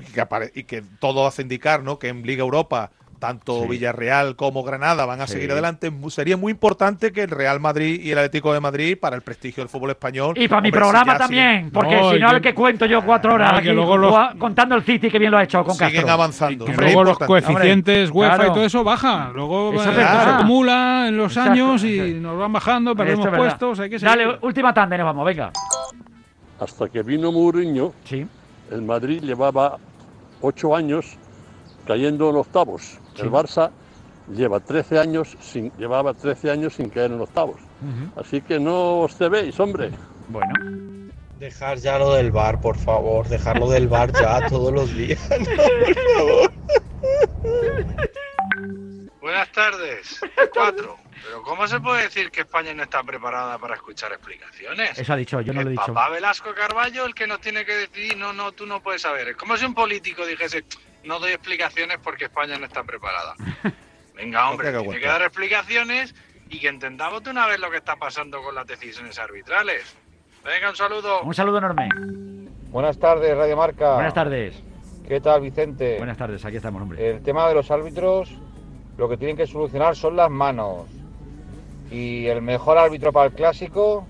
y, 0.55 0.63
que 0.63 0.83
todo 0.99 1.27
hace 1.27 1.43
indicar 1.43 1.83
¿no? 1.83 1.99
que 1.99 2.09
en 2.09 2.23
Liga 2.23 2.41
Europa 2.41 2.91
tanto 3.19 3.67
Villarreal 3.67 4.35
como 4.35 4.63
Granada 4.63 5.05
van 5.05 5.21
a 5.21 5.27
seguir 5.27 5.51
adelante. 5.51 5.91
Sería 6.09 6.37
muy 6.37 6.51
importante 6.51 7.11
que 7.11 7.23
el 7.23 7.29
Real 7.29 7.59
Madrid 7.59 8.01
y 8.01 8.11
el 8.11 8.17
Atlético 8.17 8.53
de 8.53 8.59
Madrid, 8.59 8.97
para 8.99 9.15
el 9.15 9.21
prestigio 9.21 9.63
del 9.63 9.69
fútbol 9.69 9.91
español. 9.91 10.35
Y 10.37 10.47
para 10.47 10.61
mi 10.61 10.71
programa 10.71 11.17
también, 11.17 11.71
porque 11.71 11.97
si 12.11 12.19
no, 12.19 12.31
el 12.31 12.41
que 12.41 12.53
cuento 12.53 12.85
yo 12.85 13.03
cuatro 13.03 13.33
horas 13.33 13.53
aquí, 13.59 13.69
contando 14.37 14.75
el 14.75 14.83
City 14.83 15.09
que 15.09 15.19
bien 15.19 15.31
lo 15.31 15.37
ha 15.37 15.43
hecho 15.43 15.63
con 15.63 15.75
Siguen 15.75 16.09
avanzando. 16.09 16.67
Y 16.67 16.73
luego 16.73 17.03
los 17.03 17.17
coeficientes 17.17 18.09
UEFA 18.11 18.47
y 18.47 18.53
todo 18.53 18.65
eso 18.65 18.83
baja. 18.83 19.31
Luego 19.33 19.73
se 19.81 19.89
acumula 19.89 21.07
en 21.07 21.17
los 21.17 21.35
años 21.37 21.83
y 21.83 22.13
nos 22.15 22.37
van 22.37 22.53
bajando, 22.53 22.95
perdemos 22.95 23.27
puestos. 23.29 23.79
Hay 23.79 23.89
que 23.89 23.99
Dale, 23.99 24.37
última 24.41 24.73
tanda, 24.73 24.97
nos 24.97 25.05
vamos, 25.05 25.25
venga. 25.25 25.51
Hasta 26.59 26.87
que 26.89 27.01
vino 27.01 27.31
Mourinho, 27.31 27.93
sí. 28.05 28.25
el 28.71 28.81
Madrid 28.81 29.21
llevaba 29.21 29.77
ocho 30.41 30.75
años 30.75 31.17
cayendo 31.85 32.29
en 32.29 32.35
octavos. 32.37 32.99
El 33.17 33.31
Barça 33.31 33.71
lleva 34.33 34.59
13 34.59 34.99
años 34.99 35.37
sin, 35.39 35.71
llevaba 35.77 36.13
13 36.13 36.51
años 36.51 36.73
sin 36.73 36.89
caer 36.89 37.11
en 37.11 37.21
octavos. 37.21 37.59
Así 38.15 38.41
que 38.41 38.59
no 38.59 39.01
os 39.01 39.17
veis, 39.17 39.59
hombre. 39.59 39.91
Bueno. 40.27 40.53
Dejar 41.39 41.77
ya 41.77 41.99
lo 41.99 42.13
del 42.13 42.31
bar, 42.31 42.61
por 42.61 42.77
favor. 42.77 43.27
Dejarlo 43.27 43.69
del 43.69 43.87
bar 43.87 44.11
ya 44.13 44.47
todos 44.49 44.73
los 44.73 44.93
días. 44.95 45.19
por 45.29 45.95
favor. 46.17 46.53
Buenas 49.21 49.51
tardes. 49.51 50.21
Cuatro. 50.53 50.97
Pero 51.25 51.41
¿cómo 51.41 51.67
se 51.67 51.79
puede 51.79 52.03
decir 52.03 52.29
que 52.29 52.41
España 52.41 52.73
no 52.73 52.83
está 52.83 53.03
preparada 53.03 53.57
para 53.57 53.75
escuchar 53.75 54.11
explicaciones? 54.13 54.97
Eso 54.97 55.13
ha 55.13 55.15
dicho, 55.15 55.41
yo 55.41 55.53
no 55.53 55.63
lo 55.63 55.69
he 55.69 55.71
dicho. 55.71 55.87
Papá 55.87 56.09
Velasco 56.09 56.53
Carballo 56.53 57.05
el 57.05 57.15
que 57.15 57.25
nos 57.25 57.41
tiene 57.41 57.65
que 57.65 57.75
decidir, 57.75 58.15
no, 58.17 58.31
no, 58.31 58.51
tú 58.51 58.65
no 58.65 58.81
puedes 58.81 59.01
saber. 59.01 59.29
Es 59.29 59.35
como 59.35 59.57
si 59.57 59.65
un 59.65 59.73
político 59.73 60.25
dijese, 60.25 60.63
no 61.05 61.19
doy 61.19 61.31
explicaciones 61.31 61.97
porque 62.03 62.25
España 62.25 62.57
no 62.57 62.65
está 62.65 62.83
preparada. 62.83 63.35
Venga, 64.15 64.49
hombre, 64.49 64.71
tiene 64.71 64.99
que 64.99 65.05
dar 65.05 65.21
explicaciones 65.21 66.15
y 66.49 66.59
que 66.59 66.67
entendamos 66.67 67.23
de 67.23 67.31
una 67.31 67.47
vez 67.47 67.59
lo 67.59 67.69
que 67.69 67.77
está 67.77 67.95
pasando 67.95 68.41
con 68.41 68.55
las 68.55 68.65
decisiones 68.65 69.19
arbitrales. 69.19 69.95
Venga, 70.43 70.69
un 70.69 70.75
saludo. 70.75 71.21
Un 71.21 71.33
saludo 71.33 71.57
enorme. 71.57 71.89
Buenas 72.69 72.97
tardes, 72.99 73.35
Radio 73.35 73.57
Marca. 73.57 73.95
Buenas 73.95 74.13
tardes. 74.13 74.61
¿Qué 75.07 75.19
tal, 75.19 75.41
Vicente? 75.41 75.97
Buenas 75.97 76.17
tardes, 76.17 76.43
aquí 76.45 76.57
estamos, 76.57 76.81
hombre. 76.81 77.09
El 77.11 77.23
tema 77.23 77.47
de 77.47 77.55
los 77.55 77.69
árbitros, 77.69 78.31
lo 78.97 79.09
que 79.09 79.17
tienen 79.17 79.37
que 79.37 79.45
solucionar 79.47 79.95
son 79.95 80.15
las 80.15 80.31
manos. 80.31 80.87
Y 81.91 82.25
el 82.27 82.41
mejor 82.41 82.77
árbitro 82.77 83.11
para 83.11 83.27
el 83.27 83.33
clásico, 83.33 84.07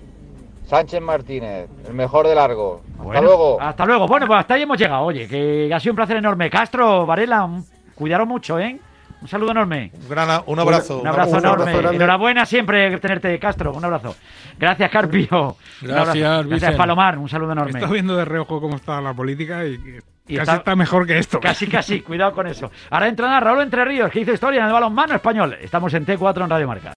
Sánchez 0.66 1.00
Martínez, 1.00 1.68
el 1.86 1.94
mejor 1.94 2.26
de 2.26 2.34
largo. 2.34 2.82
Hasta 2.98 3.20
luego. 3.20 3.60
Hasta 3.60 3.86
luego. 3.86 4.08
Bueno, 4.08 4.26
pues 4.26 4.40
hasta 4.40 4.54
ahí 4.54 4.62
hemos 4.62 4.78
llegado. 4.78 5.04
Oye, 5.04 5.28
que 5.28 5.70
ha 5.72 5.78
sido 5.78 5.92
un 5.92 5.96
placer 5.96 6.16
enorme. 6.16 6.50
Castro, 6.50 7.06
Varela, 7.06 7.48
cuidaron 7.94 8.26
mucho, 8.26 8.58
¿eh? 8.58 8.80
Un 9.22 9.28
saludo 9.28 9.52
enorme. 9.52 9.92
Un, 9.94 10.08
gran, 10.08 10.42
un 10.44 10.58
abrazo. 10.58 11.00
Un, 11.00 11.06
abrazo 11.06 11.38
enorme. 11.38 11.72
Enhorabuena 11.72 12.44
siempre 12.44 12.98
tenerte, 12.98 13.38
Castro. 13.38 13.72
Un 13.72 13.84
abrazo. 13.84 14.14
Gracias, 14.58 14.90
Carpio. 14.90 15.56
Gracias, 15.80 16.46
Gracias, 16.46 16.74
Palomar. 16.74 17.16
Un 17.16 17.28
saludo 17.28 17.52
enorme. 17.52 17.78
Estoy 17.78 17.92
viendo 17.92 18.16
de 18.16 18.24
reojo 18.24 18.60
cómo 18.60 18.76
está 18.76 19.00
la 19.00 19.14
política 19.14 19.64
y, 19.64 19.78
casi 20.36 20.50
está, 20.50 20.76
mejor 20.76 21.06
que 21.06 21.18
esto. 21.18 21.40
Casi, 21.40 21.66
casi. 21.66 22.00
Cuidado 22.02 22.32
con 22.32 22.46
eso. 22.46 22.70
Ahora 22.90 23.08
entra 23.08 23.40
Raúl 23.40 23.62
Entre 23.62 23.84
Ríos, 23.84 24.10
que 24.10 24.20
hizo 24.20 24.32
historia 24.32 24.60
en 24.60 24.66
el 24.66 24.72
balonmano 24.72 25.14
español. 25.14 25.56
Estamos 25.60 25.94
en 25.94 26.04
T4 26.04 26.42
en 26.42 26.50
Radio 26.50 26.66
Marca. 26.66 26.94